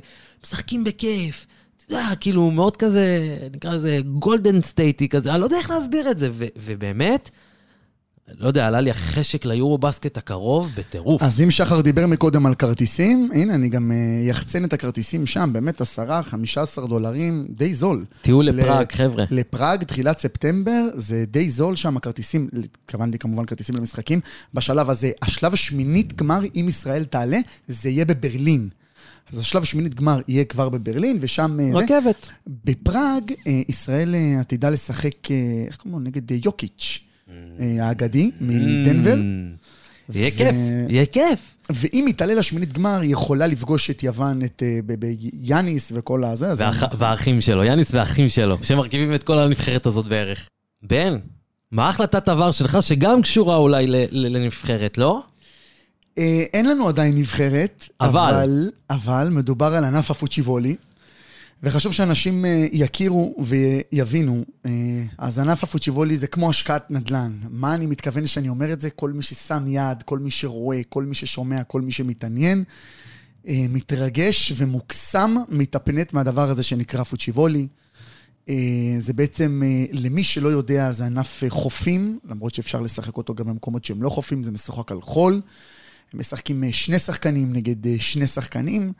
ומשחקים 0.41 0.83
בכיף. 0.83 1.45
אתה 1.85 1.95
יודע, 1.95 2.15
כאילו, 2.19 2.51
מאוד 2.51 2.77
כזה, 2.77 3.07
נקרא 3.53 3.73
לזה 3.73 3.99
Golden 4.19 4.61
State 4.61 5.01
י 5.01 5.09
כזה, 5.09 5.31
אני 5.31 5.39
לא 5.39 5.45
יודע 5.45 5.57
איך 5.57 5.69
להסביר 5.69 6.11
את 6.11 6.17
זה, 6.17 6.29
ו- 6.33 6.45
ובאמת, 6.57 7.29
לא 8.39 8.47
יודע, 8.47 8.67
עלה 8.67 8.81
לי 8.81 8.89
החשק 8.91 9.45
ליורו 9.45 9.77
בסקט 9.77 10.17
הקרוב 10.17 10.69
בטירוף. 10.77 11.21
אז 11.23 11.41
אם 11.41 11.51
שחר 11.51 11.81
דיבר 11.81 12.07
מקודם 12.07 12.45
על 12.45 12.55
כרטיסים, 12.55 13.29
הנה, 13.33 13.55
אני 13.55 13.69
גם 13.69 13.91
אה, 13.91 13.97
יחצן 14.29 14.65
את 14.65 14.73
הכרטיסים 14.73 15.25
שם, 15.25 15.49
באמת 15.53 15.81
10, 15.81 16.21
15 16.21 16.87
דולרים, 16.87 17.45
די 17.49 17.73
זול. 17.73 18.05
טיול 18.21 18.45
ל- 18.45 18.49
לפראג, 18.49 18.91
חבר'ה. 18.91 19.25
לפראג, 19.31 19.83
תחילת 19.83 20.17
ספטמבר, 20.17 20.81
זה 20.95 21.23
די 21.27 21.49
זול 21.49 21.75
שם, 21.75 21.97
הכרטיסים, 21.97 22.49
התכוונתי 22.83 23.17
כמובן 23.19 23.45
כרטיסים 23.45 23.75
למשחקים. 23.75 24.19
בשלב 24.53 24.89
הזה, 24.89 25.11
השלב 25.21 25.53
השמינית 25.53 26.13
גמר, 26.15 26.39
אם 26.55 26.65
ישראל 26.69 27.03
תעלה, 27.05 27.39
זה 27.67 27.89
יהיה 27.89 28.05
בברלין. 28.05 28.69
אז 29.33 29.39
השלב 29.39 29.63
השמינית 29.63 29.93
גמר 29.93 30.19
יהיה 30.27 30.45
כבר 30.45 30.69
בברלין, 30.69 31.17
ושם 31.21 31.59
אה, 31.59 31.69
זה. 31.73 31.79
רכבת. 31.79 32.27
בפראג, 32.65 33.31
אה, 33.47 33.61
ישראל 33.69 34.15
אה, 34.15 34.39
עתידה 34.39 34.69
לשחק, 34.69 35.31
איך 35.67 35.75
קוראים 35.75 35.99
לו? 35.99 36.05
נגד 36.05 36.45
יוקיץ', 36.45 36.99
האגדי, 37.59 38.31
מדנבר. 38.41 39.15
Mm. 39.15 40.15
יהיה 40.15 40.31
כיף, 40.31 40.55
יהיה 40.89 41.05
כיף. 41.05 41.55
ואם 41.69 42.05
היא 42.07 42.13
תעלה 42.13 42.33
לשמינית 42.33 42.73
גמר, 42.73 42.99
היא 42.99 43.13
יכולה 43.13 43.47
לפגוש 43.47 43.89
את 43.89 44.03
יוון, 44.03 44.41
את 44.45 44.63
ביאניס 44.85 45.91
וכל 45.95 46.23
הזה. 46.23 46.53
והאחים 46.97 47.41
שלו, 47.41 47.63
יאניס 47.63 47.93
והאחים 47.93 48.29
שלו, 48.29 48.57
שמרכיבים 48.63 49.13
את 49.13 49.23
כל 49.23 49.39
הנבחרת 49.39 49.85
הזאת 49.85 50.05
בערך. 50.05 50.47
בן, 50.83 51.17
מה 51.71 51.89
החלטת 51.89 52.29
עבר 52.29 52.51
שלך 52.51 52.77
שגם 52.81 53.21
קשורה 53.21 53.55
אולי 53.55 53.85
לנבחרת, 54.11 54.97
לא? 54.97 55.23
אה, 56.17 56.45
אין 56.53 56.69
לנו 56.69 56.87
עדיין 56.87 57.17
נבחרת, 57.17 57.89
אבל. 58.01 58.33
אבל, 58.33 58.71
אבל 58.89 59.29
מדובר 59.31 59.75
על 59.75 59.83
ענף 59.83 60.11
הפוצ'יבולי, 60.11 60.75
וחשוב 61.63 61.93
שאנשים 61.93 62.45
אה, 62.45 62.67
יכירו 62.71 63.35
ויבינו. 63.45 64.43
אה, 64.65 64.71
אז 65.17 65.39
ענף 65.39 65.63
הפוצ'יבולי 65.63 66.17
זה 66.17 66.27
כמו 66.27 66.49
השקעת 66.49 66.91
נדל"ן. 66.91 67.31
מה 67.49 67.75
אני 67.75 67.85
מתכוון 67.85 68.27
שאני 68.27 68.49
אומר 68.49 68.73
את 68.73 68.81
זה? 68.81 68.89
כל 68.89 69.11
מי 69.11 69.23
ששם 69.23 69.63
יד, 69.67 70.03
כל 70.03 70.19
מי 70.19 70.31
שרואה, 70.31 70.81
כל 70.89 71.03
מי 71.03 71.15
ששומע, 71.15 71.63
כל 71.63 71.81
מי 71.81 71.91
שמתעניין, 71.91 72.63
מתרגש 73.45 74.53
ומוקסם, 74.57 75.35
מתאפנט 75.49 76.13
מהדבר 76.13 76.49
הזה 76.49 76.63
שנקרא 76.63 77.03
פוצ'יבולי. 77.03 77.67
זה 78.99 79.13
בעצם, 79.15 79.61
למי 79.91 80.23
שלא 80.23 80.49
יודע, 80.49 80.91
זה 80.91 81.05
ענף 81.05 81.43
חופים, 81.49 82.19
למרות 82.25 82.55
שאפשר 82.55 82.81
לשחק 82.81 83.17
אותו 83.17 83.35
גם 83.35 83.47
במקומות 83.47 83.85
שהם 83.85 84.03
לא 84.03 84.09
חופים, 84.09 84.43
זה 84.43 84.51
משחק 84.51 84.91
על 84.91 85.01
חול. 85.01 85.41
הם 86.13 86.19
משחקים 86.19 86.63
אה, 86.63 86.71
שני 86.71 86.99
שחקנים 86.99 87.53
נגד 87.53 87.87
אה, 87.87 87.95
שני 87.99 88.27
שחקנים. 88.27 88.93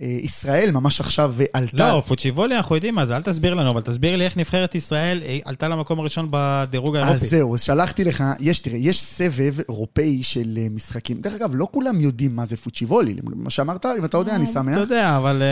אה, 0.00 0.06
ישראל 0.06 0.70
ממש 0.70 1.00
עכשיו 1.00 1.34
עלתה... 1.52 1.92
לא, 1.92 2.00
פוצ'יבולי, 2.00 2.56
אנחנו 2.56 2.74
יודעים 2.74 2.94
מה 2.94 3.06
זה, 3.06 3.16
אל 3.16 3.22
תסביר 3.22 3.54
לנו, 3.54 3.70
אבל 3.70 3.80
תסביר 3.80 4.16
לי 4.16 4.24
איך 4.24 4.36
נבחרת 4.36 4.74
ישראל 4.74 5.22
עלתה 5.44 5.68
למקום 5.68 5.98
הראשון 5.98 6.28
בדירוג 6.30 6.96
אז 6.96 7.02
האירופי. 7.02 7.28
זהו, 7.28 7.54
אז 7.54 7.60
שלחתי 7.60 8.04
לך, 8.04 8.24
יש, 8.40 8.60
תראה, 8.60 8.76
יש 8.76 9.02
סבב 9.02 9.54
אירופאי 9.68 10.22
של 10.22 10.58
משחקים. 10.70 11.20
דרך 11.20 11.32
אגב, 11.32 11.50
לא 11.54 11.68
כולם 11.70 12.00
יודעים 12.00 12.36
מה 12.36 12.46
זה 12.46 12.56
פוצ'יבולי. 12.56 13.14
מה 13.22 13.50
שאמרת, 13.50 13.86
אם 13.86 14.04
אתה 14.04 14.16
יודע, 14.18 14.34
אני 14.34 14.44
אתה 14.44 14.52
שמח. 14.52 14.76
יודע, 14.76 15.16
אבל 15.16 15.42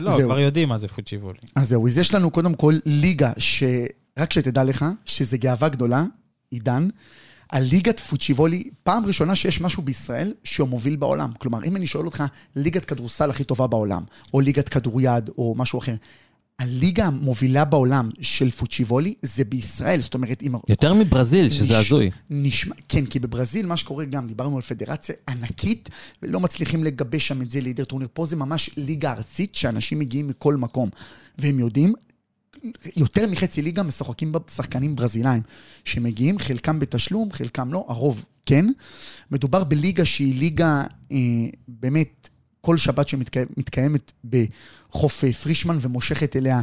לא, 0.00 0.16
זהו. 0.16 0.28
כבר 0.28 0.38
יודעים 0.38 0.68
מה 0.68 0.78
זה 0.78 0.88
פוצ'יבולי. 0.88 1.38
אז 1.54 1.68
זהו, 1.68 1.88
אז 1.88 1.98
יש 1.98 2.14
לנו 2.14 2.30
קודם 2.30 2.54
כל 2.54 2.74
ליגה, 2.86 3.32
שרק 3.38 4.32
שתדע 4.32 4.64
לך, 4.64 4.84
שזה 5.04 5.36
גאווה 5.36 5.68
גדולה, 5.68 6.04
עידן, 6.50 6.88
הליגת 7.50 8.00
פוצ'יבולי, 8.00 8.64
פעם 8.82 9.06
ראשונה 9.06 9.36
שיש 9.36 9.60
משהו 9.60 9.82
בישראל 9.82 10.34
שהוא 10.44 10.68
מוביל 10.68 10.96
בעולם. 10.96 11.30
כלומר, 11.38 11.64
אם 11.64 11.76
אני 11.76 11.86
שואל 11.86 12.06
אותך, 12.06 12.24
ליגת 12.56 12.84
כדורסל 12.84 13.30
הכי 13.30 13.44
טובה 13.44 13.66
בעולם, 13.66 14.02
או 14.34 14.40
ליגת 14.40 14.68
כדוריד, 14.68 15.28
או 15.38 15.54
משהו 15.58 15.78
אחר, 15.78 15.94
הליגה 16.58 17.06
המובילה 17.06 17.64
בעולם 17.64 18.10
של 18.20 18.50
פוצ'יבולי 18.50 19.14
זה 19.22 19.44
בישראל, 19.44 20.00
זאת 20.00 20.14
אומרת, 20.14 20.42
אם... 20.42 20.54
יותר 20.68 20.94
מברזיל, 20.94 21.50
שזה 21.50 21.64
נש- 21.64 21.86
הזוי. 21.86 22.10
נשמע, 22.30 22.74
כן, 22.88 23.06
כי 23.06 23.18
בברזיל, 23.18 23.66
מה 23.66 23.76
שקורה 23.76 24.04
גם, 24.04 24.26
דיברנו 24.26 24.56
על 24.56 24.62
פדרציה 24.62 25.14
ענקית, 25.28 25.88
ולא 26.22 26.40
מצליחים 26.40 26.84
לגבש 26.84 27.28
שם 27.28 27.42
את 27.42 27.50
זה 27.50 27.60
לידר 27.60 27.84
טורניר. 27.84 28.08
פה 28.12 28.26
זה 28.26 28.36
ממש 28.36 28.70
ליגה 28.76 29.12
ארצית, 29.12 29.54
שאנשים 29.54 29.98
מגיעים 29.98 30.28
מכל 30.28 30.56
מקום. 30.56 30.88
והם 31.38 31.58
יודעים, 31.58 31.92
יותר 32.96 33.26
מחצי 33.26 33.62
ליגה 33.62 33.82
משחקים 33.82 34.32
בה 34.32 34.38
שחקנים 34.54 34.96
ברזילאים, 34.96 35.42
שמגיעים, 35.84 36.38
חלקם 36.38 36.80
בתשלום, 36.80 37.32
חלקם 37.32 37.72
לא, 37.72 37.84
הרוב 37.88 38.24
כן. 38.46 38.66
מדובר 39.30 39.64
בליגה 39.64 40.04
שהיא 40.04 40.40
ליגה 40.40 40.84
אה, 41.12 41.16
באמת, 41.68 42.28
כל 42.60 42.76
שבת 42.76 43.08
שמתקיימת 43.08 44.12
בחוף 44.24 45.24
אה, 45.24 45.32
פרישמן 45.32 45.78
ומושכת 45.80 46.36
אליה 46.36 46.60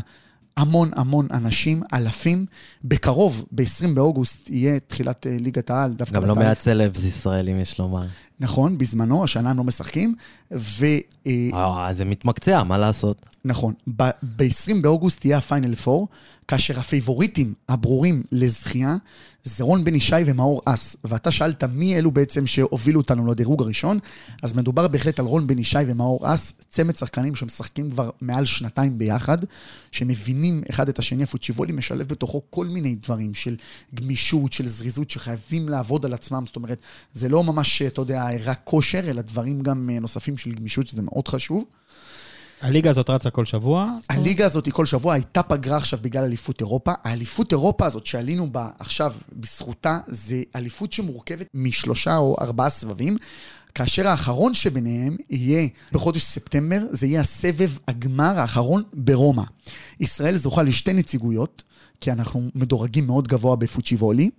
המון 0.57 0.91
המון 0.95 1.27
אנשים, 1.31 1.83
אלפים. 1.93 2.45
בקרוב, 2.83 3.45
ב-20 3.51 3.87
באוגוסט, 3.95 4.49
יהיה 4.49 4.79
תחילת 4.79 5.27
אה, 5.27 5.37
ליגת 5.39 5.69
העל, 5.69 5.93
דווקא 5.93 6.15
גם 6.15 6.25
לא 6.25 6.33
בתאריך. 6.33 6.49
מעט 6.49 6.57
סלבס 6.59 7.03
ישראלים, 7.03 7.59
יש 7.59 7.79
לומר. 7.79 8.05
נכון, 8.39 8.77
בזמנו, 8.77 9.23
השנה 9.23 9.49
הם 9.49 9.57
לא 9.57 9.63
משחקים, 9.63 10.15
ו... 10.51 10.85
אה, 11.27 11.49
אה, 11.53 11.93
זה 11.93 12.05
מתמקצע, 12.05 12.63
מה 12.63 12.77
לעשות? 12.77 13.25
נכון. 13.45 13.73
ב-20 13.87 14.81
באוגוסט 14.81 15.19
תהיה 15.19 15.37
הפיינל 15.37 15.73
4, 15.87 16.05
כאשר 16.47 16.79
הפייבוריטים 16.79 17.53
הברורים 17.69 18.23
לזכייה 18.31 18.95
זה 19.45 19.63
רון 19.63 19.83
בן 19.83 19.95
ישי 19.95 20.15
ומאור 20.25 20.61
אס. 20.65 20.95
ואתה 21.03 21.31
שאלת 21.31 21.63
מי 21.63 21.97
אלו 21.97 22.11
בעצם 22.11 22.47
שהובילו 22.47 23.01
אותנו 23.01 23.27
לדירוג 23.27 23.61
הראשון, 23.61 23.99
אז 24.43 24.53
מדובר 24.53 24.87
בהחלט 24.87 25.19
על 25.19 25.25
רון 25.25 25.47
בן 25.47 25.59
ישי 25.59 25.77
ומאור 25.87 26.33
אס, 26.33 26.53
צמד 26.69 26.95
שחקנים 26.95 27.35
שמשחקים 27.35 27.91
כבר 27.91 28.09
מעל 28.21 28.45
שנתיים 28.45 28.97
ביחד, 28.97 29.37
שמבינים 29.91 30.63
אחד 30.69 30.89
את 30.89 30.99
השני, 30.99 31.23
הפוצ'יבולי 31.23 31.73
משלב 31.73 32.07
בתוכו 32.07 32.41
כל 32.49 32.67
מיני 32.67 32.95
דברים 32.95 33.33
של 33.33 33.55
גמישות, 33.95 34.53
של 34.53 34.67
זריזות, 34.67 35.09
שחייבים 35.09 35.69
לעבוד 35.69 36.05
על 36.05 36.13
עצמם, 36.13 36.43
זאת 36.47 36.55
אומרת, 36.55 36.79
זה 37.13 37.29
לא 37.29 37.43
ממש, 37.43 37.81
אתה 37.81 38.01
יודע, 38.01 38.27
רק 38.43 38.61
כושר, 38.63 39.09
אלא 39.09 39.21
דברים 39.21 39.61
גם 39.61 39.89
אה, 39.89 39.99
נוספים 39.99 40.37
של 40.37 40.51
גמישות, 40.51 40.87
שזה 40.87 41.01
מאוד 41.01 41.27
חשוב. 41.27 41.65
הליגה 42.61 42.89
הזאת 42.89 43.09
רצה 43.09 43.29
כל 43.29 43.45
שבוע? 43.45 43.91
הליגה 44.09 44.45
הזאת 44.45 44.65
היא 44.65 44.73
כל 44.73 44.85
שבוע, 44.85 45.13
הייתה 45.13 45.43
פגרה 45.43 45.77
עכשיו 45.77 45.99
בגלל 46.01 46.23
אליפות 46.23 46.61
אירופה. 46.61 46.93
האליפות 47.03 47.51
אירופה 47.51 47.85
הזאת 47.85 48.05
שעלינו 48.05 48.51
בה 48.51 48.69
עכשיו 48.79 49.13
בזכותה, 49.33 49.99
זה 50.07 50.43
אליפות 50.55 50.93
שמורכבת 50.93 51.47
משלושה 51.53 52.17
או 52.17 52.35
ארבעה 52.41 52.69
סבבים. 52.69 53.17
כאשר 53.75 54.07
האחרון 54.07 54.53
שביניהם 54.53 55.17
יהיה 55.29 55.67
בחודש 55.91 56.23
ספטמבר, 56.23 56.81
זה 56.91 57.07
יהיה 57.07 57.21
הסבב 57.21 57.69
הגמר 57.87 58.39
האחרון 58.39 58.83
ברומא. 58.93 59.43
ישראל 59.99 60.37
זוכה 60.37 60.63
לשתי 60.63 60.93
נציגויות, 60.93 61.63
כי 62.01 62.11
אנחנו 62.11 62.49
מדורגים 62.55 63.07
מאוד 63.07 63.27
גבוה 63.27 63.55
בפוצ'יבולי. 63.55 64.29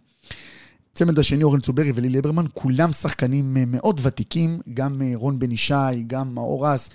צמד 0.94 1.18
השני, 1.18 1.42
אורן 1.42 1.60
צוברי 1.60 1.92
ולי 1.94 2.08
ליברמן, 2.08 2.44
כולם 2.54 2.92
שחקנים 2.92 3.56
מאוד 3.66 4.00
ותיקים, 4.02 4.60
גם 4.74 5.02
אה, 5.02 5.12
רון 5.14 5.38
בן 5.38 5.52
ישי, 5.52 5.74
גם 6.06 6.34
מאור 6.34 6.74
אס. 6.74 6.88
אה, 6.88 6.94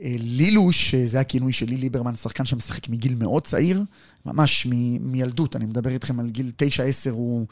לילוש, 0.00 0.94
זה 0.94 1.20
הכינוי 1.20 1.52
של 1.52 1.66
לי 1.66 1.76
ליברמן, 1.76 2.16
שחקן 2.16 2.44
שמשחק 2.44 2.88
מגיל 2.88 3.14
מאוד 3.14 3.46
צעיר, 3.46 3.82
ממש 4.26 4.66
מ- 4.70 5.12
מילדות, 5.12 5.56
אני 5.56 5.64
מדבר 5.64 5.90
איתכם 5.90 6.20
על 6.20 6.30
גיל 6.30 6.52
9-10, 7.06 7.10
הוא 7.10 7.46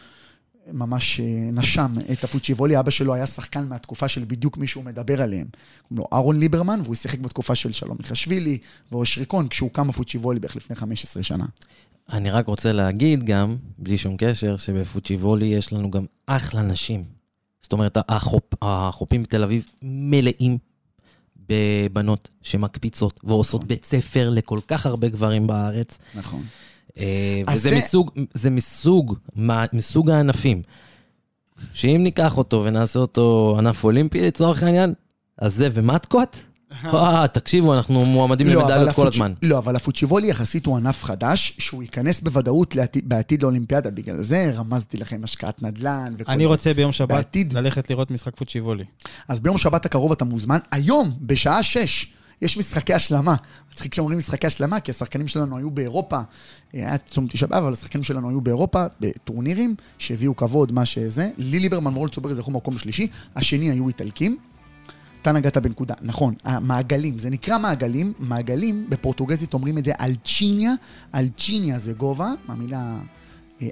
ממש 0.73 1.21
אה, 1.21 1.49
נשם 1.53 1.95
את 2.13 2.25
הפוצ'יבולי, 2.25 2.81
אבא 2.81 2.91
שלו 2.91 3.15
היה 3.15 3.27
שחקן 3.27 3.69
מהתקופה 3.69 4.09
של 4.09 4.25
בדיוק 4.27 4.57
מי 4.57 4.67
שהוא 4.67 4.85
מדבר 4.85 5.23
עליהם. 5.23 5.47
קוראים 5.83 5.99
לו 5.99 6.07
אהרון 6.13 6.39
ליברמן, 6.39 6.81
והוא 6.85 6.95
שיחק 6.95 7.19
בתקופה 7.19 7.55
של 7.55 7.73
שלום 7.73 7.97
מיכשווילי 8.01 8.59
ואושריקון, 8.93 9.49
כשהוא 9.49 9.71
קם 9.71 9.91
הפוצ'יבולי 9.91 10.41
בערך 10.41 10.57
לפני 10.57 10.77
15 10.77 11.23
שנה. 11.23 11.45
אני 12.13 12.31
רק 12.31 12.47
רוצה 12.47 12.73
להגיד 12.73 13.25
גם, 13.25 13.57
בלי 13.79 13.99
שום 13.99 14.17
קשר, 14.19 14.57
שבפוצ'יבולי 14.57 15.47
יש 15.47 15.73
לנו 15.73 15.91
גם 15.91 16.05
אחלה 16.27 16.63
נשים. 16.63 17.05
זאת 17.63 17.73
אומרת, 17.73 17.99
החופ, 18.09 18.43
החופים 18.63 19.23
בתל 19.23 19.43
אביב 19.43 19.65
מלאים 19.83 20.59
בבנות 21.53 22.29
שמקפיצות 22.43 23.21
ועושות 23.25 23.61
נכון. 23.61 23.69
בית 23.69 23.85
ספר 23.85 24.31
לכל 24.31 24.59
כך 24.69 24.87
הרבה 24.87 25.09
גברים 25.09 25.47
בארץ. 25.47 25.99
נכון. 26.15 26.43
אה, 26.99 27.43
וזה 27.53 27.71
זה- 27.71 27.77
מסוג, 27.77 28.11
זה 28.35 28.51
מסוג, 28.51 29.15
מסוג 29.73 30.11
הענפים, 30.11 30.63
שאם 31.75 32.01
ניקח 32.05 32.39
אותו 32.39 32.63
ונעשה 32.65 32.99
אותו 33.01 33.55
ענף 33.59 33.85
אולימפי 33.85 34.21
לצורך 34.27 34.63
העניין, 34.63 34.95
אז 35.39 35.55
זה 35.55 35.69
ומטקות, 35.73 36.37
אה, 36.85 37.27
תקשיבו, 37.29 37.75
אנחנו 37.75 38.05
מועמדים 38.05 38.47
לא, 38.47 38.55
למדליות 38.63 38.95
כל 38.95 39.03
הפוצ'- 39.07 39.15
הזמן. 39.15 39.33
לא, 39.43 39.59
אבל 39.59 39.77
הפוצ'יבולי 39.77 40.29
יחסית 40.29 40.67
הוא 40.67 40.77
ענף 40.77 41.05
חדש, 41.05 41.55
שהוא 41.59 41.83
ייכנס 41.83 42.21
בוודאות 42.21 42.77
לעתיד, 42.77 43.09
בעתיד 43.09 43.43
לאולימפיאדה. 43.43 43.91
בגלל 43.91 44.23
זה 44.23 44.51
רמזתי 44.55 44.97
לכם 44.97 45.21
השקעת 45.25 45.63
נדל"ן 45.63 46.15
וכל 46.19 46.33
אני 46.33 46.43
זה. 46.43 46.49
רוצה 46.49 46.75
ביום 46.75 46.93
שבת 46.93 47.09
בעתיד. 47.09 47.53
ללכת 47.53 47.91
לראות 47.91 48.11
משחק 48.11 48.37
פוצ'יבולי. 48.37 48.85
אז 49.29 49.41
ביום 49.41 49.59
שבת 49.59 49.87
הקרוב 49.87 50.13
אתה 50.13 50.25
מוזמן. 50.25 50.59
היום, 50.71 51.13
בשעה 51.21 51.63
שש, 51.63 52.07
יש 52.43 52.57
משחקי 52.57 52.95
השלמה. 52.95 53.35
מצחיק 53.73 53.95
שאומרים 53.95 54.19
משחקי 54.19 54.47
השלמה, 54.47 54.81
כי 54.81 54.91
השחקנים 54.91 55.29
שלנו 55.29 55.57
היו 55.57 55.71
באירופה, 55.71 56.17
אה, 56.17 56.23
היה 56.73 56.99
צום 56.99 57.27
תשעה 57.27 57.49
באב, 57.49 57.63
אבל 57.63 57.73
השחקנים 57.73 58.03
שלנו 58.05 58.29
היו 58.29 58.41
באירופה, 58.41 58.85
בטורנירים, 59.01 59.75
שהביאו 59.99 60.37
כבוד, 60.37 60.73
מה 60.73 60.87
שזה. 60.87 61.31
לי 61.39 61.59
ליברמן 61.59 62.09
צוברי 62.09 62.35
זכו 62.35 62.51
מקום 62.51 62.79
שלישי, 62.79 63.07
השני 63.37 63.71
היו 63.71 63.89
איטלקים. 63.89 64.39
אתה 65.23 65.33
נגעת 65.33 65.57
בנקודה, 65.57 65.95
נכון, 66.03 66.35
המעגלים, 66.45 67.19
זה 67.19 67.31
נקרא 67.31 67.59
מעגלים, 67.59 68.13
מעגלים, 68.19 68.87
בפורטוגזית 68.89 69.55
אומרים 69.55 69.79
את 69.79 69.85
זה 69.85 69.93
אלצ'יניה, 70.01 70.73
אלצ'יניה 71.15 71.79
זה 71.79 71.93
גובה, 71.93 72.33
מהמילה 72.49 72.99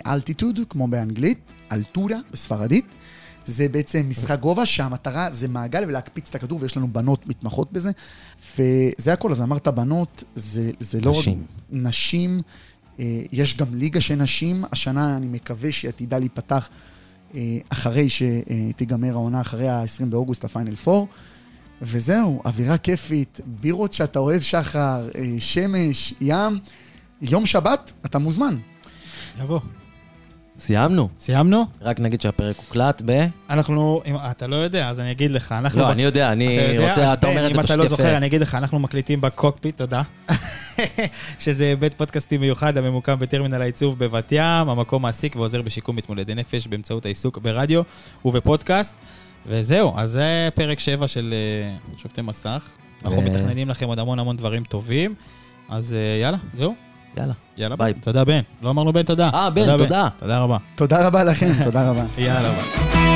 אלטיטוד, 0.07 0.61
כמו 0.69 0.89
באנגלית, 0.89 1.53
אלטורה 1.73 2.17
בספרדית. 2.33 2.85
זה 3.45 3.69
בעצם 3.69 4.07
משחק 4.09 4.41
גובה 4.41 4.67
שהמטרה 4.67 5.31
זה 5.31 5.49
מעגל 5.49 5.85
ולהקפיץ 5.89 6.29
את 6.29 6.35
הכדור, 6.35 6.59
ויש 6.63 6.77
לנו 6.77 6.89
בנות 6.93 7.29
מתמחות 7.29 7.73
בזה. 7.73 7.91
וזה 8.59 9.13
הכל, 9.13 9.31
אז 9.31 9.43
אמרת 9.43 9.69
בנות, 9.69 10.25
זה, 10.35 10.71
זה 10.81 11.01
לא 11.01 11.11
רק 11.11 11.17
נשים. 11.19 11.45
נשים, 11.71 12.43
אה, 13.01 13.23
יש 13.33 13.57
גם 13.57 13.75
ליגה 13.75 14.01
של 14.01 14.15
נשים, 14.15 14.65
השנה 14.73 15.17
אני 15.17 15.27
מקווה 15.27 15.73
שהיא 15.73 15.89
עתידה 15.89 16.19
להיפתח 16.19 16.69
אה, 17.35 17.59
אחרי 17.69 18.07
שתיגמר 18.09 19.13
העונה, 19.13 19.41
אחרי 19.41 19.69
ה-20 19.69 20.05
באוגוסט, 20.05 20.45
הפיינל 20.45 20.75
4. 20.89 21.05
וזהו, 21.83 22.43
אווירה 22.45 22.79
כיפית, 22.79 23.41
בירות 23.47 23.93
שאתה 23.93 24.19
אוהב, 24.19 24.41
שחר, 24.41 25.09
אה, 25.15 25.25
שמש, 25.39 26.15
ים. 26.21 26.59
יום 27.23 27.47
שבת, 27.47 27.93
אתה 28.07 28.19
מוזמן. 28.19 28.57
יבוא. 29.43 29.61
סיימנו. 30.59 31.09
סיימנו? 31.19 31.65
רק 31.81 32.01
נגיד 32.01 32.21
שהפרק 32.21 32.57
הוקלט 32.57 33.03
ב... 33.05 33.27
אנחנו, 33.51 34.01
אם 34.07 34.17
אתה 34.31 34.47
לא 34.47 34.57
יודע, 34.57 34.89
אז 34.89 35.01
אני 35.01 35.11
אגיד 35.11 35.31
לך, 35.31 35.53
אנחנו... 35.53 35.81
לא, 35.81 35.87
ב- 35.87 35.91
אני 35.91 36.03
יודע, 36.03 36.33
אני 36.33 36.59
אתה 36.59 36.73
יודע? 36.75 36.89
רוצה, 36.89 37.13
אתה 37.13 37.27
אומר 37.27 37.47
את 37.47 37.53
זה 37.53 37.59
אם 37.59 37.65
פשוט 37.65 37.65
אתה 37.65 37.77
לא 37.77 37.83
יפה. 37.85 37.97
זוכר, 37.97 38.17
אני 38.17 38.27
אגיד 38.27 38.41
לך, 38.41 38.55
אנחנו 38.55 38.79
מקליטים 38.79 39.21
בקוקפיט, 39.21 39.77
תודה. 39.79 40.03
שזה 41.39 41.75
בית 41.79 41.95
פודקאסטים 41.95 42.41
מיוחד 42.41 42.77
הממוקם 42.77 43.19
בטרמינל 43.19 43.63
העיצוב 43.63 43.99
בבת 43.99 44.33
ים, 44.33 44.41
המקום 44.69 45.03
מעסיק 45.03 45.37
ועוזר 45.37 45.63
בשיקום 45.63 45.97
מתמודדי 45.97 46.35
נפש 46.35 46.67
באמצעות 46.67 47.05
העיסוק 47.05 47.39
ברדיו 47.39 47.83
ובפודקאסט. 48.25 48.95
וזהו, 49.47 49.93
אז 49.97 50.11
זה 50.11 50.49
פרק 50.55 50.79
7 50.79 51.09
של 51.09 51.35
אה, 51.37 51.97
שופטי 51.97 52.23
מסך. 52.23 52.69
אנחנו 53.05 53.23
מתכננים 53.23 53.69
לכם 53.69 53.87
עוד 53.87 53.99
המון 53.99 54.19
המון 54.19 54.37
דברים 54.37 54.65
טובים. 54.65 55.15
אז 55.69 55.93
אה, 55.93 56.21
יאללה, 56.23 56.39
זהו. 56.55 56.75
יאללה. 57.17 57.33
יאללה, 57.57 57.77
ביי. 57.77 57.95
תודה 57.95 58.25
בן. 58.25 58.41
לא 58.63 58.71
אמרנו 58.71 58.93
בן 58.93 59.03
תודה. 59.03 59.31
אה, 59.35 59.51
בן, 59.51 59.79
תודה. 59.79 60.09
תודה 60.19 60.39
רבה. 60.39 60.57
תודה 60.75 61.07
רבה 61.07 61.25
לכם, 61.25 61.65
תודה 61.65 61.91
רבה. 61.91 62.05
יאללה 62.19 62.51
ביי. 62.53 63.10